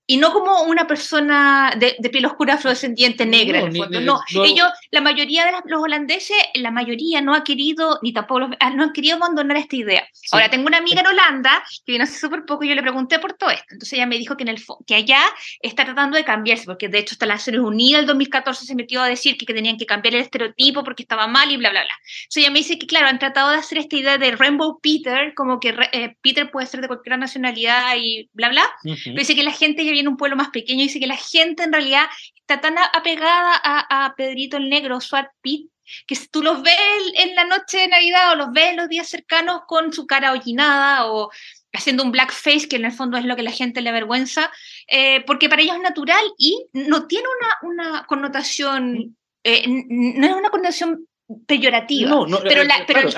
y 0.06 0.16
no 0.16 0.32
como 0.32 0.62
una 0.62 0.86
persona 0.86 1.74
de, 1.78 1.96
de 1.98 2.10
piel 2.10 2.26
oscura 2.26 2.54
afrodescendiente 2.54 3.24
negra 3.24 3.60
no, 3.60 3.66
en 3.66 3.72
el 3.72 3.82
fondo. 3.82 4.00
no, 4.00 4.20
ellos, 4.44 4.68
la 4.90 5.00
mayoría 5.00 5.44
de 5.46 5.52
los 5.66 5.82
holandeses, 5.82 6.36
la 6.54 6.70
mayoría 6.70 7.20
no 7.20 7.34
ha 7.34 7.44
querido, 7.44 7.98
ni 8.02 8.12
tampoco 8.12 8.50
ah, 8.58 8.70
no 8.70 8.82
han 8.82 8.92
querido 8.92 9.16
abandonar 9.16 9.56
esta 9.56 9.76
idea. 9.76 10.06
Ahora, 10.32 10.50
tengo 10.50 10.66
una 10.66 10.78
amiga 10.78 11.00
en 11.00 11.06
Holanda 11.06 11.62
que 11.86 11.92
vino 11.92 12.04
hace 12.04 12.18
súper 12.18 12.44
poco 12.44 12.64
y 12.64 12.68
yo 12.68 12.74
le 12.74 12.82
pregunté 12.82 13.20
por 13.20 13.34
todo 13.34 13.50
esto. 13.50 13.66
Entonces 13.70 13.92
ella 13.94 14.06
me 14.06 14.18
dijo 14.18 14.36
que, 14.36 14.42
en 14.42 14.48
el, 14.48 14.62
que 14.86 14.94
allá 14.96 15.22
está 15.60 15.84
tratando 15.84 16.16
de 16.16 16.24
cambiarse, 16.24 16.64
porque 16.64 16.88
de 16.88 16.98
hecho 16.98 17.14
hasta 17.14 17.26
las 17.26 17.42
Naciones 17.42 17.62
Unidas 17.62 18.00
el 18.00 18.06
2014 18.06 18.66
se 18.66 18.74
metió 18.74 19.02
a 19.02 19.06
decir 19.06 19.36
que, 19.36 19.46
que, 19.46 19.54
tenían 19.54 19.76
que 19.76 19.86
cambiar 19.86 20.14
el 20.14 20.22
estereotipo 20.22 20.82
porque 20.82 21.04
estaba 21.04 21.28
mal 21.28 21.50
y 21.50 21.56
bla, 21.56 21.70
bla, 21.70 21.84
bla. 21.84 21.94
Entonces 22.24 22.42
ella 22.42 22.50
me 22.50 22.58
dice 22.58 22.78
que, 22.78 22.86
claro, 22.86 23.06
han 23.06 23.18
tratado 23.20 23.50
de 23.50 23.56
hacer 23.56 23.78
esta 23.78 23.96
idea 23.96 24.18
de 24.18 24.32
Rainbow 24.32 24.80
Peter, 24.82 25.32
como 25.34 25.60
que 25.60 25.74
eh, 25.92 26.16
Peter 26.22 26.50
puede 26.50 26.66
ser 26.66 26.80
de 26.80 26.88
cualquier 26.88 27.18
nacionalidad 27.18 27.94
y 27.96 28.28
bla, 28.32 28.48
bla. 28.48 28.64
dice 28.82 29.34
que 29.34 29.42
la 29.42 29.52
gente 29.52 29.84
ya 29.92 29.94
viene 29.94 30.08
un 30.08 30.16
pueblo 30.16 30.36
más 30.36 30.50
pequeño, 30.50 30.82
dice 30.82 31.00
que 31.00 31.06
la 31.06 31.16
gente 31.16 31.62
en 31.62 31.72
realidad 31.72 32.06
está 32.36 32.60
tan 32.60 32.76
apegada 32.78 33.60
a, 33.62 34.14
Pedrito 34.16 34.56
el 34.56 34.68
Negro, 34.68 35.00
Swat 35.00 35.28
Pit, 35.40 35.70
que 36.06 36.14
si 36.14 36.28
tú 36.28 36.42
los 36.42 36.62
ves 36.62 36.74
en 37.14 37.34
la 37.34 37.44
noche 37.44 37.78
de 37.78 37.88
Navidad 37.88 38.32
o 38.32 38.36
los 38.36 38.52
ves 38.52 38.70
en 38.70 38.76
los 38.76 38.88
días 38.88 39.08
cercanos 39.08 39.62
con 39.66 39.92
su 39.92 40.06
cara 40.06 40.32
hollinada 40.32 41.06
o 41.10 41.30
haciendo 41.72 42.02
un 42.02 42.12
blackface, 42.12 42.68
que 42.68 42.76
en 42.76 42.84
el 42.84 42.92
fondo 42.92 43.16
es 43.16 43.24
lo 43.24 43.36
que 43.36 43.42
la 43.42 43.50
gente 43.50 43.80
le 43.80 43.90
avergüenza, 43.90 44.50
eh, 44.86 45.22
porque 45.26 45.48
para 45.48 45.62
ellos 45.62 45.76
es 45.76 45.82
natural 45.82 46.24
y 46.38 46.66
no 46.72 47.06
tiene 47.06 47.26
una, 47.62 47.74
una 47.74 48.06
connotación, 48.06 49.16
eh, 49.44 49.64
no 49.66 50.26
es 50.26 50.34
una 50.34 50.50
connotación 50.50 51.06
peyorativa. 51.46 52.10
No, 52.10 52.26
no, 52.26 52.40
pero, 52.42 52.64
la, 52.64 52.84
pero 52.86 53.08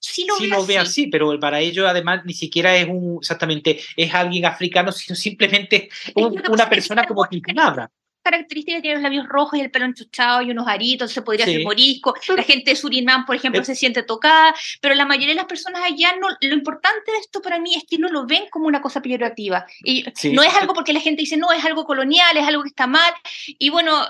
sí 0.00 0.26
lo, 0.26 0.66
ve, 0.66 0.78
así. 0.78 1.06
pero 1.06 1.38
para 1.38 1.60
ellos 1.60 1.86
además 1.86 2.22
ni 2.24 2.32
siquiera 2.32 2.76
es 2.76 2.88
un 2.88 3.18
exactamente 3.20 3.80
es 3.96 4.12
alguien 4.14 4.46
africano, 4.46 4.90
sino 4.90 5.14
simplemente 5.14 5.88
una 6.14 6.68
persona 6.68 7.04
como 7.04 7.26
nada 7.54 7.90
características 8.22 8.82
tiene 8.82 8.96
los 8.96 9.02
labios 9.02 9.26
rojos 9.28 9.58
y 9.58 9.62
el 9.62 9.70
pelo 9.70 9.86
enchuchado 9.86 10.42
y 10.42 10.50
unos 10.50 10.68
aritos, 10.68 11.10
se 11.10 11.22
podría 11.22 11.46
ser 11.46 11.64
morisco. 11.64 12.14
La 12.36 12.42
gente 12.42 12.70
de 12.70 12.76
Surinam, 12.76 13.24
por 13.26 13.36
ejemplo, 13.36 13.64
se 13.64 13.74
siente 13.74 14.02
tocada, 14.02 14.54
pero 14.80 14.94
la 14.94 15.06
mayoría 15.06 15.30
de 15.30 15.40
las 15.40 15.46
personas 15.46 15.82
allá, 15.82 16.14
no, 16.20 16.28
lo 16.40 16.54
importante 16.54 17.10
de 17.10 17.18
esto 17.18 17.40
para 17.40 17.58
mí 17.58 17.74
es 17.74 17.84
que 17.88 17.98
no 17.98 18.08
lo 18.08 18.26
ven 18.26 18.44
como 18.50 18.66
una 18.66 18.80
cosa 18.80 19.00
peyorativa. 19.00 19.66
Y 19.84 20.04
no 20.32 20.42
es 20.42 20.54
algo 20.54 20.74
porque 20.74 20.92
la 20.92 21.00
gente 21.00 21.22
dice, 21.22 21.36
no, 21.36 21.52
es 21.52 21.64
algo 21.64 21.84
colonial, 21.84 22.36
es 22.36 22.46
algo 22.46 22.62
que 22.62 22.68
está 22.68 22.86
mal. 22.86 23.12
Y 23.46 23.70
bueno, 23.70 24.06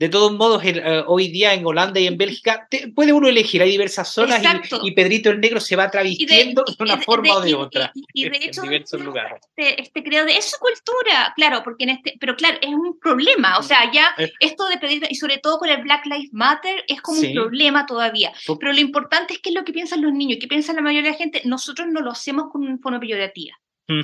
de 0.00 0.08
todos 0.08 0.32
modos, 0.32 0.62
eh, 0.64 1.04
hoy 1.06 1.28
día 1.28 1.52
en 1.52 1.66
Holanda 1.66 2.00
y 2.00 2.06
en 2.06 2.16
Bélgica 2.16 2.66
puede 2.94 3.12
uno 3.12 3.28
elegir, 3.28 3.60
hay 3.60 3.70
diversas 3.70 4.08
zonas 4.08 4.42
y, 4.82 4.92
Pedrito 4.92 5.28
el 5.28 5.40
Negro 5.40 5.60
se 5.60 5.76
va 5.76 5.90
travestiendo 5.90 6.64
de, 6.64 6.74
una 6.82 6.96
forma 7.02 7.34
o 7.34 7.40
de 7.42 7.54
otra. 7.54 7.92
Y, 8.14 8.26
de 8.30 8.38
hecho, 8.38 8.62
diversos 8.62 8.98
lugares. 9.02 9.42
Este, 9.54 9.82
este 9.82 10.02
creo 10.02 10.24
de 10.24 10.32
es 10.38 10.52
su 10.52 10.56
cultura, 10.58 11.34
claro, 11.36 11.60
porque 11.62 11.84
en 11.84 11.90
este, 11.90 12.14
pero 12.18 12.34
claro, 12.34 12.56
es 12.62 12.70
un 12.70 12.98
problema, 12.98 13.58
o 13.58 13.62
sea, 13.62 13.92
ya 13.92 14.14
esto 14.40 14.66
de 14.68 14.78
pedir, 14.78 15.06
y 15.10 15.16
sobre 15.16 15.36
todo 15.36 15.58
con 15.58 15.68
el 15.68 15.82
Black 15.82 16.06
Lives 16.06 16.32
Matter, 16.32 16.82
es 16.88 17.02
como 17.02 17.20
un 17.20 17.34
problema 17.34 17.84
todavía. 17.84 18.32
Pero 18.58 18.72
lo 18.72 18.80
importante 18.80 19.34
es 19.34 19.40
qué 19.40 19.50
es 19.50 19.54
lo 19.54 19.66
que 19.66 19.74
piensan 19.74 20.00
los 20.00 20.14
niños, 20.14 20.38
qué 20.40 20.48
piensa 20.48 20.72
la 20.72 20.80
mayoría 20.80 21.10
de 21.10 21.18
la 21.18 21.22
gente, 21.22 21.42
nosotros 21.44 21.88
no 21.88 22.00
lo 22.00 22.12
hacemos 22.12 22.46
con 22.50 22.62
una 22.62 22.78
forma 22.78 23.00
peyorativa. 23.00 23.54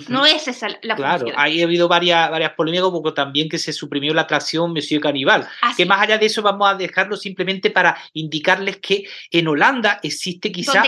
No 0.09 0.27
es 0.27 0.49
esa 0.49 0.68
la 0.83 0.96
Claro, 0.96 1.27
ahí 1.37 1.61
ha 1.61 1.64
habido 1.64 1.88
varias, 1.88 2.31
varias 2.31 2.53
polémicas, 2.53 2.90
como 2.90 3.14
también 3.14 3.49
que 3.49 3.59
se 3.59 3.72
suprimió 3.72 4.12
la 4.12 4.22
atracción 4.22 4.72
Monsieur 4.72 5.01
Canibal. 5.01 5.46
Que 5.77 5.87
más 5.87 6.01
allá 6.01 6.18
de 6.18 6.27
eso, 6.27 6.42
vamos 6.42 6.68
a 6.68 6.75
dejarlo 6.75 7.17
simplemente 7.17 7.71
para 7.71 7.96
indicarles 8.13 8.79
que 8.79 9.04
en 9.31 9.48
Holanda 9.48 10.00
existe 10.02 10.50
quizá 10.50 10.85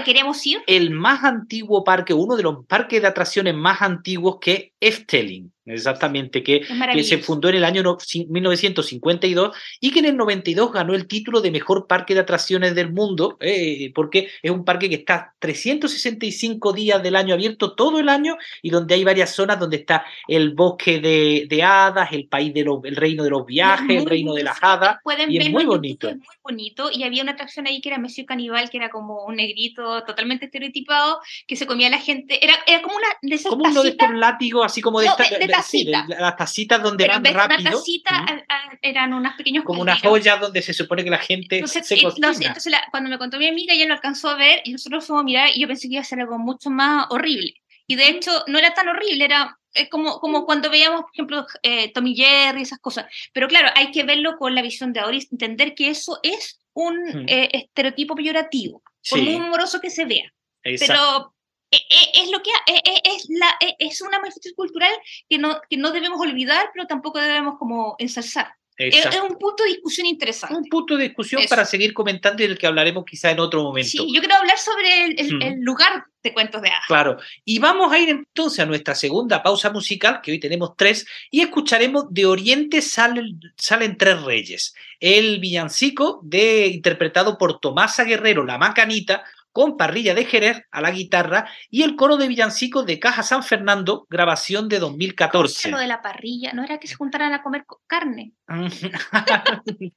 el 0.66 0.90
más 0.90 1.24
antiguo 1.24 1.84
parque, 1.84 2.12
uno 2.12 2.36
de 2.36 2.42
los 2.42 2.66
parques 2.66 3.00
de 3.00 3.08
atracciones 3.08 3.54
más 3.54 3.82
antiguos 3.82 4.38
que 4.40 4.72
Efteling. 4.80 5.52
Exactamente, 5.68 6.42
que, 6.42 6.62
que, 6.92 7.04
se 7.04 7.18
fundó 7.18 7.48
en 7.48 7.56
el 7.56 7.64
año 7.64 7.82
1952 7.82 9.56
y 9.80 9.90
que 9.90 9.98
en 9.98 10.06
el 10.06 10.16
92 10.16 10.72
ganó 10.72 10.94
el 10.94 11.06
título 11.06 11.40
de 11.40 11.50
mejor 11.50 11.86
parque 11.86 12.14
de 12.14 12.20
atracciones 12.20 12.74
del 12.74 12.92
mundo, 12.92 13.36
eh, 13.40 13.92
porque 13.94 14.28
es 14.42 14.50
un 14.50 14.64
parque 14.64 14.88
que 14.88 14.96
está 14.96 15.34
365 15.38 16.72
días 16.72 17.02
del 17.02 17.16
año 17.16 17.34
abierto 17.34 17.74
todo 17.74 18.00
el 18.00 18.08
año 18.08 18.36
y 18.62 18.70
donde 18.70 18.94
hay 18.94 19.04
varias 19.04 19.34
zonas 19.34 19.60
donde 19.60 19.76
está 19.76 20.04
el 20.26 20.54
bosque 20.54 21.00
de, 21.00 21.46
de 21.48 21.62
hadas, 21.62 22.12
el 22.12 22.28
país 22.28 22.54
del 22.54 22.68
el 22.84 22.96
reino 22.96 23.24
de 23.24 23.30
los 23.30 23.46
viajes, 23.46 24.02
el 24.02 24.06
reino 24.06 24.34
de 24.34 24.42
las 24.42 24.58
hadas. 24.60 24.98
y 25.28 25.38
es 25.38 25.50
muy 25.50 25.64
bonito. 25.64 26.08
Es 26.08 26.16
muy 26.16 26.36
bonito 26.42 26.90
y 26.92 27.02
había 27.02 27.22
una 27.22 27.32
atracción 27.32 27.66
ahí 27.66 27.80
que 27.80 27.88
era 27.88 27.98
Monsieur 27.98 28.26
Canibal, 28.26 28.70
que 28.70 28.76
era 28.76 28.90
como 28.90 29.24
un 29.24 29.36
negrito 29.36 30.04
totalmente 30.04 30.46
estereotipado, 30.46 31.20
que 31.46 31.56
se 31.56 31.66
comía 31.66 31.88
a 31.88 31.90
la 31.90 31.98
gente. 31.98 32.44
Era, 32.44 32.54
era 32.66 32.82
como 32.82 32.96
una 32.96 33.08
de 33.22 33.34
esas 33.34 33.50
Como 33.50 33.64
uno 33.64 33.82
de 33.82 33.90
estos 33.90 34.10
látigos, 34.12 34.64
así 34.64 34.80
como 34.80 35.00
de, 35.00 35.06
esta, 35.06 35.57
tacita. 35.62 36.06
las 36.08 36.36
tacitas 36.36 36.82
donde 36.82 37.04
Pero 37.04 37.12
van 37.14 37.16
en 37.18 37.22
vez 37.22 37.32
de 37.32 37.38
rápido. 37.38 37.60
una 37.60 37.70
tacita 37.70 38.10
Ujú. 38.24 38.32
a- 38.48 38.54
a- 38.54 38.78
eran 38.82 39.12
unos 39.14 39.34
pequeños 39.34 39.64
como 39.64 39.82
unas 39.82 40.04
ollas 40.04 40.40
donde 40.40 40.62
se 40.62 40.72
supone 40.74 41.04
que 41.04 41.10
la 41.10 41.18
gente 41.18 41.56
Entonces, 41.56 41.86
se 41.86 41.94
eh, 41.96 42.02
cocina. 42.02 42.28
entonces 42.32 42.70
la- 42.72 42.84
cuando 42.90 43.10
me 43.10 43.18
contó 43.18 43.38
mi 43.38 43.48
amiga, 43.48 43.74
ella 43.74 43.86
lo 43.86 43.94
alcanzó 43.94 44.28
a 44.30 44.36
ver 44.36 44.60
y 44.64 44.72
nosotros 44.72 45.06
fuimos 45.06 45.22
a 45.22 45.24
mirar 45.24 45.50
y 45.54 45.60
yo 45.60 45.66
pensé 45.68 45.88
que 45.88 45.94
iba 45.94 46.00
a 46.02 46.04
ser 46.04 46.20
algo 46.20 46.38
mucho 46.38 46.70
más 46.70 47.06
horrible. 47.10 47.54
Y 47.86 47.96
de 47.96 48.08
hecho 48.08 48.30
no 48.48 48.58
era 48.58 48.74
tan 48.74 48.88
horrible, 48.88 49.24
era 49.24 49.58
como, 49.90 50.18
como 50.20 50.44
cuando 50.44 50.70
veíamos, 50.70 51.02
por 51.02 51.10
ejemplo, 51.14 51.46
eh, 51.62 51.92
Tommy 51.92 52.14
Jerry, 52.14 52.62
esas 52.62 52.78
cosas. 52.80 53.06
Pero 53.32 53.48
claro, 53.48 53.68
hay 53.74 53.90
que 53.92 54.02
verlo 54.02 54.36
con 54.38 54.54
la 54.54 54.62
visión 54.62 54.92
de 54.92 55.00
ahora 55.00 55.16
y 55.16 55.26
entender 55.30 55.74
que 55.74 55.88
eso 55.90 56.18
es 56.22 56.60
un 56.74 56.96
Mm. 56.96 57.26
eh, 57.28 57.48
estereotipo 57.52 58.14
peyorativo, 58.14 58.82
por 59.08 59.18
Sí, 59.18 59.24
muy 59.24 59.34
humoroso 59.36 59.80
que 59.80 59.90
se 59.90 60.04
vea. 60.04 60.32
exacto. 60.64 60.94
Pero 60.94 61.34
es 61.70 62.30
lo 62.30 62.42
que 62.42 62.50
eh, 62.72 63.00
es, 63.04 63.26
la, 63.28 63.56
es 63.78 64.00
una 64.00 64.18
manifestación 64.18 64.54
cultural 64.54 64.92
que 65.28 65.38
no, 65.38 65.60
que 65.68 65.76
no 65.76 65.90
debemos 65.92 66.20
olvidar, 66.20 66.70
pero 66.72 66.86
tampoco 66.86 67.18
debemos 67.18 67.58
como 67.58 67.94
ensalzar. 67.98 68.52
Es, 68.76 69.04
un 69.28 69.36
punto 69.38 69.64
de 69.64 69.70
discusión 69.70 70.06
interesante. 70.06 70.54
un 70.54 70.64
punto 70.68 70.96
de 70.96 71.08
discusión 71.08 71.40
Eso. 71.42 71.48
para 71.50 71.64
seguir 71.64 71.92
comentando 71.92 72.44
y 72.44 72.46
del 72.46 72.56
que 72.56 72.68
hablaremos 72.68 73.04
quizá 73.04 73.32
en 73.32 73.40
otro 73.40 73.64
momento. 73.64 73.88
Sí, 73.90 73.98
yo 74.14 74.20
quiero 74.20 74.36
hablar 74.36 74.56
sobre 74.56 75.04
el, 75.06 75.18
el- 75.18 75.34
Mm. 75.36 75.42
el 75.42 75.60
lugar 75.62 76.04
de 76.22 76.32
cuentos 76.32 76.62
de 76.62 76.68
hadas. 76.68 76.84
Claro, 76.86 77.16
y 77.44 77.58
vamos 77.58 77.92
a 77.92 77.98
ir 77.98 78.08
entonces 78.08 78.60
a 78.60 78.66
nuestra 78.66 78.94
segunda 78.94 79.42
pausa 79.42 79.70
musical, 79.70 80.20
que 80.22 80.30
hoy 80.30 80.38
tenemos 80.38 80.76
tres, 80.76 81.06
y 81.28 81.40
escucharemos 81.40 82.04
De 82.10 82.26
Oriente 82.26 82.80
salen, 82.80 83.40
salen 83.56 83.96
tres 83.96 84.22
reyes. 84.22 84.74
El 85.00 85.40
villancico 85.40 86.20
de, 86.22 86.68
interpretado 86.68 87.36
por 87.36 87.58
Tomasa 87.58 88.04
Guerrero, 88.04 88.44
La 88.44 88.58
Macanita, 88.58 89.24
con 89.52 89.76
Parrilla 89.76 90.14
de 90.14 90.24
Jerez 90.24 90.62
a 90.70 90.80
la 90.80 90.90
guitarra, 90.90 91.48
y 91.70 91.82
el 91.82 91.96
coro 91.96 92.16
de 92.16 92.28
villancicos 92.28 92.86
de 92.86 92.98
Caja 92.98 93.22
San 93.22 93.42
Fernando, 93.42 94.06
grabación 94.08 94.68
de 94.68 94.78
2014. 94.78 95.70
Lo 95.70 95.78
de 95.78 95.86
la 95.86 96.02
parrilla, 96.02 96.52
no 96.52 96.64
era 96.64 96.78
que 96.78 96.86
se 96.86 96.94
juntaran 96.94 97.32
a 97.32 97.42
comer 97.42 97.64
co- 97.66 97.80
carne. 97.86 98.32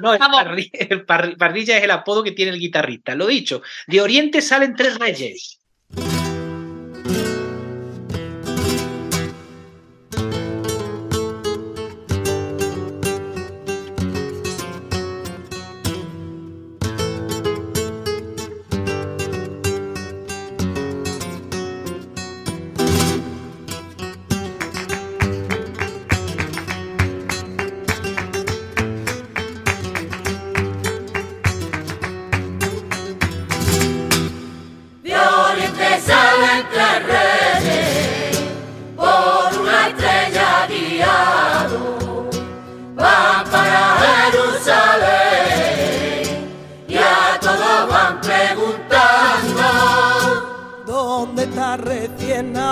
No, 0.00 0.12
el 0.14 1.04
parrilla 1.36 1.78
es 1.78 1.84
el 1.84 1.90
apodo 1.90 2.22
que 2.22 2.32
tiene 2.32 2.52
el 2.52 2.58
guitarrista. 2.58 3.14
Lo 3.14 3.26
dicho, 3.26 3.62
de 3.86 4.00
Oriente 4.00 4.42
salen 4.42 4.74
tres 4.74 4.98
reyes. 4.98 5.58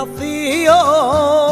Recién 0.04 1.43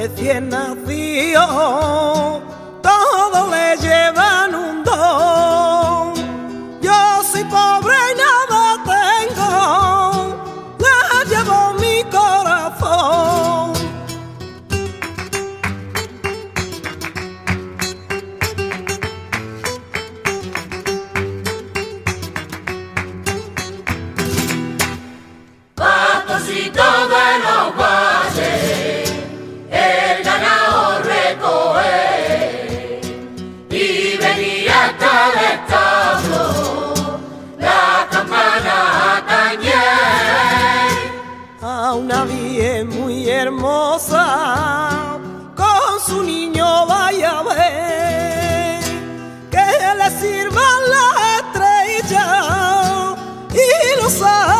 recién 0.00 0.48
nacido, 0.48 2.29
hermosa, 43.50 45.18
con 45.56 46.00
su 46.06 46.22
niño 46.22 46.86
vaya 46.86 47.40
a 47.40 47.42
ver, 47.42 48.80
que 49.50 49.66
le 49.98 50.10
sirvan 50.20 50.80
las 50.94 51.16
estrellas 51.40 53.16
y 53.52 54.00
los 54.00 54.12
sales 54.12 54.59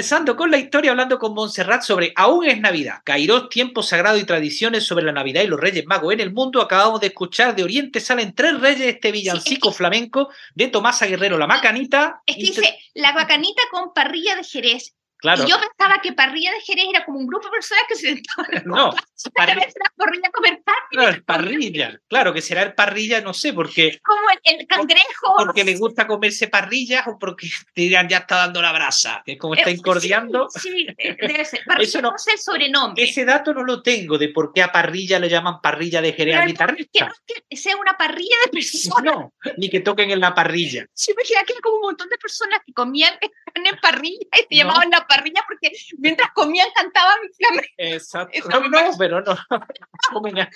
conversando 0.00 0.34
con 0.34 0.50
la 0.50 0.56
historia, 0.56 0.92
hablando 0.92 1.18
con 1.18 1.34
Montserrat 1.34 1.82
sobre 1.82 2.14
Aún 2.16 2.46
es 2.46 2.58
Navidad, 2.58 3.02
Kairos, 3.04 3.50
tiempo 3.50 3.82
sagrado 3.82 4.16
y 4.16 4.24
tradiciones 4.24 4.86
sobre 4.86 5.04
la 5.04 5.12
Navidad 5.12 5.42
y 5.42 5.46
los 5.46 5.60
Reyes 5.60 5.84
Magos 5.84 6.14
en 6.14 6.20
el 6.20 6.32
mundo. 6.32 6.62
Acabamos 6.62 7.02
de 7.02 7.08
escuchar 7.08 7.54
de 7.54 7.64
Oriente 7.64 8.00
salen 8.00 8.34
tres 8.34 8.58
reyes, 8.58 8.94
este 8.94 9.12
villancico 9.12 9.72
flamenco 9.72 10.30
de 10.54 10.68
Tomasa 10.68 11.04
Guerrero, 11.04 11.36
la 11.36 11.46
Macanita. 11.46 12.22
Es 12.24 12.36
que 12.36 12.40
dice 12.40 12.78
la 12.94 13.12
bacanita 13.12 13.60
con 13.70 13.92
parrilla 13.92 14.36
de 14.36 14.44
Jerez. 14.44 14.94
Claro, 15.20 15.44
Y 15.44 15.50
yo 15.50 15.56
pensaba 15.60 16.00
que 16.00 16.12
parrilla 16.12 16.50
de 16.52 16.60
Jerez 16.60 16.86
era 16.90 17.04
como 17.04 17.18
un 17.18 17.26
grupo 17.26 17.46
de 17.46 17.50
personas 17.52 17.84
que 17.88 17.94
se 17.94 18.06
sentaban 18.14 18.62
no, 18.64 18.90
parri- 19.34 19.56
la 19.56 19.92
parrilla 19.96 20.28
a 20.28 20.30
comer 20.30 20.62
no, 20.92 21.08
el 21.08 21.22
parrilla, 21.24 21.98
claro 22.08 22.32
que 22.32 22.40
será 22.42 22.62
el 22.62 22.74
parrilla, 22.74 23.20
no 23.20 23.32
sé, 23.32 23.52
porque, 23.52 24.00
Como 24.02 24.18
el, 24.30 24.60
el 24.60 24.66
cangrejo. 24.66 25.34
porque 25.38 25.62
le 25.64 25.76
gusta 25.76 26.06
comerse 26.06 26.48
parrillas 26.48 27.06
o 27.06 27.16
porque 27.18 27.48
dirán 27.74 28.08
ya 28.08 28.18
está 28.18 28.36
dando 28.38 28.60
la 28.62 28.72
brasa, 28.72 29.22
que 29.24 29.32
es 29.32 29.38
como 29.38 29.54
está 29.54 29.70
Eh, 29.70 29.74
incordiando. 29.74 30.48
Sí, 30.50 30.60
sí, 30.70 30.86
eh, 30.98 31.16
debe 31.20 31.44
ser. 31.44 31.60
Parrilla 31.66 31.88
Eso 31.88 32.02
no- 32.02 32.10
no 32.12 32.18
sé 32.18 32.32
el 32.32 32.38
sobrenombre. 32.38 33.04
Ese 33.04 33.24
dato 33.24 33.52
no 33.54 33.62
lo 33.62 33.82
tengo 33.82 34.18
de 34.18 34.28
por 34.30 34.52
qué 34.52 34.62
a 34.62 34.72
parrilla 34.72 35.18
le 35.18 35.28
llaman 35.28 35.60
parrilla 35.60 36.00
de 36.02 36.12
Jerez 36.12 36.34
al 36.36 36.40
es 36.40 36.46
que 36.46 36.52
guitarrista. 36.52 37.06
no 37.06 37.12
es 37.12 37.42
que 37.48 37.56
sea 37.56 37.76
una 37.76 37.92
parrilla 37.96 38.36
de 38.46 38.50
personas. 38.50 39.04
No, 39.14 39.32
ni 39.58 39.68
que 39.70 39.80
toquen 39.80 40.10
en 40.10 40.20
la 40.20 40.34
parrilla. 40.34 40.86
Se 40.94 41.12
imagina 41.12 41.44
que 41.44 41.52
era 41.52 41.60
como 41.62 41.76
un 41.76 41.82
montón 41.82 42.08
de 42.08 42.16
personas 42.18 42.60
que 42.66 42.72
comían 42.72 43.14
en 43.54 43.78
parrilla 43.80 44.26
y 44.32 44.38
se 44.56 44.64
No. 44.64 44.68
llamaban 44.70 44.90
la 44.90 45.06
parrilla 45.10 45.42
porque 45.48 45.76
mientras 45.98 46.30
comían 46.32 46.68
cantaban 46.74 47.18
flamenco. 47.36 47.68
Exacto. 47.76 48.48
No, 48.48 48.68
no, 48.68 48.78
pero 48.98 49.20
no. 49.22 49.36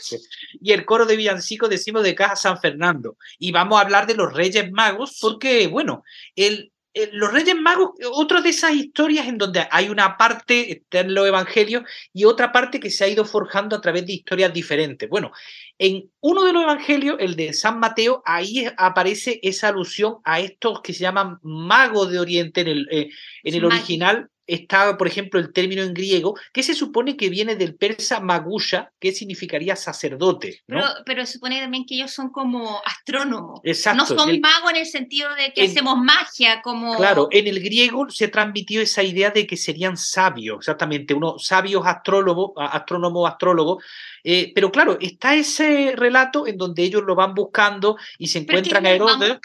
Y 0.61 0.73
el 0.73 0.85
coro 0.85 1.07
de 1.07 1.17
villancico 1.17 1.69
decimos 1.69 2.03
de 2.05 2.15
Caja 2.15 2.37
San 2.37 2.61
Fernando. 2.61 3.17
Y 3.39 3.53
vamos 3.53 3.79
a 3.79 3.83
hablar 3.83 4.07
de 4.07 4.15
los 4.15 4.33
Reyes 4.33 4.71
Magos 4.73 5.19
porque, 5.21 5.67
bueno, 5.67 6.03
el, 6.37 6.73
los 7.13 7.33
Reyes 7.33 7.57
Magos, 7.57 7.91
otra 8.13 8.41
de 8.41 8.51
esas 8.51 8.73
historias 8.73 9.27
en 9.27 9.39
donde 9.39 9.67
hay 9.71 9.89
una 9.89 10.17
parte, 10.17 10.73
está 10.73 11.01
en 11.01 11.15
los 11.15 11.27
Evangelios, 11.27 11.83
y 12.13 12.25
otra 12.25 12.53
parte 12.53 12.79
que 12.79 12.91
se 12.91 13.05
ha 13.05 13.09
ido 13.09 13.25
forjando 13.25 13.77
a 13.77 13.81
través 13.81 14.07
de 14.07 14.13
historias 14.13 14.53
diferentes. 14.53 15.09
Bueno, 15.09 15.33
en 15.79 16.11
uno 16.21 16.45
de 16.45 16.53
los 16.53 16.63
Evangelios, 16.63 17.17
el 17.19 17.35
de 17.35 17.53
San 17.53 17.81
Mateo, 17.81 18.23
ahí 18.25 18.67
aparece 18.77 19.41
esa 19.43 19.69
alusión 19.69 20.17
a 20.25 20.41
estos 20.41 20.83
que 20.83 20.93
se 20.93 21.01
llaman 21.01 21.39
magos 21.43 22.11
de 22.11 22.21
Oriente 22.21 22.61
en 22.61 22.69
el, 22.69 22.89
eh, 22.91 23.11
en 23.43 23.55
el 23.55 23.65
original 23.65 24.31
está, 24.47 24.97
por 24.99 25.07
ejemplo, 25.07 25.41
el 25.41 25.53
término 25.53 25.83
en 25.83 25.95
griego, 25.95 26.37
que 26.53 26.63
se 26.63 26.75
supone 26.75 27.17
que 27.17 27.29
viene 27.31 27.57
del 27.57 27.75
persa 27.77 28.21
magusha, 28.21 28.91
que 29.01 29.13
significaría 29.13 29.77
sacerdote. 29.77 30.61
¿no? 30.67 30.79
Pero, 30.81 30.89
pero 31.07 31.27
se 31.27 31.35
supone 31.35 31.61
también 31.61 31.85
que 31.87 31.95
ellos 31.95 32.11
son 32.13 32.31
como 32.31 32.81
astrónomos. 32.85 33.61
Exacto. 33.65 34.03
No 34.03 34.07
son 34.07 34.31
El- 34.31 34.41
magos 34.41 34.71
en 34.71 34.77
el 34.77 34.87
sentido 34.87 35.35
de 35.35 35.53
que 35.53 35.65
en- 35.65 35.71
hacemos 35.71 35.97
magia, 35.99 36.61
como. 36.63 36.97
Claro, 36.97 37.29
en 37.31 37.47
el 37.47 37.61
griego 37.61 38.09
se 38.11 38.29
transmitió 38.29 38.81
esa 38.81 39.03
idea 39.03 39.31
de 39.31 39.47
que 39.47 39.57
serían 39.57 39.97
sabios, 39.97 40.59
exactamente, 40.59 41.15
unos 41.15 41.45
sabios 41.47 41.87
astrólogos, 41.87 42.53
astrónomos, 42.57 43.31
astrólogos, 43.31 43.83
eh, 44.23 44.53
pero 44.55 44.71
claro, 44.71 44.99
está 45.01 45.35
ese 45.35 45.93
relato 45.97 46.47
en 46.47 46.57
donde 46.57 46.83
ellos 46.83 47.03
lo 47.07 47.15
van 47.15 47.35
buscando 47.35 47.97
y 48.19 48.29
se 48.29 48.39
encuentran 48.41 48.87
a 48.87 48.91
Herodes. 48.91 49.39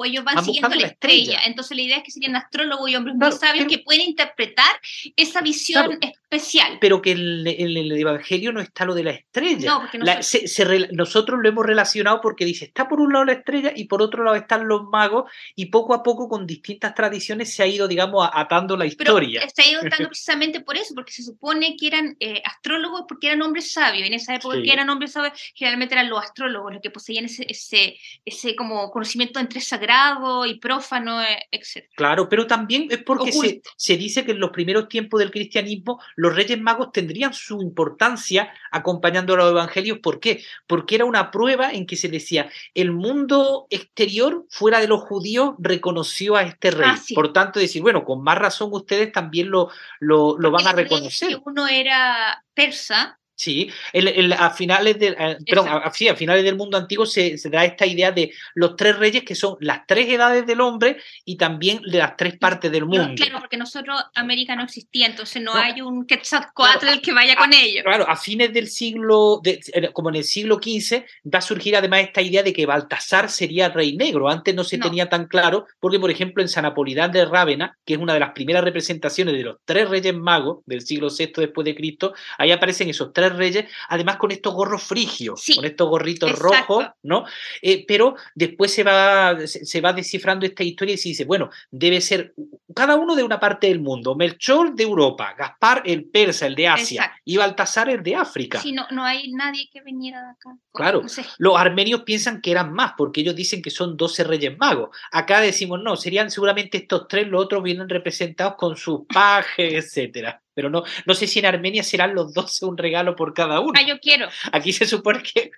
O 0.00 0.04
ellos 0.04 0.22
van 0.24 0.44
siguiendo 0.44 0.68
la 0.70 0.76
la 0.76 0.86
estrella. 0.86 1.18
estrella. 1.22 1.40
Entonces 1.46 1.76
la 1.76 1.82
idea 1.82 1.96
es 1.98 2.02
que 2.04 2.10
serían 2.12 2.36
astrólogos 2.36 2.88
y 2.88 2.94
hombres 2.96 3.16
Claro, 3.18 3.32
muy 3.32 3.38
sabios 3.40 3.64
pero- 3.66 3.76
que 3.76 3.84
pueden 3.84 4.02
interpretar 4.02 4.72
esa 5.16 5.40
visión 5.42 5.86
Claro. 5.98 5.98
especial. 6.00 6.78
Pero 6.80 7.02
que 7.02 7.10
en, 7.12 7.46
el 7.46 7.92
Evangelio 7.92 8.52
no 8.52 8.60
está 8.60 8.84
lo 8.84 8.94
de 8.94 9.02
la 9.04 9.10
estrella. 9.10 9.70
No, 9.70 9.80
porque 9.80 9.98
La- 9.98 10.16
nosotros- 10.16 10.26
se- 10.26 10.48
se 10.48 10.88
nosotros 10.92 11.40
lo 11.42 11.48
hemos 11.48 11.66
relacionado 11.66 12.20
porque 12.20 12.44
dice, 12.44 12.66
está 12.66 12.88
por 12.88 13.00
un 13.00 13.12
lado 13.12 13.24
la 13.24 13.32
estrella 13.32 13.72
y 13.74 13.84
por 13.86 14.00
otro 14.02 14.22
lado 14.22 14.36
están 14.36 14.68
los 14.68 14.84
magos 14.84 15.30
y 15.56 15.66
poco 15.66 15.94
a 15.94 16.02
poco 16.02 16.28
con 16.28 16.46
distintas 16.46 16.94
tradiciones 16.94 17.52
se 17.52 17.62
ha 17.62 17.66
ido, 17.66 17.88
digamos, 17.88 18.28
atando 18.32 18.76
la 18.76 18.84
Pero 18.84 18.90
historia. 18.90 19.42
está 19.42 19.66
ido 19.66 19.80
dando 19.82 20.08
precisamente 20.12 20.60
por 20.60 20.76
eso, 20.76 20.94
porque 20.94 21.12
se 21.12 21.22
supone 21.24 21.76
que 21.76 21.86
eran 21.88 22.16
eh, 22.20 22.40
astrólogos 22.44 23.02
porque 23.08 23.26
eran 23.28 23.42
hombres 23.42 23.72
sabios. 23.72 24.06
En 24.06 24.14
esa 24.14 24.34
época 24.36 24.56
Sí. 24.56 24.62
que 24.62 24.72
eran 24.72 24.88
hombres 24.90 25.12
sabios, 25.12 25.32
generalmente 25.54 25.94
eran 25.94 26.08
los 26.08 26.22
astrólogos, 26.22 26.72
los 26.72 26.82
que 26.82 26.90
poseían 26.90 27.24
ese, 27.24 27.44
ese, 27.48 27.98
ese 28.24 28.54
como 28.54 28.90
conocimiento 28.90 29.40
entre 29.40 29.60
sagrado 29.88 30.46
y 30.46 30.58
prófano, 30.58 31.22
eh, 31.22 31.48
etc. 31.50 31.88
Claro, 31.96 32.28
pero 32.28 32.46
también 32.46 32.88
es 32.90 33.02
porque 33.02 33.32
se, 33.76 33.96
dice 33.96 34.24
que 34.24 34.32
en 34.32 34.40
los 34.40 34.50
primeros 34.50 34.88
tiempos 34.88 35.20
del 35.20 35.30
cristianismo 35.30 36.00
los 36.16 36.34
reyes 36.34 36.60
magos 36.60 36.92
tendrían 36.92 37.32
su 37.32 37.62
importancia 37.62 38.52
acompañando 38.70 39.34
a 39.34 39.36
los 39.38 39.50
evangelios. 39.50 39.98
¿Por 39.98 40.20
qué? 40.20 40.42
Porque 40.66 40.96
era 40.96 41.04
una 41.04 41.30
prueba 41.30 41.72
en 41.72 41.86
que 41.86 41.96
se 41.96 42.08
decía, 42.08 42.50
el 42.74 42.92
mundo 42.92 43.66
exterior 43.70 44.44
fuera 44.50 44.80
de 44.80 44.88
los 44.88 45.02
judíos 45.02 45.54
reconoció 45.58 46.36
a 46.36 46.42
este 46.42 46.70
rey. 46.70 46.90
Ah, 46.92 46.96
sí. 46.96 47.14
Por 47.14 47.32
tanto, 47.32 47.58
decir, 47.58 47.82
bueno, 47.82 48.04
con 48.04 48.22
más 48.22 48.38
razón 48.38 48.70
ustedes 48.72 49.12
también 49.12 49.50
lo, 49.50 49.70
lo, 50.00 50.38
lo 50.38 50.50
van 50.50 50.66
a 50.66 50.72
reconocer. 50.72 51.28
que 51.28 51.40
uno 51.44 51.66
era 51.66 52.44
persa, 52.54 53.18
Sí, 53.40 53.70
el- 53.92 54.08
el- 54.08 54.32
a 54.32 54.50
finales 54.50 54.98
del, 54.98 55.14
eh, 55.16 55.38
perdón, 55.48 55.68
a, 55.68 55.92
sí, 55.92 56.08
a 56.08 56.16
finales 56.16 56.42
del 56.42 56.56
mundo 56.56 56.76
antiguo 56.76 57.06
se, 57.06 57.38
se 57.38 57.48
da 57.48 57.64
esta 57.64 57.86
idea 57.86 58.10
de 58.10 58.32
los 58.56 58.74
tres 58.74 58.98
reyes 58.98 59.22
que 59.22 59.36
son 59.36 59.56
las 59.60 59.86
tres 59.86 60.08
edades 60.08 60.44
del 60.44 60.60
hombre 60.60 60.96
y 61.24 61.36
también 61.36 61.80
de 61.82 61.98
las 61.98 62.16
tres 62.16 62.36
partes 62.36 62.72
del 62.72 62.80
no, 62.80 62.86
mundo. 62.88 63.14
claro, 63.14 63.38
porque 63.38 63.56
nosotros, 63.56 64.02
América 64.16 64.56
no 64.56 64.64
existía, 64.64 65.06
entonces 65.06 65.40
no, 65.40 65.54
No. 65.54 65.60
hay 65.60 65.80
un 65.80 66.04
Quetzalcoatl 66.04 66.88
el 66.88 67.00
que 67.00 67.12
vaya 67.12 67.36
con 67.36 67.54
ellos. 67.54 67.84
Claro, 67.84 68.08
a 68.08 68.16
fines 68.16 68.52
del 68.52 68.66
siglo, 68.66 69.38
de- 69.40 69.60
como 69.92 70.08
en 70.08 70.16
el 70.16 70.24
siglo 70.24 70.56
XV, 70.60 71.04
va 71.32 71.38
a 71.38 71.42
surgir 71.42 71.76
además 71.76 72.00
esta 72.00 72.20
idea 72.20 72.42
de 72.42 72.52
que 72.52 72.66
Baltasar 72.66 73.30
sería 73.30 73.68
rey 73.68 73.96
negro. 73.96 74.28
Antes 74.28 74.52
no 74.52 74.64
se 74.64 74.78
No. 74.78 74.86
tenía 74.86 75.08
tan 75.08 75.26
claro, 75.28 75.66
porque 75.78 76.00
por 76.00 76.10
ejemplo 76.10 76.42
en 76.42 76.48
San 76.48 76.64
Apolidán 76.64 77.12
de 77.12 77.24
Rávena, 77.24 77.78
que 77.86 77.94
es 77.94 78.00
una 78.00 78.14
de 78.14 78.20
las 78.20 78.32
primeras 78.32 78.64
representaciones 78.64 79.34
de 79.34 79.44
los 79.44 79.58
tres 79.64 79.88
reyes 79.88 80.12
magos 80.12 80.58
del 80.66 80.80
siglo 80.80 81.06
VI 81.08 81.34
después 81.36 81.64
de 81.64 81.76
Cristo, 81.76 82.14
ahí 82.36 82.50
aparecen 82.50 82.88
esos 82.90 83.12
tres 83.12 83.27
reyes, 83.36 83.66
además 83.88 84.16
con 84.16 84.30
estos 84.30 84.54
gorros 84.54 84.82
frigios, 84.82 85.42
Sí, 85.42 85.54
con 85.56 85.64
estos 85.64 85.88
gorritos 85.88 86.30
exacto. 86.30 86.54
rojos, 86.54 86.86
¿no? 87.02 87.24
Eh, 87.62 87.84
pero 87.86 88.16
después 88.34 88.72
se 88.72 88.82
va, 88.82 89.36
se, 89.46 89.64
se 89.64 89.80
va 89.80 89.92
descifrando 89.92 90.46
esta 90.46 90.62
historia 90.62 90.94
y 90.94 90.98
se 90.98 91.10
dice, 91.10 91.24
bueno, 91.24 91.50
debe 91.70 92.00
ser 92.00 92.34
cada 92.74 92.96
uno 92.96 93.16
de 93.16 93.22
una 93.22 93.40
parte 93.40 93.66
del 93.66 93.80
mundo. 93.80 94.14
Melchor 94.14 94.74
de 94.74 94.84
Europa, 94.84 95.34
Gaspar 95.36 95.82
el 95.84 96.04
persa, 96.04 96.46
el 96.46 96.54
de 96.54 96.68
Asia, 96.68 97.02
Exacto. 97.02 97.22
y 97.24 97.36
Baltasar 97.36 97.90
el 97.90 98.02
de 98.02 98.14
África. 98.14 98.60
Si 98.60 98.72
no, 98.72 98.86
no 98.90 99.04
hay 99.04 99.32
nadie 99.32 99.68
que 99.72 99.80
viniera 99.82 100.22
de 100.22 100.30
acá. 100.30 100.56
Claro. 100.72 101.02
No 101.02 101.08
sé. 101.08 101.24
Los 101.38 101.56
armenios 101.56 102.02
piensan 102.02 102.40
que 102.40 102.50
eran 102.50 102.72
más, 102.72 102.92
porque 102.96 103.20
ellos 103.22 103.34
dicen 103.34 103.62
que 103.62 103.70
son 103.70 103.96
12 103.96 104.24
reyes 104.24 104.56
magos. 104.58 104.90
Acá 105.10 105.40
decimos, 105.40 105.80
no, 105.82 105.96
serían 105.96 106.30
seguramente 106.30 106.78
estos 106.78 107.08
tres, 107.08 107.26
los 107.26 107.42
otros 107.44 107.62
vienen 107.62 107.88
representados 107.88 108.54
con 108.56 108.76
sus 108.76 109.00
pajes, 109.12 109.72
etcétera. 109.84 110.42
Pero 110.58 110.70
no, 110.70 110.82
no 111.06 111.14
sé 111.14 111.28
si 111.28 111.38
en 111.38 111.46
Armenia 111.46 111.84
serán 111.84 112.16
los 112.16 112.34
12 112.34 112.66
un 112.66 112.76
regalo 112.76 113.14
por 113.14 113.32
cada 113.32 113.60
uno. 113.60 113.74
Ah, 113.76 113.86
yo 113.86 114.00
quiero. 114.00 114.28
Aquí 114.50 114.72
se 114.72 114.86
supone 114.86 115.22
que 115.22 115.52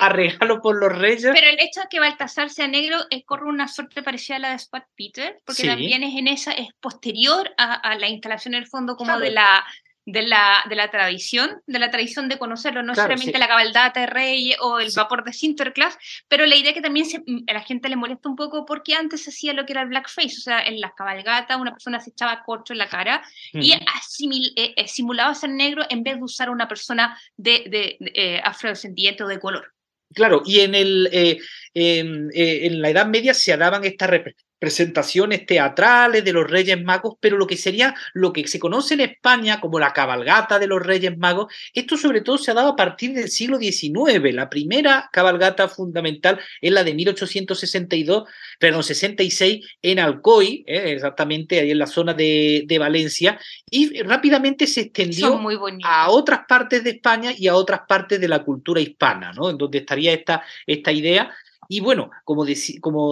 a 0.00 0.08
regalo 0.10 0.60
por 0.62 0.76
los 0.78 0.96
reyes. 0.96 1.32
Pero 1.34 1.48
el 1.50 1.58
hecho 1.58 1.80
de 1.80 1.86
que 1.90 1.98
Baltasar 1.98 2.50
sea 2.50 2.68
negro 2.68 2.98
corre 3.26 3.46
una 3.48 3.66
suerte 3.66 4.04
parecida 4.04 4.36
a 4.36 4.38
la 4.38 4.50
de 4.50 4.54
Spot 4.56 4.84
Peter, 4.96 5.40
porque 5.44 5.62
Sí. 5.62 5.66
también 5.66 6.04
es 6.04 6.14
en 6.16 6.28
esa, 6.28 6.52
es 6.52 6.68
posterior 6.78 7.50
a, 7.58 7.74
a 7.74 7.98
la 7.98 8.08
instalación 8.08 8.54
en 8.54 8.62
el 8.62 8.68
fondo 8.68 8.94
como 8.94 9.08
Claro. 9.10 9.24
de 9.24 9.32
la 9.32 9.64
de 10.06 10.22
la, 10.22 10.62
de 10.68 10.76
la 10.76 10.90
tradición, 10.90 11.62
de 11.66 11.78
la 11.78 11.90
tradición 11.90 12.28
de 12.28 12.38
conocerlo, 12.38 12.82
no 12.82 12.92
Claro, 12.92 13.06
solamente 13.08 13.32
sí. 13.32 13.38
la 13.38 13.48
cabaldata 13.48 14.00
de 14.00 14.06
reyes 14.06 14.56
o 14.60 14.78
el 14.78 14.90
Sí. 14.90 14.96
vapor 14.96 15.24
de 15.24 15.32
Sinterklaas, 15.32 15.96
pero 16.28 16.44
la 16.44 16.56
idea 16.56 16.74
que 16.74 16.82
también 16.82 17.06
se- 17.06 17.22
a 17.46 17.52
la 17.54 17.62
gente 17.62 17.88
le 17.88 17.96
molesta 17.96 18.28
un 18.28 18.36
poco 18.36 18.66
porque 18.66 18.94
antes 18.94 19.24
se 19.24 19.30
hacía 19.30 19.54
lo 19.54 19.64
que 19.64 19.72
era 19.72 19.80
el 19.82 19.88
blackface, 19.88 20.36
o 20.38 20.42
sea, 20.42 20.60
en 20.62 20.78
las 20.80 20.92
cabalgatas 20.94 21.56
una 21.58 21.72
persona 21.72 22.00
se 22.00 22.10
echaba 22.10 22.42
corcho 22.44 22.74
en 22.74 22.78
la 22.80 22.88
cara 22.88 23.22
y 23.52 23.72
asimil- 23.72 24.52
eh, 24.56 24.74
eh, 24.76 24.88
simulaba 24.88 25.34
ser 25.34 25.50
negro 25.50 25.84
en 25.88 26.02
vez 26.02 26.16
de 26.16 26.22
usar 26.22 26.48
a 26.48 26.50
una 26.52 26.68
persona 26.68 27.18
de, 27.36 27.64
de, 27.66 27.96
de, 27.98 28.12
eh, 28.14 28.40
afrodescendiente 28.44 29.24
o 29.24 29.26
de 29.28 29.40
color. 29.40 29.72
Claro, 30.14 30.42
y 30.44 30.60
en, 30.60 30.74
el, 30.76 31.08
eh, 31.12 31.38
en, 31.72 32.28
eh, 32.34 32.66
en 32.66 32.80
la 32.82 32.90
Edad 32.90 33.06
Media 33.06 33.34
se 33.34 33.56
daban 33.56 33.84
estas 33.84 34.10
presentaciones 34.58 35.46
teatrales 35.46 36.24
de 36.24 36.32
los 36.32 36.50
Reyes 36.50 36.82
Magos, 36.82 37.14
pero 37.20 37.36
lo 37.36 37.46
que 37.46 37.56
sería 37.56 37.94
lo 38.12 38.32
que 38.32 38.46
se 38.46 38.58
conoce 38.58 38.94
en 38.94 39.00
España 39.00 39.60
como 39.60 39.78
la 39.78 39.92
cabalgata 39.92 40.58
de 40.58 40.66
los 40.66 40.82
Reyes 40.82 41.16
Magos, 41.18 41.52
esto 41.72 41.96
sobre 41.96 42.20
todo 42.20 42.38
se 42.38 42.50
ha 42.50 42.54
dado 42.54 42.70
a 42.70 42.76
partir 42.76 43.12
del 43.14 43.28
siglo 43.28 43.58
XIX. 43.58 44.32
La 44.32 44.48
primera 44.48 45.08
cabalgata 45.12 45.68
fundamental 45.68 46.38
es 46.60 46.72
la 46.72 46.84
de 46.84 46.94
1862, 46.94 48.24
perdón, 48.58 48.82
66 48.82 49.66
en 49.82 49.98
Alcoy, 49.98 50.64
eh, 50.66 50.92
exactamente 50.94 51.60
ahí 51.60 51.70
en 51.70 51.78
la 51.78 51.86
zona 51.86 52.14
de, 52.14 52.64
de 52.66 52.78
Valencia, 52.78 53.38
y 53.70 54.02
rápidamente 54.02 54.66
se 54.66 54.82
extendió 54.82 55.36
muy 55.38 55.54
a 55.82 56.10
otras 56.10 56.40
partes 56.48 56.84
de 56.84 56.90
España 56.90 57.32
y 57.36 57.48
a 57.48 57.54
otras 57.54 57.80
partes 57.88 58.20
de 58.20 58.28
la 58.28 58.42
cultura 58.42 58.80
hispana, 58.80 59.32
¿no? 59.32 59.50
En 59.50 59.58
donde 59.58 59.78
estaría 59.78 60.12
esta, 60.12 60.42
esta 60.66 60.92
idea. 60.92 61.30
Y 61.68 61.80
bueno, 61.80 62.10
como, 62.24 62.44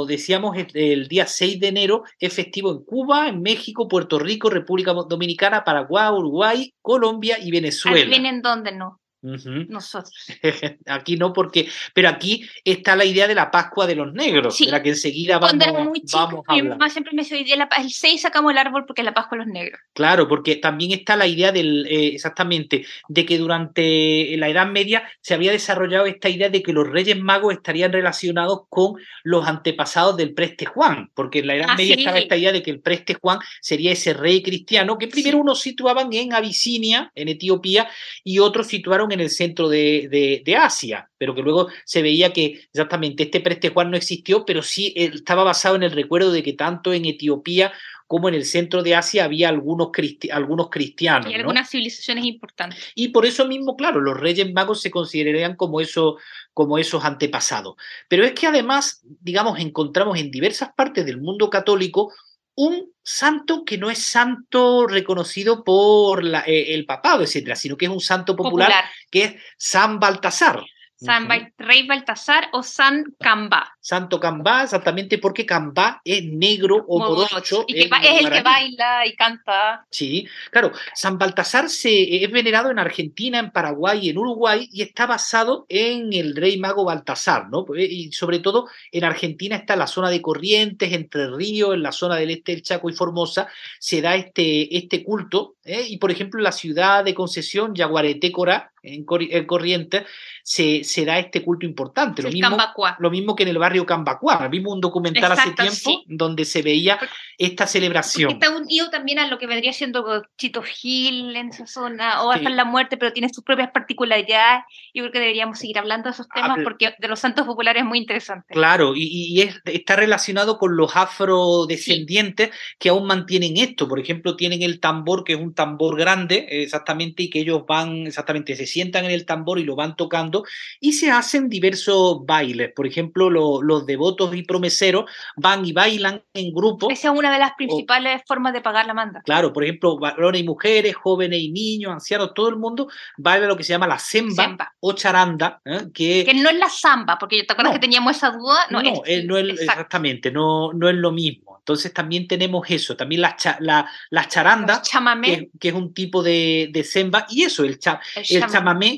decíamos, 0.04 0.56
el, 0.74 1.08
día 1.08 1.26
6 1.26 1.60
de 1.60 1.68
enero 1.68 2.04
es 2.18 2.32
festivo 2.32 2.70
en 2.72 2.84
Cuba, 2.84 3.28
en 3.28 3.42
México, 3.42 3.88
Puerto 3.88 4.18
Rico, 4.18 4.50
República 4.50 4.92
Dominicana, 4.92 5.64
Paraguay, 5.64 6.10
Uruguay, 6.12 6.74
Colombia 6.80 7.38
y 7.40 7.50
Venezuela. 7.50 8.06
¿Vienen 8.06 8.42
dónde 8.42 8.72
no? 8.72 9.01
Nosotros. 9.22 10.12
Aquí 10.86 11.16
no, 11.16 11.32
porque. 11.32 11.68
Pero 11.94 12.08
aquí 12.08 12.44
está 12.64 12.96
la 12.96 13.04
idea 13.04 13.28
de 13.28 13.34
la 13.34 13.50
Pascua 13.50 13.86
de 13.86 13.94
los 13.94 14.12
Negros, 14.12 14.56
Sí. 14.56 14.66
de 14.66 14.72
la 14.72 14.82
que 14.82 14.90
enseguida 14.90 15.38
Cuando 15.38 15.64
vamos, 15.66 15.88
muy 15.88 16.02
vamos 16.12 16.44
a 16.48 16.52
mi 16.54 16.58
hablar. 16.60 16.78
mamá 16.78 16.90
siempre 16.90 17.12
me 17.14 17.22
decía, 17.22 17.56
la 17.56 17.68
el 17.78 17.90
6 17.90 18.20
sacamos 18.22 18.52
el 18.52 18.58
árbol 18.58 18.84
porque 18.86 19.02
es 19.02 19.04
la 19.06 19.14
Pascua 19.14 19.38
de 19.38 19.44
los 19.44 19.52
negros. 19.52 19.80
Claro, 19.92 20.26
porque 20.28 20.56
también 20.56 20.92
está 20.92 21.16
la 21.16 21.26
idea 21.26 21.52
del, 21.52 21.86
eh, 21.88 22.08
exactamente, 22.14 22.84
de 23.08 23.24
que 23.26 23.38
durante 23.38 24.34
la 24.38 24.48
Edad 24.48 24.66
Media 24.66 25.04
se 25.20 25.34
había 25.34 25.52
desarrollado 25.52 26.06
esta 26.06 26.28
idea 26.28 26.48
de 26.48 26.62
que 26.62 26.72
los 26.72 26.88
Reyes 26.88 27.18
Magos 27.20 27.54
estarían 27.54 27.92
relacionados 27.92 28.62
con 28.68 28.94
los 29.22 29.46
antepasados 29.46 30.16
del 30.16 30.34
preste 30.34 30.66
Juan, 30.66 31.10
porque 31.14 31.38
en 31.40 31.46
la 31.46 31.54
Edad 31.56 31.66
Ah, 31.70 31.76
Media 31.76 31.94
sí. 31.94 32.00
estaba 32.00 32.18
esta 32.18 32.36
idea 32.36 32.52
de 32.52 32.62
que 32.62 32.70
el 32.70 32.80
preste 32.80 33.14
Juan 33.14 33.38
sería 33.60 33.92
ese 33.92 34.14
rey 34.14 34.42
cristiano 34.42 34.98
que 34.98 35.06
primero 35.08 35.38
unos 35.38 35.60
situaban 35.60 36.12
en 36.12 36.32
Abisinia, 36.32 37.12
en 37.14 37.28
Etiopía, 37.28 37.88
y 38.24 38.38
otros 38.40 38.66
situaron 38.66 39.11
en 39.12 39.20
el 39.20 39.30
centro 39.30 39.68
de, 39.68 40.08
de- 40.10 40.42
de 40.44 40.56
Asia, 40.56 41.10
pero 41.18 41.34
que 41.34 41.42
luego 41.42 41.68
se 41.84 42.02
veía 42.02 42.32
que 42.32 42.60
exactamente 42.72 43.24
este 43.24 43.40
preste 43.40 43.70
Juan 43.70 43.90
no 43.90 43.96
existió, 43.96 44.44
pero 44.44 44.62
sí 44.62 44.92
eh, 44.96 45.10
estaba 45.14 45.44
basado 45.44 45.76
en 45.76 45.82
el 45.84 45.90
recuerdo 45.92 46.32
de 46.32 46.42
que 46.42 46.52
tanto 46.54 46.92
en 46.92 47.04
Etiopía 47.04 47.72
como 48.06 48.28
en 48.28 48.34
el 48.34 48.44
centro 48.44 48.82
de 48.82 48.94
Asia 48.94 49.24
había 49.24 49.48
algunos, 49.48 49.88
cristi- 49.88 50.30
algunos 50.30 50.68
cristianos. 50.68 51.28
Y 51.30 51.32
¿no? 51.32 51.38
algunas 51.38 51.70
civilizaciones 51.70 52.26
importantes. 52.26 52.78
Y 52.94 53.08
por 53.08 53.24
eso 53.24 53.46
mismo, 53.48 53.74
claro, 53.74 54.00
los 54.02 54.20
reyes 54.20 54.52
magos 54.52 54.82
se 54.82 54.90
considerarían 54.90 55.56
como, 55.56 55.80
eso, 55.80 56.18
como 56.52 56.76
esos 56.76 57.04
antepasados. 57.06 57.76
Pero 58.08 58.24
es 58.24 58.32
que 58.32 58.46
además, 58.46 59.00
digamos, 59.20 59.58
encontramos 59.60 60.18
en 60.18 60.30
diversas 60.30 60.70
partes 60.76 61.06
del 61.06 61.22
mundo 61.22 61.48
católico 61.48 62.12
un 62.54 62.92
santo 63.02 63.64
que 63.64 63.78
no 63.78 63.90
es 63.90 63.98
santo 64.04 64.86
reconocido 64.86 65.64
por 65.64 66.22
la- 66.22 66.44
eh, 66.46 66.74
el 66.74 66.84
papado, 66.84 67.22
etcétera, 67.22 67.56
sino 67.56 67.76
que 67.76 67.86
es 67.86 67.90
un 67.90 68.00
santo 68.00 68.36
popular, 68.36 68.68
Popular. 68.68 68.84
que 69.10 69.24
es 69.24 69.34
San 69.56 69.98
Baltasar. 69.98 70.62
San 71.04 71.28
Rey 71.58 71.86
Baltasar 71.86 72.48
o 72.52 72.62
San 72.62 73.14
Cambá. 73.18 73.76
Santo 73.80 74.20
Cambá, 74.20 74.62
exactamente 74.62 75.18
porque 75.18 75.44
Cambá 75.44 76.00
es 76.04 76.24
negro 76.24 76.84
o 76.88 76.98
morocho. 76.98 77.64
Y 77.66 77.74
que 77.74 77.82
es 77.84 78.20
el 78.24 78.30
que 78.30 78.42
baila 78.42 79.06
y 79.06 79.14
canta. 79.16 79.84
Sí, 79.90 80.26
claro. 80.50 80.72
San 80.94 81.18
Baltasar 81.18 81.68
se, 81.68 82.24
es 82.24 82.30
venerado 82.30 82.70
en 82.70 82.78
Argentina, 82.78 83.38
en 83.38 83.50
Paraguay 83.50 84.00
y 84.02 84.10
en 84.10 84.18
Uruguay 84.18 84.68
y 84.72 84.82
está 84.82 85.06
basado 85.06 85.66
en 85.68 86.12
el 86.12 86.36
rey 86.36 86.58
mago 86.58 86.84
Baltasar, 86.84 87.48
¿no? 87.48 87.64
Pues, 87.64 87.90
y 87.90 88.12
sobre 88.12 88.38
todo 88.38 88.68
en 88.90 89.04
Argentina 89.04 89.56
está 89.56 89.76
la 89.76 89.86
zona 89.86 90.10
de 90.10 90.22
Corrientes, 90.22 90.92
Entre 90.92 91.28
Ríos, 91.28 91.74
en 91.74 91.82
la 91.82 91.92
zona 91.92 92.16
del 92.16 92.30
este 92.30 92.52
del 92.52 92.62
Chaco 92.62 92.90
y 92.90 92.94
Formosa, 92.94 93.48
se 93.78 94.00
da 94.00 94.14
este, 94.14 94.76
este 94.76 95.02
culto. 95.02 95.56
¿eh? 95.64 95.86
Y 95.88 95.98
por 95.98 96.10
ejemplo, 96.10 96.38
en 96.38 96.44
la 96.44 96.52
ciudad 96.52 97.04
de 97.04 97.14
Concesión, 97.14 97.74
Yaguareté, 97.74 98.32
Corá, 98.32 98.71
en, 98.82 99.04
Corrientes, 99.04 100.04
se, 100.42 100.82
se, 100.84 101.04
da 101.04 101.18
este 101.18 101.42
culto 101.42 101.66
importante. 101.66 102.22
Lo 102.22 102.30
mismo, 102.30 102.56
lo 102.98 103.10
mismo, 103.10 103.36
que 103.36 103.44
en 103.44 103.50
el 103.50 103.58
barrio 103.58 103.86
Cambacuá. 103.86 104.48
Vimos 104.48 104.74
un 104.74 104.80
documental 104.80 105.32
hace 105.32 105.52
tiempo 105.52 106.02
donde 106.06 106.44
se 106.44 106.62
veía 106.62 106.98
esta 107.38 107.66
celebración. 107.66 108.32
Está 108.32 108.50
unido 108.50 108.90
también 108.90 109.18
a 109.18 109.28
lo 109.28 109.38
que 109.38 109.46
vendría 109.46 109.72
siendo 109.72 110.22
Chito 110.36 110.62
Gil 110.62 111.34
en 111.36 111.48
esa 111.48 111.66
zona, 111.66 112.22
o 112.22 112.30
hasta 112.30 112.50
la 112.50 112.64
muerte, 112.64 112.96
pero 112.96 113.12
tiene 113.12 113.28
sus 113.28 113.44
propias 113.44 113.70
particularidades. 113.70 114.64
Yo 114.94 115.02
creo 115.02 115.12
que 115.12 115.20
deberíamos 115.20 115.58
seguir 115.58 115.78
hablando 115.78 116.08
de 116.08 116.14
esos 116.14 116.28
temas 116.28 116.58
porque 116.64 116.94
de 116.98 117.08
los 117.08 117.20
santos 117.20 117.46
populares 117.46 117.82
es 117.82 117.88
muy 117.88 117.98
interesante. 117.98 118.52
Claro, 118.52 118.92
y, 118.94 119.50
está 119.64 119.96
relacionado 119.96 120.58
con 120.58 120.76
los 120.76 120.96
afrodescendientes 120.96 122.50
que 122.78 122.88
aún 122.88 123.06
mantienen 123.06 123.56
esto. 123.56 123.88
Por 123.88 124.00
ejemplo, 124.00 124.36
tienen 124.36 124.62
el 124.62 124.80
tambor, 124.80 125.24
que 125.24 125.34
es 125.34 125.40
un 125.40 125.54
tambor 125.54 125.96
grande, 125.96 126.46
exactamente, 126.50 127.24
y 127.24 127.30
que 127.30 127.40
ellos 127.40 127.64
van, 127.66 128.06
exactamente, 128.06 128.56
se 128.56 128.66
sientan 128.72 129.04
en 129.04 129.10
el 129.10 129.26
tambor 129.26 129.58
y 129.58 129.64
lo 129.64 129.76
van 129.76 129.96
tocando, 129.96 130.44
y 130.80 130.92
se 130.92 131.10
hacen 131.10 131.48
diversos 131.48 132.24
bailes. 132.24 132.72
Por 132.74 132.86
ejemplo, 132.86 133.30
los 133.30 133.86
devotos 133.86 134.34
y 134.34 134.42
promeseros 134.42 135.04
van 135.36 135.64
y 135.64 135.72
bailan 135.72 136.22
en 136.34 136.52
grupo. 136.52 136.90
Esa 136.90 137.12
es 137.12 137.18
una 137.18 137.32
de 137.32 137.38
las 137.38 137.52
principales 137.56 138.22
formas 138.26 138.52
de 138.52 138.60
pagar 138.60 138.86
la 138.86 138.94
manda. 138.94 139.22
Claro, 139.22 139.52
por 139.52 139.64
ejemplo, 139.64 139.98
varones 139.98 140.40
y 140.40 140.44
mujeres, 140.44 140.94
jóvenes 140.94 141.40
y 141.40 141.50
niños, 141.50 141.92
ancianos, 141.92 142.32
todo 142.34 142.48
el 142.48 142.56
mundo 142.56 142.88
baila 143.16 143.46
lo 143.46 143.56
que 143.56 143.64
se 143.64 143.72
llama 143.72 143.86
la 143.86 143.98
semba, 143.98 144.72
o 144.80 144.92
charanda. 144.92 145.60
¿eh? 145.64 145.88
Que, 145.92 146.24
que 146.24 146.34
no 146.34 146.48
es 146.48 146.56
la 146.56 146.68
samba, 146.68 147.18
porque 147.18 147.44
te 147.44 147.52
acuerdas 147.52 147.74
que 147.74 147.80
teníamos 147.80 148.16
esa 148.16 148.30
duda. 148.30 148.66
No, 148.70 148.82
no, 148.82 149.02
es, 149.04 149.24
no 149.24 149.36
es 149.36 149.60
exactamente, 149.60 150.30
no, 150.30 150.72
no 150.72 150.88
es 150.88 150.96
lo 150.96 151.12
mismo. 151.12 151.52
Entonces 151.62 151.94
también 151.94 152.26
tenemos 152.26 152.68
eso, 152.70 152.96
también 152.96 153.20
las, 153.20 153.36
la, 153.60 153.88
las 154.10 154.28
charandas, 154.28 154.82
que, 155.22 155.48
que, 155.60 155.68
es 155.68 155.74
un 155.74 155.94
tipo 155.94 156.20
de, 156.20 156.68
de 156.72 156.82
semba, 156.82 157.24
y 157.30 157.44
eso, 157.44 157.62
el, 157.62 157.78
cha, 157.78 158.00
el, 158.16 158.24
chamamé, 158.24 158.52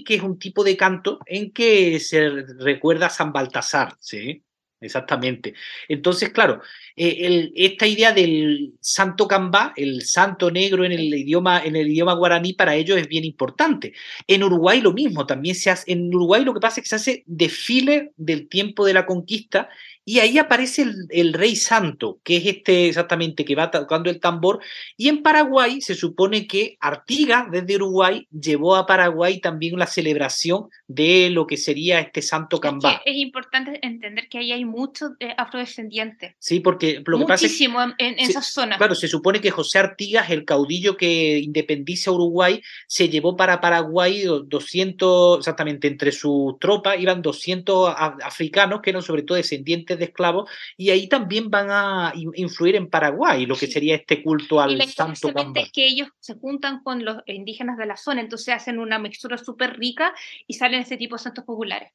que 0.04 0.14
es 0.14 0.22
un 0.22 0.38
tipo 0.38 0.64
de 0.64 0.76
canto 0.76 1.18
en 1.26 1.52
que 1.52 1.98
se 2.00 2.28
recuerda 2.58 3.06
a 3.06 3.10
San 3.10 3.32
Baltasar, 3.32 3.96
¿sí? 4.00 4.42
Exactamente. 4.84 5.54
Entonces, 5.88 6.28
claro, 6.28 6.60
eh, 6.94 7.50
esta 7.54 7.86
idea 7.86 8.12
del 8.12 8.74
santo 8.80 9.26
cambá, 9.26 9.72
el 9.76 10.02
santo 10.02 10.50
negro 10.50 10.84
en 10.84 10.92
el 10.92 11.12
idioma, 11.14 11.64
en 11.64 11.74
el 11.76 11.88
idioma 11.88 12.12
guaraní, 12.12 12.52
para 12.52 12.74
ellos 12.74 12.98
es 12.98 13.08
bien 13.08 13.24
importante. 13.24 13.94
En 14.26 14.44
Uruguay 14.44 14.82
lo 14.82 14.92
mismo, 14.92 15.26
también 15.26 15.54
se 15.54 15.70
hace, 15.70 15.90
en 15.92 16.14
Uruguay 16.14 16.44
lo 16.44 16.52
que 16.52 16.60
pasa 16.60 16.80
es 16.80 16.84
que 16.84 16.88
se 16.90 16.96
hace 16.96 17.24
desfile 17.26 18.12
del 18.16 18.48
tiempo 18.48 18.84
de 18.84 18.92
la 18.92 19.06
conquista 19.06 19.70
y 20.06 20.18
ahí 20.18 20.38
aparece 20.38 20.86
el, 21.08 21.32
rey 21.32 21.56
santo, 21.56 22.20
que 22.22 22.36
es 22.36 22.46
este 22.46 22.88
exactamente 22.88 23.44
que 23.44 23.54
va 23.54 23.70
tocando 23.70 24.10
el 24.10 24.20
tambor. 24.20 24.60
Y 24.98 25.08
en 25.08 25.22
Paraguay 25.22 25.80
se 25.80 25.94
supone 25.94 26.46
que 26.46 26.76
Artigas 26.80 27.50
desde 27.50 27.76
Uruguay 27.76 28.28
llevó 28.30 28.76
a 28.76 28.86
Paraguay 28.86 29.40
también 29.40 29.78
la 29.78 29.86
celebración 29.86 30.68
de 30.86 31.30
lo 31.30 31.46
que 31.46 31.56
sería 31.56 32.00
este 32.00 32.20
santo 32.20 32.60
cambá. 32.60 33.00
Es, 33.06 33.16
importante 33.16 33.78
entender 33.82 34.28
que 34.28 34.38
ahí 34.38 34.52
hay 34.52 34.66
muchos 34.66 35.12
eh, 35.20 35.34
afrodescendientes. 35.38 36.34
Sí, 36.38 36.60
porque 36.60 37.02
lo 37.06 37.18
que 37.18 37.24
pasa 37.24 37.46
es, 37.46 37.58
en, 37.60 37.72
en 37.98 38.18
esas 38.18 38.46
zonas. 38.52 38.76
Claro, 38.76 38.94
se 38.94 39.08
supone 39.08 39.40
que 39.40 39.50
José 39.50 39.78
Artigas, 39.78 40.28
el 40.28 40.44
caudillo 40.44 40.98
que 40.98 41.38
independiza 41.38 42.10
Uruguay, 42.10 42.60
se 42.86 43.08
llevó 43.08 43.36
para 43.36 43.60
Paraguay 43.60 44.24
200, 44.24 45.38
exactamente, 45.38 45.88
entre 45.88 46.12
sus 46.12 46.58
tropas 46.58 47.00
iban 47.00 47.22
200 47.22 47.94
africanos 47.96 48.80
que 48.82 48.90
eran 48.90 49.02
sobre 49.02 49.22
todo 49.22 49.36
descendientes 49.36 49.93
de 49.98 50.06
esclavos, 50.06 50.50
y 50.76 50.90
ahí 50.90 51.08
también 51.08 51.50
van 51.50 51.68
a 51.70 52.12
influir 52.14 52.76
en 52.76 52.88
Paraguay, 52.88 53.46
lo 53.46 53.56
que 53.56 53.66
sería 53.66 53.94
este 53.94 54.22
culto 54.22 54.60
al 54.60 54.80
santo 54.88 55.32
Cambá. 55.32 55.60
es 55.60 55.72
que 55.72 55.86
ellos 55.86 56.08
se 56.20 56.34
juntan 56.34 56.82
con 56.82 57.04
los 57.04 57.18
indígenas 57.26 57.78
de 57.78 57.86
la 57.86 57.96
zona, 57.96 58.20
entonces 58.20 58.54
hacen 58.54 58.78
una 58.78 58.98
mixtura 58.98 59.38
súper 59.38 59.78
rica 59.78 60.14
y 60.46 60.54
salen 60.54 60.80
ese 60.80 60.96
tipo 60.96 61.16
de 61.16 61.22
santos 61.22 61.44
populares. 61.44 61.92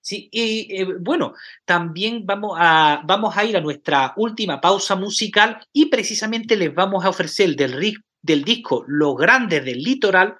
Sí, 0.00 0.28
y 0.30 0.82
eh, 0.82 0.86
bueno, 1.00 1.32
también 1.64 2.26
vamos 2.26 2.58
a, 2.60 3.00
vamos 3.04 3.34
a 3.36 3.44
ir 3.44 3.56
a 3.56 3.62
nuestra 3.62 4.12
última 4.16 4.60
pausa 4.60 4.96
musical 4.96 5.66
y 5.72 5.86
precisamente 5.86 6.56
les 6.56 6.74
vamos 6.74 7.04
a 7.04 7.08
ofrecer 7.08 7.56
del, 7.56 7.96
del 8.20 8.44
disco 8.44 8.84
Los 8.86 9.16
Grandes 9.16 9.64
del 9.64 9.78
Litoral 9.78 10.36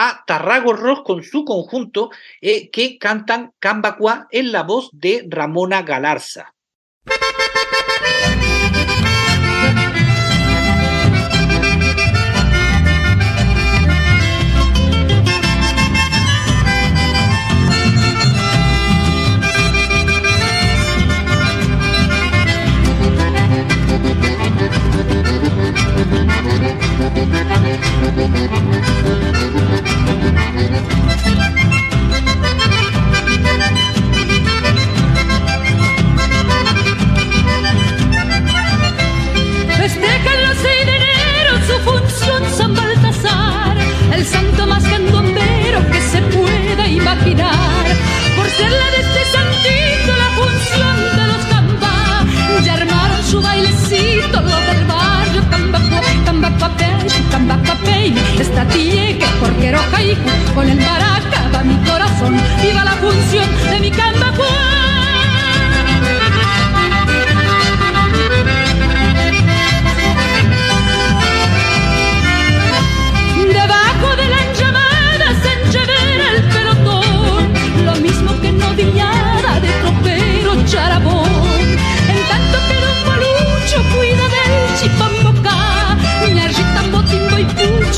a 0.00 0.22
Tarrago 0.24 0.74
Ross 0.74 1.00
con 1.04 1.24
su 1.24 1.44
conjunto 1.44 2.10
eh, 2.40 2.70
que 2.70 2.98
cantan 2.98 3.52
Cambacuá 3.58 4.28
en 4.30 4.52
la 4.52 4.62
voz 4.62 4.90
de 4.92 5.26
Ramona 5.28 5.82
Galarza. 5.82 6.54
Festejan 30.68 30.84
los 40.42 40.58
6 40.58 40.84
de 40.84 40.96
enero 40.96 41.56
su 41.66 41.78
función 41.88 42.42
San 42.54 42.74
Baltasar, 42.74 43.78
el 44.12 44.26
santo 44.26 44.66
más 44.66 44.84
candombero 44.84 45.90
que 45.90 46.02
se 46.02 46.20
pueda 46.20 46.86
imaginar. 46.86 47.86
Por 48.36 48.46
ser 48.50 48.70
la 48.70 48.90
de 48.90 49.00
este 49.00 49.24
santito 49.32 50.14
la 50.18 50.28
función 50.36 51.16
de 51.16 51.26
los 51.28 51.46
cambá, 51.46 52.26
ya 52.62 52.74
armaron 52.74 53.24
su 53.24 53.40
bailecito 53.40 53.77
Cambacuapey, 57.78 58.14
esta 58.40 58.64
tía 58.68 59.18
que 59.18 59.26
porquero 59.40 59.78
jaiku, 59.90 60.54
con 60.54 60.68
el 60.68 60.78
maraca 60.78 61.50
va 61.54 61.62
mi 61.62 61.76
corazón, 61.88 62.36
viva 62.62 62.84
la 62.84 62.92
función 62.92 63.48
de 63.70 63.80
mi 63.80 63.90
Cambacuá. 63.90 64.77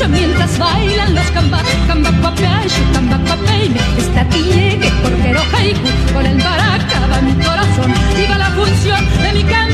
Mientras 0.07 0.57
bailan 0.57 1.15
los 1.15 1.31
camba, 1.31 1.61
camba 1.87 2.11
papay, 2.21 2.67
camba 2.93 3.17
papay, 3.19 3.71
esta 3.97 4.23
tía 4.29 4.79
que 4.79 4.91
porquero 5.01 5.41
haiku, 5.53 6.13
con 6.13 6.25
el 6.25 6.37
baraca 6.37 7.07
va 7.11 7.21
mi 7.21 7.33
corazón, 7.33 7.93
viva 8.17 8.37
la 8.37 8.49
función 8.51 9.05
de 9.21 9.33
mi 9.33 9.43
camba 9.43 9.70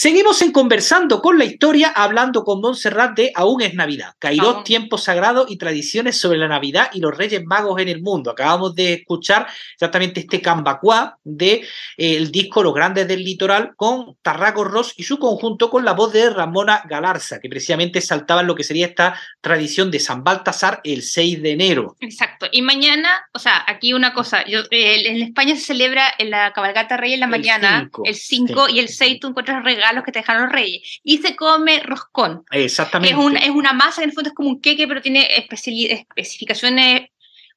Seguimos 0.00 0.40
en 0.40 0.50
conversando 0.50 1.20
con 1.20 1.36
la 1.36 1.44
historia, 1.44 1.92
hablando 1.94 2.42
con 2.42 2.62
Montserrat 2.62 3.14
de 3.14 3.32
Aún 3.34 3.60
es 3.60 3.74
Navidad, 3.74 4.14
Aún. 4.22 4.64
tiempos 4.64 5.04
sagrados 5.04 5.50
y 5.50 5.58
tradiciones 5.58 6.18
sobre 6.18 6.38
la 6.38 6.48
Navidad 6.48 6.88
y 6.94 7.00
los 7.00 7.14
Reyes 7.14 7.44
Magos 7.44 7.78
en 7.82 7.88
el 7.88 8.00
mundo. 8.00 8.30
Acabamos 8.30 8.74
de 8.74 8.94
escuchar 8.94 9.46
exactamente 9.74 10.20
este 10.20 10.40
cambacuá 10.40 11.18
de 11.22 11.66
eh, 11.98 12.16
el 12.16 12.32
disco 12.32 12.62
Los 12.62 12.72
Grandes 12.72 13.06
del 13.08 13.22
Litoral 13.22 13.72
con 13.76 14.16
Tarraco 14.22 14.64
Ross 14.64 14.94
y 14.96 15.02
su 15.02 15.18
conjunto 15.18 15.68
con 15.68 15.84
la 15.84 15.92
voz 15.92 16.14
de 16.14 16.30
Ramona 16.30 16.82
Galarza, 16.88 17.38
que 17.38 17.50
precisamente 17.50 18.00
saltaba 18.00 18.40
en 18.40 18.46
lo 18.46 18.54
que 18.54 18.64
sería 18.64 18.86
esta 18.86 19.20
tradición 19.42 19.90
de 19.90 20.00
San 20.00 20.24
Baltasar 20.24 20.80
el 20.82 21.02
6 21.02 21.42
de 21.42 21.50
enero. 21.50 21.96
Exacto. 22.00 22.46
Y 22.50 22.62
mañana, 22.62 23.10
o 23.34 23.38
sea, 23.38 23.64
aquí 23.66 23.92
una 23.92 24.14
cosa, 24.14 24.46
yo, 24.46 24.60
eh, 24.70 25.10
en 25.10 25.20
España 25.20 25.54
se 25.56 25.60
celebra 25.60 26.04
en 26.16 26.30
la 26.30 26.54
cabalgata 26.54 26.96
rey 26.96 27.12
en 27.12 27.20
la 27.20 27.26
El 27.26 27.32
mañana, 27.32 27.80
cinco, 27.80 28.02
el 28.06 28.14
5 28.14 28.66
sí. 28.66 28.76
y 28.76 28.78
el 28.78 28.88
6 28.88 29.20
tú 29.20 29.28
encuentras 29.28 29.62
regalos 29.62 29.89
que 30.04 30.12
te 30.12 30.20
dejaron 30.20 30.44
los 30.44 30.52
reyes. 30.52 31.00
Y 31.02 31.18
se 31.18 31.36
come 31.36 31.80
roscón. 31.80 32.44
Exactamente. 32.50 33.14
Es, 33.14 33.20
una, 33.20 33.40
es 33.40 33.50
una 33.50 33.72
masa 33.72 33.96
que 33.96 34.04
en 34.04 34.10
el 34.10 34.14
fondo 34.14 34.30
es 34.30 34.34
como 34.34 34.48
un 34.48 34.60
queque, 34.60 34.88
pero 34.88 35.02
tiene 35.02 35.28
especificaciones 35.36 37.08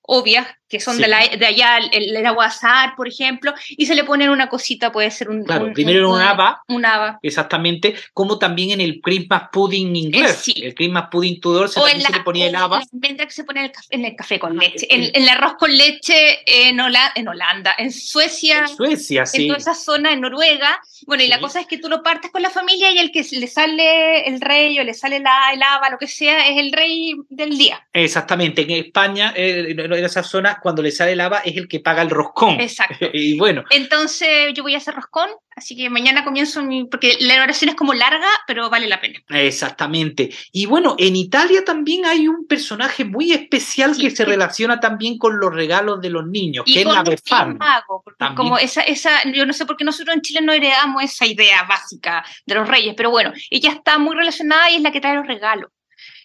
obvias, 0.03 0.47
que 0.73 0.79
son 0.79 0.95
Sí. 0.95 1.03
de, 1.03 1.07
la, 1.07 1.19
de 1.27 1.45
allá, 1.45 1.77
el, 1.77 2.15
el 2.15 2.25
agua 2.25 2.47
azar, 2.47 2.95
por 2.97 3.07
ejemplo, 3.07 3.53
y 3.69 3.85
se 3.85 3.93
le 3.93 4.03
ponen 4.03 4.29
una 4.31 4.49
cosita, 4.49 4.91
puede 4.91 5.11
ser 5.11 5.29
un... 5.29 5.43
Claro, 5.43 5.65
un- 5.67 5.73
primero 5.73 5.99
era 5.99 6.07
un 6.07 6.19
haba, 6.19 6.61
Un 6.67 6.83
haba. 6.83 7.19
exactamente, 7.21 7.93
como 8.13 8.39
también 8.39 8.71
en 8.71 8.81
el 8.81 8.99
Christmas 9.01 9.43
pudding 9.51 9.95
inglés. 9.95 10.31
Eh, 10.31 10.37
sí. 10.41 10.53
El 10.63 10.73
Christmas 10.73 11.09
pudding 11.11 11.39
Tudor 11.39 11.69
se, 11.69 11.79
en 11.79 12.01
la, 12.01 12.09
se 12.09 12.13
le 12.17 12.19
ponía 12.21 12.47
el 12.47 12.55
haba. 12.55 12.79
la 12.91 13.25
que 13.25 13.31
se 13.31 13.43
pone 13.43 13.59
en 13.59 13.65
el 13.67 13.71
café, 13.71 13.87
en 13.91 14.05
el 14.05 14.15
café 14.15 14.39
con 14.39 14.57
Ah, 14.59 14.63
leche, 14.63 14.87
el- 14.89 15.03
en, 15.05 15.11
en 15.15 15.21
el 15.23 15.29
arroz 15.29 15.53
con 15.59 15.75
leche 15.77 16.39
en, 16.45 16.79
Hola- 16.79 17.11
en 17.15 17.27
Holanda, 17.27 17.75
en 17.77 17.91
Suecia, 17.91 18.59
En 18.61 18.67
Suecia, 18.69 19.21
en 19.21 19.27
sí. 19.27 19.47
toda 19.47 19.59
esa 19.59 19.75
zona, 19.75 20.11
en 20.11 20.21
Noruega. 20.21 20.79
Bueno, 21.05 21.23
y 21.23 21.27
la 21.27 21.35
Sí. 21.35 21.41
cosa 21.41 21.59
es 21.61 21.67
que 21.67 21.77
tú 21.77 21.87
lo 21.89 22.01
partes 22.01 22.31
con 22.31 22.41
la 22.41 22.49
familia 22.49 22.91
y 22.91 22.97
el 22.97 23.11
que 23.11 23.23
le 23.31 23.47
sale 23.47 24.27
el 24.27 24.41
rey 24.41 24.79
o 24.79 24.83
le 24.83 24.93
sale 24.95 25.19
la, 25.19 25.51
el 25.53 25.61
haba, 25.61 25.89
lo 25.91 25.97
que 25.99 26.07
sea, 26.07 26.47
es 26.47 26.57
el 26.57 26.71
rey 26.71 27.13
del 27.29 27.57
día. 27.57 27.85
Exactamente. 27.93 28.61
En 28.63 28.71
España, 28.71 29.33
eh, 29.35 29.75
en 29.77 29.93
esa 29.93 30.23
zona, 30.23 30.59
cuando 30.63 30.81
le 30.81 30.89
sale 30.91 31.11
el 31.11 31.21
haba, 31.21 31.39
es 31.39 31.55
el 31.55 31.67
que 31.67 31.79
paga 31.79 32.01
el 32.01 32.09
roscón. 32.09 32.59
Exacto. 32.59 33.05
y 33.13 33.37
bueno, 33.37 33.63
Entonces 33.69 34.53
yo 34.55 34.63
voy 34.63 34.73
a 34.73 34.77
hacer 34.77 34.95
roscón, 34.95 35.29
así 35.55 35.75
que 35.75 35.89
mañana 35.91 36.23
comienzo 36.23 36.63
mi... 36.63 36.85
porque 36.85 37.17
la 37.19 37.43
oración 37.43 37.69
es 37.69 37.75
como 37.75 37.93
larga, 37.93 38.27
pero 38.47 38.69
vale 38.71 38.87
la 38.87 38.99
pena. 38.99 39.19
exactamente. 39.29 40.31
Y 40.51 40.65
bueno, 40.65 40.95
en 40.97 41.15
Italia 41.15 41.63
también 41.63 42.05
hay 42.05 42.27
un 42.27 42.47
personaje 42.47 43.05
muy 43.05 43.31
especial 43.31 43.95
que 43.95 44.09
Sí. 44.09 44.15
se 44.15 44.25
relaciona 44.25 44.79
también 44.79 45.17
con 45.17 45.39
los 45.39 45.53
regalos 45.53 46.01
de 46.01 46.09
los 46.09 46.25
niños, 46.25 46.63
Y 46.67 46.73
que 46.73 46.81
es 46.81 46.85
con 46.85 46.95
la. 46.95 47.45
Magos, 47.45 48.01
porque 48.03 48.17
También. 48.17 48.35
como 48.35 48.57
esa, 48.57 48.81
esa, 48.81 49.11
yo 49.31 49.45
no 49.45 49.53
sé 49.53 49.65
por 49.65 49.77
qué 49.77 49.83
nosotros 49.83 50.15
en 50.15 50.21
Chile 50.21 50.41
no 50.41 50.53
heredamos 50.53 51.03
esa 51.03 51.25
idea 51.25 51.63
básica 51.63 52.23
de 52.45 52.55
los 52.55 52.67
reyes, 52.67 52.93
pero 52.95 53.09
bueno, 53.11 53.33
ella 53.49 53.71
está 53.71 53.97
muy 53.97 54.15
relacionada 54.15 54.69
y 54.71 54.75
es 54.75 54.81
la 54.81 54.91
que 54.91 55.01
trae 55.01 55.15
los 55.15 55.27
regalos. 55.27 55.69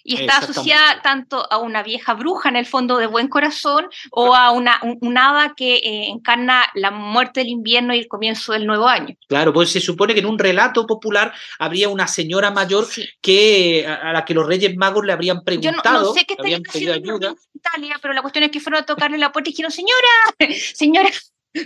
Y 0.04 0.20
está 0.20 0.38
asociada 0.38 1.02
tanto 1.02 1.46
a 1.52 1.58
una 1.58 1.82
vieja 1.82 2.14
bruja 2.14 2.48
en 2.48 2.56
el 2.56 2.66
fondo 2.66 2.96
de 2.98 3.06
buen 3.06 3.28
corazón 3.28 3.86
o 4.10 4.34
a 4.34 4.50
una, 4.52 4.80
un, 4.82 4.98
un 5.00 5.18
hada 5.18 5.54
que 5.56 5.76
eh, 5.76 6.08
encarna 6.08 6.64
la 6.74 6.90
muerte 6.90 7.40
del 7.40 7.48
invierno 7.48 7.94
y 7.94 7.98
el 7.98 8.08
comienzo 8.08 8.52
del 8.52 8.66
nuevo 8.66 8.86
año. 8.88 9.14
Claro, 9.28 9.52
pues 9.52 9.70
se 9.70 9.80
supone 9.80 10.14
que 10.14 10.20
en 10.20 10.26
un 10.26 10.38
relato 10.38 10.86
popular 10.86 11.32
habría 11.58 11.88
una 11.88 12.06
señora 12.08 12.50
mayor 12.50 12.86
Sí. 12.86 13.06
que 13.20 13.84
a 13.86 14.08
a 14.08 14.12
la 14.12 14.24
que 14.24 14.32
los 14.34 14.46
Reyes 14.46 14.76
Magos 14.76 15.04
le 15.04 15.12
habrían 15.12 15.36
Yo 15.36 15.40
no, 15.40 15.44
preguntado, 15.44 16.04
no 16.06 16.12
sé 16.14 16.24
qué 16.24 16.36
pedido 16.36 16.60
haciendo 16.68 16.92
ayuda. 16.94 17.28
en 17.28 17.36
Italia, 17.54 17.96
pero 18.00 18.14
la 18.14 18.22
cuestión 18.22 18.44
es 18.44 18.50
que 18.50 18.60
fueron 18.60 18.82
a 18.82 18.86
tocarle 18.86 19.18
la 19.18 19.32
puerta 19.32 19.50
y 19.50 19.52
dijeron, 19.52 19.70
señora, 19.72 20.08
señora, 20.74 21.10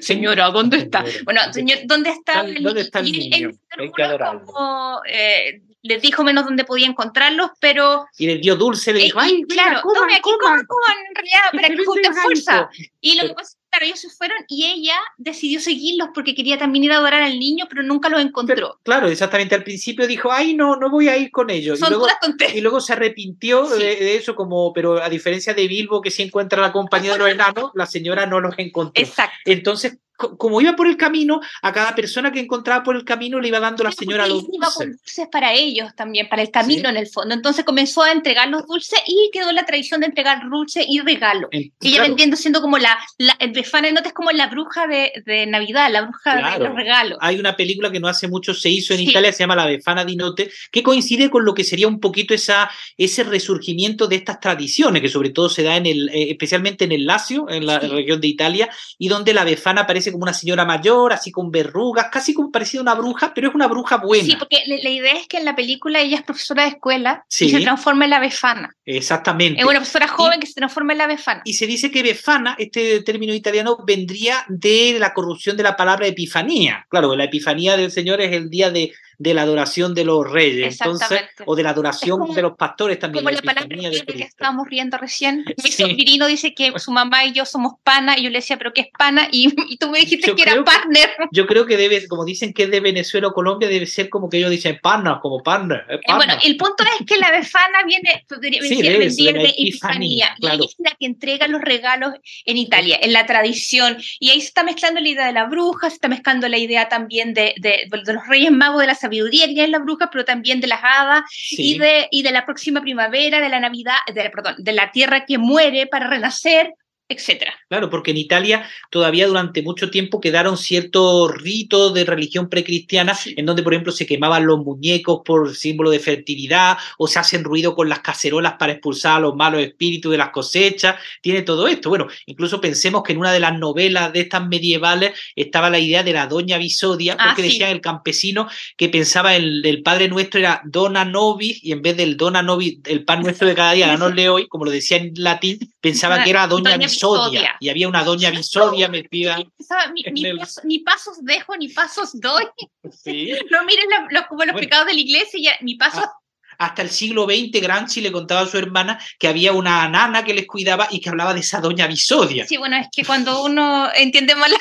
señora, 0.01 0.51
¿dónde 0.51 0.77
está? 0.79 1.05
Bueno, 1.25 1.41
señor, 1.53 1.79
¿dónde 1.85 2.11
está 2.11 2.43
¿Dónde- 2.43 2.61
dónde 2.61 2.81
está 2.81 3.01
el 3.01 3.13
niño? 3.13 3.51
Hay 3.79 3.93
que 3.93 4.03
adorarlo. 4.03 4.45
como, 4.47 5.01
eh, 5.09 5.61
les 5.83 6.01
dijo 6.01 6.23
menos 6.25 6.45
dónde 6.45 6.65
podía 6.65 6.87
encontrarlos, 6.87 7.51
pero 7.61 8.07
Y 8.19 8.27
les 8.27 8.41
dio 8.41 8.57
dulce, 8.57 8.93
le 8.93 9.01
eh, 9.01 9.05
dijo, 9.05 9.19
y 9.21 9.23
ay, 9.25 9.43
claro, 9.45 9.81
coman, 9.83 10.01
tome 10.01 10.13
aquí, 10.15 10.23
coman". 10.23 10.65
coman, 10.67 10.97
en 11.09 11.15
realidad, 11.15 11.41
para 11.53 11.69
que 11.69 11.85
junten 11.85 12.15
fuerza. 12.15 12.71
Y 13.01 13.15
lo 13.17 13.23
que 13.23 13.29
Pero- 13.29 13.35
pasa 13.37 13.57
claro, 13.73 13.87
ellos 13.87 14.01
se 14.01 14.11
fueron 14.11 14.37
y 14.49 14.67
ella 14.67 14.95
decidió 15.17 15.59
seguirlos 15.61 16.11
porque 16.15 16.35
quería 16.35 16.59
también 16.59 16.85
ir 16.85 16.93
a 16.93 16.97
adorar 16.99 17.23
al 17.23 17.39
niño, 17.39 17.65
pero 17.71 17.83
nunca 17.83 18.09
los 18.11 18.21
encontró. 18.21 18.55
Pero, 18.55 18.79
claro, 18.83 19.09
exactamente. 19.09 19.55
Al 19.55 19.65
principio 19.65 20.07
dijo, 20.07 20.31
ay, 20.31 20.55
no, 20.55 20.77
no 20.77 20.91
voy 20.91 21.09
a 21.09 21.17
ir 21.17 21.31
con 21.31 21.49
ellos. 21.49 21.79
Y 21.79 21.81
Son 21.81 21.89
luego, 21.91 22.05
todas 22.05 22.21
tonterías. 22.21 22.57
y 22.57 22.61
luego 22.61 22.81
se 22.81 22.93
arrepintió 22.93 23.67
Sí. 23.67 23.79
de, 23.83 23.97
de 23.97 24.17
eso, 24.17 24.35
como, 24.35 24.73
pero 24.75 25.03
a 25.03 25.09
diferencia 25.09 25.55
de 25.55 25.67
Bilbo, 25.67 26.03
que 26.03 26.11
sí 26.11 26.23
encuentra 26.23 26.61
la 26.61 26.71
compañía 26.73 27.13
de 27.13 27.19
los 27.19 27.29
enanos, 27.31 27.71
la 27.75 27.87
señora 27.87 28.27
no 28.27 28.41
los 28.41 28.55
encontró. 28.59 29.03
Exacto. 29.03 29.35
Entonces, 29.47 29.99
co- 30.17 30.37
como 30.37 30.61
iba 30.61 30.77
por 30.77 30.87
el 30.87 30.97
camino, 30.97 31.41
a 31.63 31.73
cada 31.73 31.95
persona 31.95 32.31
que 32.31 32.41
encontraba 32.41 32.83
por 32.85 32.95
el 32.95 33.05
camino 33.05 33.41
le 33.41 33.49
iba 33.49 33.59
dando 33.59 33.83
la 33.85 33.91
Sí, 33.91 33.99
señora 34.01 34.27
los 34.27 34.41
ella 34.41 34.49
iba 34.53 34.67
con 34.71 34.87
dulces. 34.89 35.03
dulces 35.03 35.29
para 35.33 35.53
ellos 35.55 35.95
también, 35.97 36.29
para 36.29 36.43
el 36.43 36.51
camino 36.51 36.83
Sí. 36.83 36.87
en 36.89 36.97
el 36.97 37.07
fondo. 37.09 37.35
Entonces 37.35 37.65
comenzó 37.65 38.03
a 38.03 38.13
entregar 38.13 38.49
los 38.49 38.67
dulces 38.67 39.01
y 39.07 39.31
quedó 39.33 39.51
la 39.53 39.65
tradición 39.65 40.01
de 40.01 40.07
entregar 40.07 40.49
dulce 40.49 40.85
y 40.87 41.01
regalo. 41.01 41.49
En- 41.51 41.63
Y 41.63 41.89
ella 41.89 41.97
claro, 41.97 42.09
vendiendo 42.11 42.37
siendo 42.37 42.61
como 42.61 42.79
la, 42.79 42.99
la 43.19 43.33
el 43.41 43.53
Befana 43.63 43.89
de 43.89 43.95
Nota 43.95 44.09
es 44.09 44.15
como 44.15 44.31
la 44.33 44.47
bruja 44.49 44.87
de, 44.87 45.13
de 45.25 45.47
Navidad, 45.47 45.91
la 45.91 46.03
bruja 46.03 46.35
de 46.37 46.41
Claro. 46.43 46.65
los 46.67 46.75
regalos. 46.77 47.19
Hay 47.21 47.39
una 47.39 47.57
película 47.57 47.91
que 47.91 48.01
no 48.01 48.09
hace 48.09 48.29
mucho 48.29 48.55
se 48.55 48.69
hizo 48.71 48.93
en 48.95 49.01
Sí. 49.01 49.11
Italia, 49.11 49.33
se 49.33 49.41
llama 49.41 49.57
La 49.57 49.67
Befana 49.67 50.05
di 50.05 50.17
Notte, 50.17 50.51
que 50.71 50.83
coincide 50.83 51.31
con 51.31 51.45
lo 51.45 51.55
que 51.55 51.65
sería 51.65 51.89
un 51.89 52.01
poquito 52.01 52.35
esa, 52.35 52.71
ese 52.97 53.25
resurgimiento 53.25 54.07
de 54.07 54.17
estas 54.17 54.41
tradiciones, 54.41 55.03
que 55.03 55.09
sobre 55.09 55.31
todo 55.31 55.49
se 55.49 55.63
da 55.63 55.77
en 55.77 55.87
el, 55.87 56.09
eh, 56.11 56.31
especialmente 56.31 56.85
en 56.85 56.93
el 56.93 57.07
Lacio, 57.07 57.49
en 57.49 57.67
la 57.67 57.81
Sí. 57.81 57.87
región 57.89 58.21
de 58.21 58.29
Italia, 58.29 58.69
y 58.99 59.09
donde 59.09 59.33
la 59.35 59.45
Befana 59.45 59.83
aparece 59.83 60.13
como 60.13 60.23
una 60.25 60.33
señora 60.35 60.65
mayor, 60.65 61.13
así 61.13 61.31
con 61.31 61.51
verrugas, 61.51 62.09
casi 62.13 62.35
como 62.35 62.51
parecida 62.51 62.81
a 62.81 62.83
una 62.83 62.95
bruja, 62.95 63.33
pero 63.35 63.49
es 63.49 63.55
una 63.55 63.67
bruja 63.69 63.97
buena. 63.99 64.25
Sí, 64.25 64.37
porque 64.39 64.63
la, 64.67 64.77
la 64.83 64.91
idea 64.91 65.13
es 65.15 65.27
que 65.29 65.39
en 65.39 65.45
la 65.45 65.55
película 65.57 66.01
ella 66.01 66.17
es 66.17 66.23
profesora 66.23 66.63
de 66.65 66.71
escuela 66.71 67.25
Sí. 67.29 67.47
y 67.47 67.51
se 67.51 67.61
transforma 67.61 68.05
en 68.05 68.11
la 68.11 68.21
Befana. 68.21 68.75
Exactamente. 68.85 69.61
Es 69.61 69.65
una 69.67 69.77
profesora 69.79 70.09
joven 70.09 70.41
que 70.41 70.47
se 70.47 70.55
transforma 70.55 70.93
en 70.93 70.99
la 70.99 71.07
Befana. 71.07 71.43
Y 71.45 71.55
se 71.55 71.67
dice 71.67 71.91
que 71.91 72.03
Befana, 72.03 72.57
este 72.59 73.01
término 73.03 73.33
italiano, 73.35 73.52
vendría 73.87 74.45
de 74.49 74.97
la 74.99 75.15
corrupción 75.15 75.57
de 75.57 75.63
la 75.63 75.77
palabra 75.77 76.07
epifanía. 76.07 76.87
Claro, 76.89 77.15
la 77.17 77.25
epifanía 77.25 77.77
del 77.77 77.91
Señor 77.91 78.21
es 78.21 78.33
el 78.33 78.51
día 78.51 78.71
de, 78.71 78.93
de 79.23 79.35
la 79.35 79.43
adoración 79.43 79.95
de 79.95 80.05
los 80.05 80.29
reyes, 80.31 80.81
entonces, 80.81 81.23
o 81.47 81.55
de 81.55 81.63
la 81.63 81.71
adoración 81.71 82.19
como- 82.19 82.35
de 82.35 82.43
los 82.43 82.57
pastores 82.57 82.99
también. 82.99 83.25
Como 83.25 83.31
la 83.31 83.37
la 83.43 83.43
palabra 83.55 83.77
de 83.91 84.05
que 84.05 84.13
que 84.15 84.23
estábamos 84.25 84.67
riendo 84.69 84.99
recién. 84.99 85.45
Mi 85.65 85.71
Sí. 85.71 85.83
sobrinito 85.83 86.27
dice 86.27 86.55
que 86.55 86.73
su 86.79 86.91
mamá 86.91 87.25
y 87.25 87.33
yo 87.33 87.45
somos 87.45 87.75
pana, 87.85 88.19
y 88.19 88.25
yo 88.25 88.31
le 88.31 88.39
decía, 88.39 88.57
¿pero 88.59 88.73
qué 88.73 88.83
es 88.83 88.89
pana? 88.99 89.29
Y, 89.31 89.53
y 89.73 89.77
tú 89.79 89.91
me 89.91 89.99
dijiste 90.01 90.27
Yo 90.29 90.35
que 90.37 90.43
era 90.43 90.53
creo 90.53 90.65
que- 90.65 90.71
partner. 90.73 91.11
Yo 91.31 91.47
creo 91.47 91.67
que 91.67 91.77
debe, 91.77 92.07
como 92.09 92.25
dicen 92.25 92.53
que 92.53 92.65
es 92.65 92.71
de 92.71 92.81
Venezuela 92.81 93.29
o 93.29 93.33
Colombia, 93.33 93.69
debe 93.69 93.87
ser 93.87 94.09
como 94.09 94.29
que 94.29 94.39
ellos 94.39 94.51
dicen 94.51 94.79
pana, 94.83 95.21
como 95.23 95.39
es 95.39 95.43
Eh, 95.47 96.01
bueno, 96.09 96.19
pana". 96.35 96.39
el 96.45 96.57
punto 96.57 96.83
es 96.99 97.07
que 97.07 97.17
la 97.19 97.31
befana 97.31 97.85
viene, 97.87 98.25
Sí, 98.29 98.83
de 98.83 99.33
de 99.33 99.49
epifanía, 99.57 100.35
claro. 100.41 100.63
y 100.65 100.67
es 100.67 100.75
la 100.79 100.91
que 100.99 101.07
entrega 101.07 101.47
los 101.49 101.61
regalos 101.61 102.15
en 102.45 102.57
Italia, 102.57 102.99
en 103.01 103.13
la 103.13 103.25
tradición, 103.27 103.99
y 104.19 104.31
ahí 104.31 104.41
se 104.41 104.49
está 104.49 104.63
mezclando 104.65 105.01
la 105.01 105.09
idea 105.09 105.27
de 105.27 105.33
la 105.33 105.45
bruja, 105.45 105.89
se 105.91 105.95
está 105.97 106.09
mezclando 106.09 106.49
la 106.49 106.59
idea 106.59 106.89
también 106.89 107.35
de, 107.35 107.55
de- 107.61 107.87
de 107.91 108.13
los 108.13 108.27
reyes 108.27 108.51
magos 108.51 108.81
de 108.81 108.87
la 108.87 108.95
sabiduría, 108.95 109.12
que 109.13 109.55
ya 109.55 109.65
es 109.65 109.71
la 109.71 109.79
bruja, 109.79 110.09
pero 110.11 110.25
también 110.25 110.61
de 110.61 110.67
las 110.67 110.81
hadas, 110.83 111.23
Sí. 111.31 111.75
y, 111.75 111.79
de, 111.79 112.09
y 112.11 112.23
de 112.23 112.31
la 112.33 112.45
próxima 112.45 112.81
primavera, 112.81 113.41
de 113.41 113.49
la 113.49 113.61
Navidad, 113.61 113.97
de, 114.13 114.31
perdón, 114.31 114.55
de 114.59 114.73
la 114.73 114.91
tierra 114.91 115.25
que 115.25 115.39
muere 115.39 115.87
para 115.87 116.09
renacer, 116.09 116.75
etcétera. 117.13 117.55
Claro, 117.69 117.91
porque 117.91 118.11
en 118.11 118.17
Italia 118.17 118.69
todavía 118.91 119.27
durante 119.27 119.63
mucho 119.63 119.91
tiempo 119.91 120.21
quedaron 120.21 120.57
ciertos 120.57 121.31
ritos 121.41 121.95
de 121.95 122.05
religión 122.05 122.49
precristiana 122.49 123.17
en 123.37 123.47
donde, 123.47 123.63
por 123.63 123.73
ejemplo, 123.75 123.93
se 123.93 124.07
quemaban 124.07 124.47
los 124.47 124.59
muñecos 124.59 125.21
por 125.25 125.55
símbolo 125.55 125.91
de 125.91 125.99
fertilidad 125.99 126.77
o 126.99 127.07
se 127.07 127.19
hacen 127.19 127.45
ruido 127.45 127.75
con 127.75 127.89
las 127.89 128.01
cacerolas 128.01 128.55
para 128.59 128.73
expulsar 128.73 129.17
a 129.17 129.21
los 129.21 129.35
malos 129.35 129.63
espíritus 129.63 130.13
de 130.13 130.19
las 130.19 130.31
cosechas. 130.31 130.97
Tiene 131.21 131.43
todo 131.43 131.69
esto. 131.69 131.89
Bueno, 131.89 132.09
incluso 132.27 132.61
pensemos 132.61 133.03
que 133.03 133.13
en 133.13 133.19
una 133.19 133.33
de 133.33 133.41
las 133.41 133.59
novelas 133.59 134.13
de 134.13 134.21
estas 134.21 134.47
medievales 134.47 135.13
estaba 135.37 135.71
la 135.71 135.79
idea 135.79 136.03
de 136.03 136.13
la 136.13 136.27
doña 136.27 136.59
Visodia, 136.59 137.17
Ah, 137.19 137.27
porque 137.29 137.43
sí. 137.43 137.49
decía 137.49 137.71
el 137.71 137.81
campesino 137.81 138.49
que 138.77 138.89
pensaba 138.89 139.37
el, 139.37 139.65
el 139.65 139.83
Padre 139.83 140.09
Nuestro 140.09 140.41
era 140.41 140.61
Dona 140.65 141.05
Nobis 141.05 141.63
y 141.63 141.73
en 141.73 141.83
vez 141.83 141.97
del 141.97 142.17
Dona 142.17 142.43
Nobis, 142.43 142.79
el 142.87 143.05
pan 143.05 143.23
nuestro 143.23 143.47
de 143.47 143.55
cada 143.55 143.73
día, 143.73 143.87
danos 143.87 144.13
hoy, 144.31 144.49
como 144.49 144.65
lo 144.65 144.71
decía 144.71 144.97
en 144.99 145.13
latín, 145.17 145.72
pensaba 145.83 146.25
que 146.25 146.31
era 146.31 146.47
Doña, 146.47 146.71
Doña 146.71 146.87
Visodia. 146.87 147.29
Visodia. 147.41 147.57
Y 147.61 147.69
había 147.69 147.89
una 147.89 148.03
Doña 148.05 148.31
Visodia 148.31 148.89
metida. 148.89 149.37
Pensaba, 149.59 149.87
Ni, 149.93 150.03
En 150.07 150.15
ni 150.15 150.25
el- 150.25 150.39
paso- 150.39 150.61
ni 150.65 150.79
pasos 150.79 151.23
dejo, 151.23 151.55
ni 151.59 151.69
pasos 151.69 152.19
doy. 152.19 152.45
Sí. 152.91 153.33
No 153.51 153.65
miren 153.65 153.91
la- 153.91 154.07
los, 154.11 154.27
como 154.29 154.45
los 154.45 154.53
Bueno. 154.55 154.65
pecados 154.67 154.87
de 154.87 154.95
la 154.95 155.01
iglesia, 155.01 155.39
ya, 155.43 155.53
ni 155.61 155.75
pasos 155.75 156.05
Ah, 156.05 156.67
Hasta 156.67 156.83
el 156.83 156.91
siglo 156.91 157.25
XX, 157.25 157.61
Gramsci 157.61 158.01
le 158.01 158.13
contaba 158.13 158.43
a 158.43 158.47
su 158.47 158.57
hermana 158.57 158.99
que 159.19 159.27
había 159.27 159.53
una 159.53 159.89
nana 159.89 160.23
que 160.25 160.33
les 160.35 160.47
cuidaba 160.47 160.87
y 160.91 161.01
que 161.01 161.09
hablaba 161.09 161.35
de 161.35 161.41
esa 161.41 161.61
Doña 161.61 161.87
Visodia. 161.89 162.47
Sí, 162.47 162.57
bueno, 162.57 162.77
es 162.77 162.87
que 162.95 163.05
cuando 163.05 163.43
uno 163.45 163.89
entiende 163.95 164.37
mal, 164.37 164.53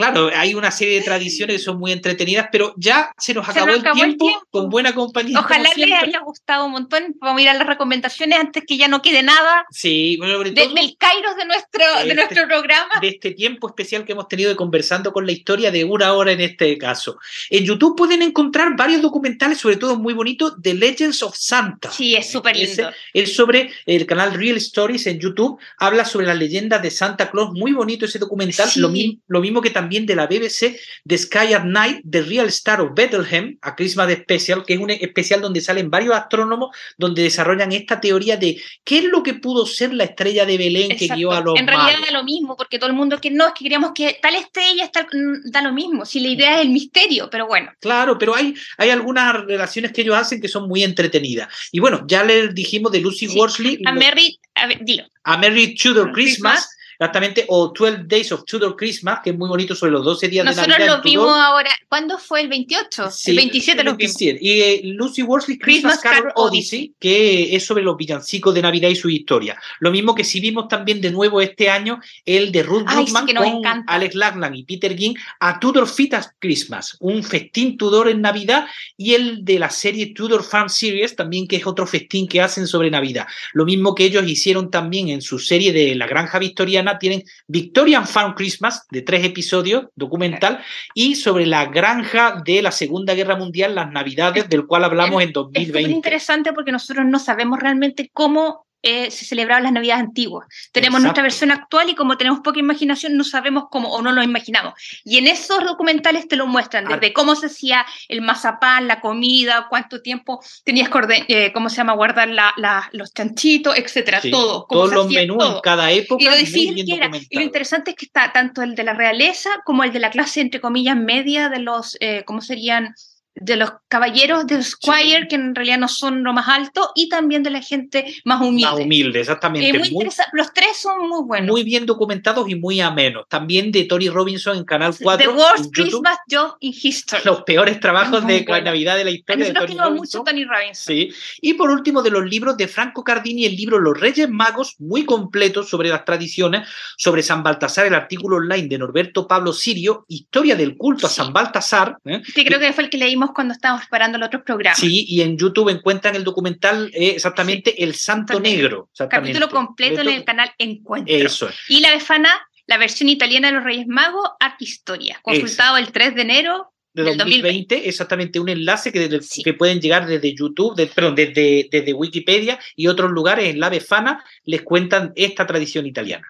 Claro, 0.00 0.30
hay 0.34 0.54
una 0.54 0.70
serie 0.70 0.98
de 0.98 1.04
tradiciones 1.04 1.56
que 1.56 1.62
son 1.62 1.78
muy 1.78 1.92
entretenidas, 1.92 2.48
pero 2.50 2.74
ya 2.76 3.12
se 3.18 3.34
nos 3.34 3.44
Se 3.46 3.52
acabó, 3.52 3.66
nos 3.66 3.74
el, 3.76 3.80
acabó 3.82 3.96
el 3.96 4.02
tiempo, 4.08 4.26
tiempo. 4.26 4.46
con 4.50 4.68
buena 4.70 4.94
compañía. 4.94 5.38
Ojalá 5.38 5.68
les 5.76 5.92
haya 6.02 6.20
gustado 6.20 6.64
un 6.66 6.72
montón. 6.72 7.14
Vamos 7.20 7.38
a 7.38 7.42
ir 7.42 7.48
a 7.48 7.54
las 7.54 7.66
recomendaciones 7.66 8.38
antes 8.38 8.64
que 8.66 8.76
ya 8.76 8.88
no 8.88 9.02
quede 9.02 9.22
nada 9.22 9.64
Sí, 9.70 10.16
bueno, 10.18 10.34
sobre 10.34 10.50
de- 10.52 10.62
todo 10.62 10.74
del 10.74 10.96
Kairos 10.98 11.36
de 11.36 11.44
nuestro, 11.44 11.84
de 11.96 12.00
Este- 12.02 12.14
nuestro 12.14 12.46
programa. 12.48 12.94
de 13.00 13.08
este 13.08 13.30
tiempo 13.32 13.68
especial 13.68 14.04
que 14.04 14.12
hemos 14.12 14.28
tenido 14.28 14.50
de 14.50 14.56
conversando 14.56 15.12
con 15.12 15.26
la 15.26 15.32
historia 15.32 15.70
de 15.70 15.84
una 15.84 16.12
hora 16.14 16.32
en 16.32 16.40
este 16.40 16.76
caso. 16.78 17.18
En 17.50 17.64
YouTube 17.64 17.96
pueden 17.96 18.22
encontrar 18.22 18.76
varios 18.76 19.02
documentales, 19.02 19.58
sobre 19.58 19.76
todo 19.76 19.98
muy 19.98 20.14
bonitos, 20.14 20.60
de 20.60 20.74
Legends 20.74 21.22
of 21.22 21.36
Santa. 21.36 21.90
Sí, 21.90 22.14
es 22.16 22.30
súper 22.30 22.56
Ese 22.56 22.82
lindo. 22.82 22.96
Es 23.12 23.34
sobre 23.36 23.70
el 23.86 24.06
canal 24.06 24.34
Real 24.34 24.56
Stories 24.56 25.06
en 25.06 25.18
YouTube, 25.18 25.58
habla 25.78 26.04
sobre 26.04 26.26
las 26.26 26.36
leyendas 26.38 26.80
de 26.82 26.90
Santa 26.90 27.30
Claus, 27.30 27.50
muy 27.52 27.72
bonito 27.72 28.04
ese 28.06 28.18
documental, 28.18 28.68
Sí. 28.68 28.80
lo, 28.80 28.88
mi- 28.88 29.20
lo 29.28 29.40
mismo 29.40 29.60
que 29.60 29.70
también 29.70 29.89
de 29.90 30.14
la 30.16 30.26
BBC, 30.26 30.78
The 31.06 31.18
Sky 31.18 31.52
at 31.54 31.64
Night, 31.64 32.02
The 32.08 32.22
Real 32.22 32.46
Star 32.48 32.80
of 32.80 32.90
Bethlehem, 32.94 33.58
a 33.62 33.74
Christmas 33.76 34.12
Special, 34.12 34.64
que 34.64 34.74
es 34.74 34.80
un 34.80 34.90
especial 34.90 35.40
donde 35.40 35.60
salen 35.60 35.90
varios 35.90 36.14
astrónomos, 36.14 36.74
donde 36.96 37.22
desarrollan 37.22 37.72
esta 37.72 38.00
teoría 38.00 38.36
de 38.36 38.60
qué 38.84 38.98
es 38.98 39.04
lo 39.04 39.22
que 39.22 39.34
pudo 39.34 39.66
ser 39.66 39.92
la 39.92 40.04
estrella 40.04 40.46
de 40.46 40.56
Belén 40.58 40.96
que 40.96 41.08
guió 41.08 41.32
a 41.32 41.40
los 41.40 41.58
en 41.58 41.66
realidad 41.66 41.92
magos. 42.00 42.06
da 42.06 42.12
lo 42.18 42.24
mismo, 42.24 42.56
porque 42.56 42.78
todo 42.78 42.88
el 42.90 42.96
mundo 42.96 43.20
que 43.20 43.30
no, 43.30 43.48
es 43.48 43.52
que 43.54 43.64
queríamos 43.64 43.92
que 43.94 44.18
tal 44.22 44.34
estrella 44.36 44.84
es 44.84 44.92
tal- 44.92 45.06
mm, 45.12 45.50
da 45.50 45.62
lo 45.62 45.72
mismo. 45.72 46.04
Si 46.04 46.20
la 46.20 46.28
idea 46.28 46.56
es 46.56 46.62
el 46.62 46.70
misterio, 46.70 47.28
pero 47.30 47.46
bueno. 47.46 47.72
Claro, 47.80 48.16
pero 48.18 48.34
hay, 48.34 48.54
hay 48.78 48.90
algunas 48.90 49.44
relaciones 49.44 49.92
que 49.92 50.02
ellos 50.02 50.16
hacen 50.16 50.40
que 50.40 50.48
son 50.48 50.68
muy 50.68 50.84
entretenidas. 50.84 51.48
Y 51.72 51.80
bueno, 51.80 52.04
ya 52.06 52.22
les 52.24 52.54
dijimos 52.54 52.92
de 52.92 53.00
Lucy 53.00 53.28
Sí. 53.28 53.38
Worsley, 53.38 53.78
A 53.84 53.92
Merry, 53.92 54.38
a 54.54 54.66
ver, 54.66 54.78
dilo. 54.84 55.04
A 55.24 55.40
Tudor 55.40 56.12
Christmas. 56.12 56.12
Christmas, 56.12 56.76
exactamente, 57.00 57.46
o 57.48 57.68
12 57.68 58.04
Days 58.04 58.30
of 58.30 58.44
Tudor 58.44 58.76
Christmas, 58.76 59.20
que 59.24 59.30
es 59.30 59.38
muy 59.38 59.48
bonito 59.48 59.74
sobre 59.74 59.92
los 59.92 60.04
12 60.04 60.28
días 60.28 60.44
de 60.44 60.50
Nosotros 60.50 60.68
Navidad. 60.68 60.86
lo 60.86 60.96
en 60.96 61.02
vimos 61.02 61.34
ahora. 61.34 61.70
¿Cuándo 61.88 62.18
fue? 62.18 62.42
¿El 62.42 62.48
28? 62.48 63.10
Sí, 63.10 63.30
el 63.30 63.36
27 63.38 63.82
lo 63.82 63.96
vimos. 63.96 64.18
27. 64.18 64.38
Y 64.42 64.60
eh, 64.60 64.80
Lucy 64.84 65.22
Worsley 65.22 65.58
Christmas, 65.58 65.94
Christmas 65.94 66.02
Carol 66.02 66.32
Carol 66.34 66.48
Odyssey, 66.48 66.94
que 67.00 67.56
es 67.56 67.64
sobre 67.64 67.82
los 67.82 67.96
villancicos 67.96 68.54
de 68.54 68.60
Navidad 68.60 68.90
y 68.90 68.96
su 68.96 69.08
historia. 69.08 69.58
Lo 69.78 69.90
mismo 69.90 70.14
que 70.14 70.24
si 70.24 70.40
vimos 70.40 70.68
también 70.68 71.00
de 71.00 71.10
nuevo 71.10 71.40
este 71.40 71.70
año 71.70 72.00
el 72.26 72.52
de 72.52 72.62
Ruth 72.62 72.86
sí, 72.86 72.94
Brookman 72.94 73.26
con 73.26 73.44
encanta. 73.44 73.92
Alex 73.92 74.14
Lagland 74.14 74.56
y 74.56 74.64
Peter 74.64 74.94
Ginn 74.94 75.16
a 75.40 75.58
Tudor 75.58 75.88
Fit 75.88 76.12
at 76.12 76.26
Christmas, 76.38 76.98
un 77.00 77.24
festín 77.24 77.78
Tudor 77.78 78.08
en 78.08 78.20
Navidad 78.20 78.66
y 78.98 79.14
el 79.14 79.42
de 79.42 79.58
la 79.58 79.70
serie 79.70 80.12
Tudor 80.14 80.44
Farm 80.44 80.68
Series 80.68 81.16
también 81.16 81.48
que 81.48 81.56
es 81.56 81.66
otro 81.66 81.86
festín 81.86 82.28
que 82.28 82.42
hacen 82.42 82.66
sobre 82.66 82.90
Navidad. 82.90 83.26
Lo 83.54 83.64
mismo 83.64 83.94
que 83.94 84.04
ellos 84.04 84.26
hicieron 84.26 84.70
también 84.70 85.08
en 85.08 85.22
su 85.22 85.38
serie 85.38 85.72
de 85.72 85.94
La 85.94 86.06
Granja 86.06 86.38
Victoriana, 86.38 86.89
tienen 86.98 87.22
Victorian 87.46 88.06
Farm 88.06 88.34
Christmas 88.34 88.86
de 88.90 89.02
tres 89.02 89.24
episodios, 89.24 89.86
documental, 89.94 90.60
y 90.94 91.14
sobre 91.14 91.46
la 91.46 91.66
granja 91.66 92.42
de 92.44 92.62
la 92.62 92.72
Segunda 92.72 93.14
Guerra 93.14 93.36
Mundial, 93.36 93.74
las 93.74 93.90
Navidades, 93.90 94.48
del 94.48 94.66
cual 94.66 94.84
hablamos 94.84 95.22
en 95.22 95.28
Es 95.28 95.34
súper 95.34 95.62
2020. 95.62 95.90
interesante 95.90 96.52
porque 96.52 96.72
nosotros 96.72 97.06
no 97.06 97.18
sabemos 97.18 97.60
realmente 97.60 98.10
cómo 98.12 98.66
eh, 98.82 99.10
se 99.10 99.24
celebraban 99.24 99.62
las 99.64 99.72
Navidades 99.72 100.04
antiguas. 100.04 100.46
Tenemos 100.72 100.98
Exacto. 101.00 101.02
nuestra 101.06 101.22
versión 101.22 101.50
actual 101.50 101.88
y 101.90 101.94
como 101.94 102.16
tenemos 102.16 102.40
poca 102.40 102.58
imaginación 102.58 103.16
no 103.16 103.24
sabemos 103.24 103.64
cómo 103.70 103.90
o 103.90 104.02
no 104.02 104.12
lo 104.12 104.22
imaginamos. 104.22 104.74
Y 105.04 105.18
en 105.18 105.26
esos 105.26 105.64
documentales 105.64 106.28
te 106.28 106.36
lo 106.36 106.46
muestran, 106.46 106.86
desde 106.86 107.12
cómo 107.12 107.34
se 107.36 107.46
hacía 107.46 107.84
el 108.08 108.20
mazapán, 108.22 108.88
la 108.88 109.00
comida, 109.00 109.66
cuánto 109.68 110.00
tiempo 110.02 110.40
tenías 110.64 110.88
que 110.88 111.24
eh, 111.28 111.52
cómo 111.52 111.68
se 111.68 111.76
llama, 111.76 111.94
guardar 111.94 112.28
la- 112.28 112.52
la- 112.56 112.88
los 112.92 113.12
chanchitos, 113.12 113.76
etcétera, 113.76 114.20
Sí, 114.20 114.30
todo. 114.30 114.66
Todos 114.68 114.92
los 114.92 115.08
menús 115.08 115.38
todo. 115.38 115.56
en 115.56 115.60
cada 115.62 115.90
época. 115.90 116.22
Y 116.22 116.26
lo 116.26 116.36
difícil 116.36 116.84
que 116.84 116.94
era. 116.94 117.10
Y 117.28 117.36
lo 117.36 117.42
interesante 117.42 117.90
es 117.90 117.96
que 117.96 118.06
está 118.06 118.32
tanto 118.32 118.62
el 118.62 118.74
de 118.74 118.84
la 118.84 118.92
realeza 118.94 119.50
como 119.64 119.84
el 119.84 119.92
de 119.92 119.98
la 120.00 120.10
clase, 120.10 120.40
entre 120.40 120.60
comillas, 120.60 120.96
media 120.96 121.48
de 121.48 121.58
los, 121.60 121.96
eh, 122.00 122.22
¿cómo 122.26 122.40
serían? 122.40 122.94
De 123.40 123.56
los 123.56 123.72
caballeros 123.88 124.46
del 124.46 124.62
Squire, 124.62 125.26
que 125.28 125.34
en 125.36 125.54
realidad 125.54 125.78
no 125.78 125.88
son 125.88 126.22
lo 126.22 126.32
más 126.32 126.46
alto, 126.48 126.92
y 126.94 127.08
también 127.08 127.42
de 127.42 127.50
la 127.50 127.60
gente 127.62 128.14
más 128.24 128.40
humilde. 128.40 128.70
Más 128.70 128.80
humilde, 128.80 129.18
Eh, 129.18 129.22
exactamente. 129.22 129.70
muy 129.72 129.78
muy, 129.78 129.88
interesante. 129.88 130.30
Los 130.34 130.52
tres 130.52 130.76
son 130.76 131.08
muy 131.08 131.22
buenos. 131.24 131.48
muy 131.50 131.64
bien 131.64 131.86
documentados 131.86 132.48
y 132.48 132.54
muy 132.54 132.80
amenos. 132.80 133.24
También 133.28 133.72
de 133.72 133.84
Tori 133.84 134.08
Robinson 134.08 134.56
en 134.58 134.64
Canal 134.64 134.94
4. 135.00 135.26
The 135.32 135.36
Worst 135.36 135.72
Christmas 135.72 136.18
Job 136.30 136.56
in 136.60 136.74
History. 136.80 137.22
Los 137.24 137.42
peores 137.42 137.80
trabajos 137.80 138.22
Muy 138.22 138.34
de 138.34 138.44
bueno. 138.46 138.64
Navidad 138.66 138.96
de 138.96 139.04
la 139.04 139.10
A 139.10 139.14
historia 139.14 139.46
de 139.46 139.52
nosotros 139.52 139.76
Tony 139.76 139.88
Robinson. 139.88 140.20
mucho 140.20 140.30
Tony 140.30 140.44
Robinson. 140.44 140.94
Sí. 140.94 141.10
Y 141.40 141.54
por 141.54 141.70
último, 141.70 142.02
de 142.02 142.10
los 142.10 142.24
libros 142.24 142.56
de 142.56 142.68
Franco 142.68 143.02
Cardini, 143.02 143.46
el 143.46 143.56
libro 143.56 143.78
Los 143.78 143.98
Reyes 143.98 144.28
Magos, 144.28 144.76
muy 144.78 145.04
completo 145.04 145.62
sobre 145.64 145.88
las 145.88 146.04
tradiciones, 146.04 146.68
sobre 146.96 147.22
San 147.22 147.42
Baltasar, 147.42 147.86
el 147.86 147.94
artículo 147.94 148.36
online 148.36 148.68
de 148.68 148.78
Norberto 148.78 149.26
Pablo 149.26 149.52
Sirio, 149.52 150.04
Historia 150.08 150.54
del 150.56 150.76
culto 150.76 151.06
a 151.06 151.10
Sí. 151.10 151.16
San 151.16 151.32
Baltasar. 151.32 151.96
¿eh? 152.04 152.20
Que 152.34 152.44
creo 152.44 152.60
que 152.60 152.72
fue 152.72 152.84
el 152.84 152.90
que 152.90 152.98
leímos 152.98 153.29
cuando 153.34 153.52
estábamos 153.54 153.82
preparando 153.84 154.16
el 154.18 154.22
otro 154.24 154.42
programa. 154.44 154.74
Sí, 154.76 155.04
y 155.08 155.20
en 155.22 155.36
YouTube 155.38 155.68
encuentran 155.70 156.16
el 156.16 156.24
documental 156.24 156.90
eh, 156.94 157.12
exactamente 157.16 157.82
El 157.82 157.94
Santo 157.94 158.34
Santo 158.34 158.40
Negro. 158.48 158.88
Exactamente. 158.92 159.38
Capítulo 159.38 159.54
completo 159.56 160.00
en 160.02 160.08
el 160.08 160.24
canal 160.24 160.50
Encuentro. 160.58 161.14
Eso 161.14 161.48
es. 161.48 161.54
Y 161.68 161.80
la 161.80 161.90
Befana, 161.90 162.30
la 162.66 162.76
versión 162.78 163.08
italiana 163.08 163.48
de 163.48 163.54
los 163.54 163.64
Reyes 163.64 163.86
Magos, 163.86 164.28
Arte 164.38 164.64
Historia, 164.64 165.18
consultado 165.22 165.76
el 165.76 165.90
3 165.92 166.14
de 166.14 166.22
enero 166.22 166.72
de 166.92 167.04
del 167.04 167.16
2020, 167.18 167.88
exactamente 167.88 168.40
un 168.40 168.48
enlace 168.48 168.90
que, 168.92 169.08
desde- 169.08 169.22
Sí. 169.22 169.42
que 169.44 169.54
pueden 169.54 169.80
llegar 169.80 170.06
desde 170.06 170.34
YouTube, 170.34 170.74
de- 170.76 170.86
perdón, 170.88 171.14
desde, 171.14 171.68
desde 171.70 171.92
Wikipedia 171.92 172.58
y 172.74 172.88
otros 172.88 173.10
lugares 173.12 173.48
en 173.48 173.60
la 173.60 173.68
Befana 173.68 174.24
les 174.44 174.62
cuentan 174.62 175.12
esta 175.14 175.46
tradición 175.46 175.86
italiana. 175.86 176.26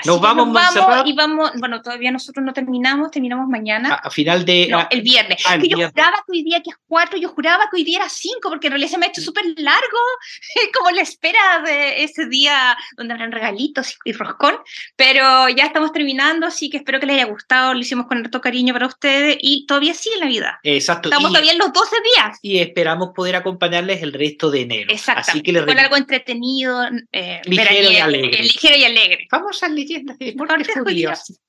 Así 0.00 0.08
Nos 0.08 0.20
vamos, 0.20 0.48
Montserrat. 0.48 1.06
y 1.06 1.12
vamos, 1.12 1.50
bueno, 1.58 1.80
todavía 1.82 2.10
nosotros 2.10 2.44
no 2.44 2.52
terminamos, 2.52 3.10
terminamos 3.10 3.48
mañana. 3.48 3.94
A, 3.94 4.08
a 4.08 4.10
final 4.10 4.44
de... 4.44 4.66
no, 4.70 4.78
a- 4.80 4.88
el 4.90 5.02
viernes. 5.02 5.42
ah, 5.46 5.54
el 5.54 5.62
que 5.62 5.68
yo 5.68 5.76
viernes. 5.76 5.94
juraba 5.94 6.16
que 6.26 6.32
hoy 6.32 6.42
día 6.42 6.60
que 6.62 6.70
es 6.70 6.76
4, 6.86 7.18
yo 7.18 7.28
juraba 7.28 7.64
que 7.70 7.76
hoy 7.76 7.84
día 7.84 7.98
era 7.98 8.08
5, 8.08 8.48
porque 8.48 8.66
en 8.66 8.72
realidad 8.72 8.90
se 8.90 8.98
me 8.98 9.06
ha 9.06 9.08
hecho 9.10 9.20
súper 9.20 9.44
largo, 9.56 9.98
como 10.76 10.90
la 10.90 11.02
espera 11.02 11.62
de 11.64 12.02
ese 12.04 12.26
día 12.26 12.76
donde 12.96 13.14
habrán 13.14 13.32
regalitos 13.32 13.96
y, 14.04 14.10
y 14.10 14.12
roscón, 14.12 14.56
pero 14.96 15.48
ya 15.48 15.64
estamos 15.64 15.92
terminando, 15.92 16.46
así 16.46 16.70
que 16.70 16.78
espero 16.78 17.00
que 17.00 17.06
les 17.06 17.16
haya 17.16 17.26
gustado, 17.26 17.74
lo 17.74 17.80
hicimos 17.80 18.06
con 18.06 18.18
harto 18.18 18.40
cariño 18.40 18.72
para 18.72 18.86
ustedes 18.86 19.36
y 19.40 19.66
todavía 19.66 19.94
sigue 19.94 20.16
la 20.18 20.26
vida. 20.26 20.60
Exacto. 20.62 21.08
Estamos 21.08 21.30
y, 21.30 21.32
todavía 21.34 21.52
en 21.52 21.58
los 21.58 21.72
12 21.72 21.96
días. 22.14 22.38
y 22.42 22.58
esperamos 22.58 23.10
poder 23.14 23.36
acompañarles 23.36 24.02
el 24.02 24.12
resto 24.12 24.50
de 24.50 24.62
enero. 24.62 24.92
Exactamente. 24.92 25.30
Así 25.30 25.42
que 25.42 25.52
les 25.52 25.64
con 25.64 25.78
algo 25.78 25.96
entretenido, 25.96 26.84
eh, 27.12 27.40
Ligero 27.44 27.50
y 27.50 27.56
veraniego, 27.56 28.04
alegre. 28.04 28.40
eh, 28.40 28.42
ligero 28.42 28.76
y 28.76 28.84
alegre. 28.84 29.28
Vamos 29.30 29.62
a 29.62 29.68
leyendas 29.90 30.18
de 30.18 30.34
judíos. 30.74 31.40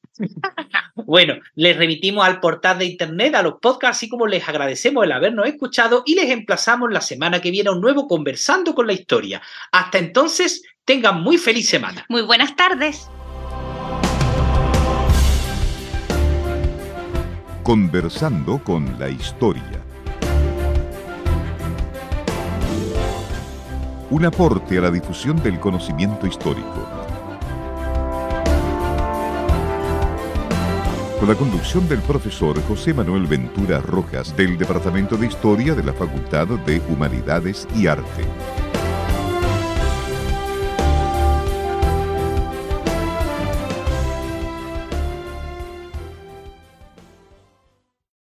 Bueno, 0.95 1.35
les 1.55 1.77
remitimos 1.77 2.25
al 2.25 2.39
portal 2.39 2.79
de 2.79 2.85
internet, 2.85 3.33
a 3.35 3.43
los 3.43 3.55
podcasts, 3.61 3.97
así 3.97 4.09
como 4.09 4.27
les 4.27 4.47
agradecemos 4.47 5.03
el 5.03 5.11
habernos 5.11 5.47
escuchado 5.47 6.03
y 6.05 6.15
les 6.15 6.29
emplazamos 6.29 6.91
la 6.91 7.01
semana 7.01 7.41
que 7.41 7.51
viene 7.51 7.69
a 7.69 7.73
un 7.73 7.81
nuevo 7.81 8.07
Conversando 8.07 8.75
con 8.75 8.87
la 8.87 8.93
Historia. 8.93 9.41
Hasta 9.71 9.97
entonces, 9.97 10.63
tengan 10.85 11.21
muy 11.21 11.37
feliz 11.37 11.69
semana. 11.69 12.05
Muy 12.09 12.21
buenas 12.21 12.55
tardes. 12.55 13.07
Conversando 17.63 18.61
con 18.63 18.99
la 18.99 19.09
historia. 19.09 19.85
Un 24.09 24.25
aporte 24.25 24.77
a 24.77 24.81
la 24.81 24.91
difusión 24.91 25.41
del 25.41 25.57
conocimiento 25.59 26.27
histórico. 26.27 26.90
Con 31.21 31.29
la 31.29 31.35
conducción 31.35 31.87
del 31.87 31.99
profesor 31.99 32.59
José 32.63 32.95
Manuel 32.95 33.27
Ventura 33.27 33.79
Rojas 33.79 34.35
del 34.35 34.57
Departamento 34.57 35.15
de 35.17 35.27
Historia 35.27 35.75
de 35.75 35.83
la 35.83 35.93
Facultad 35.93 36.47
de 36.47 36.81
Humanidades 36.89 37.67
y 37.75 37.85
Arte. 37.85 38.23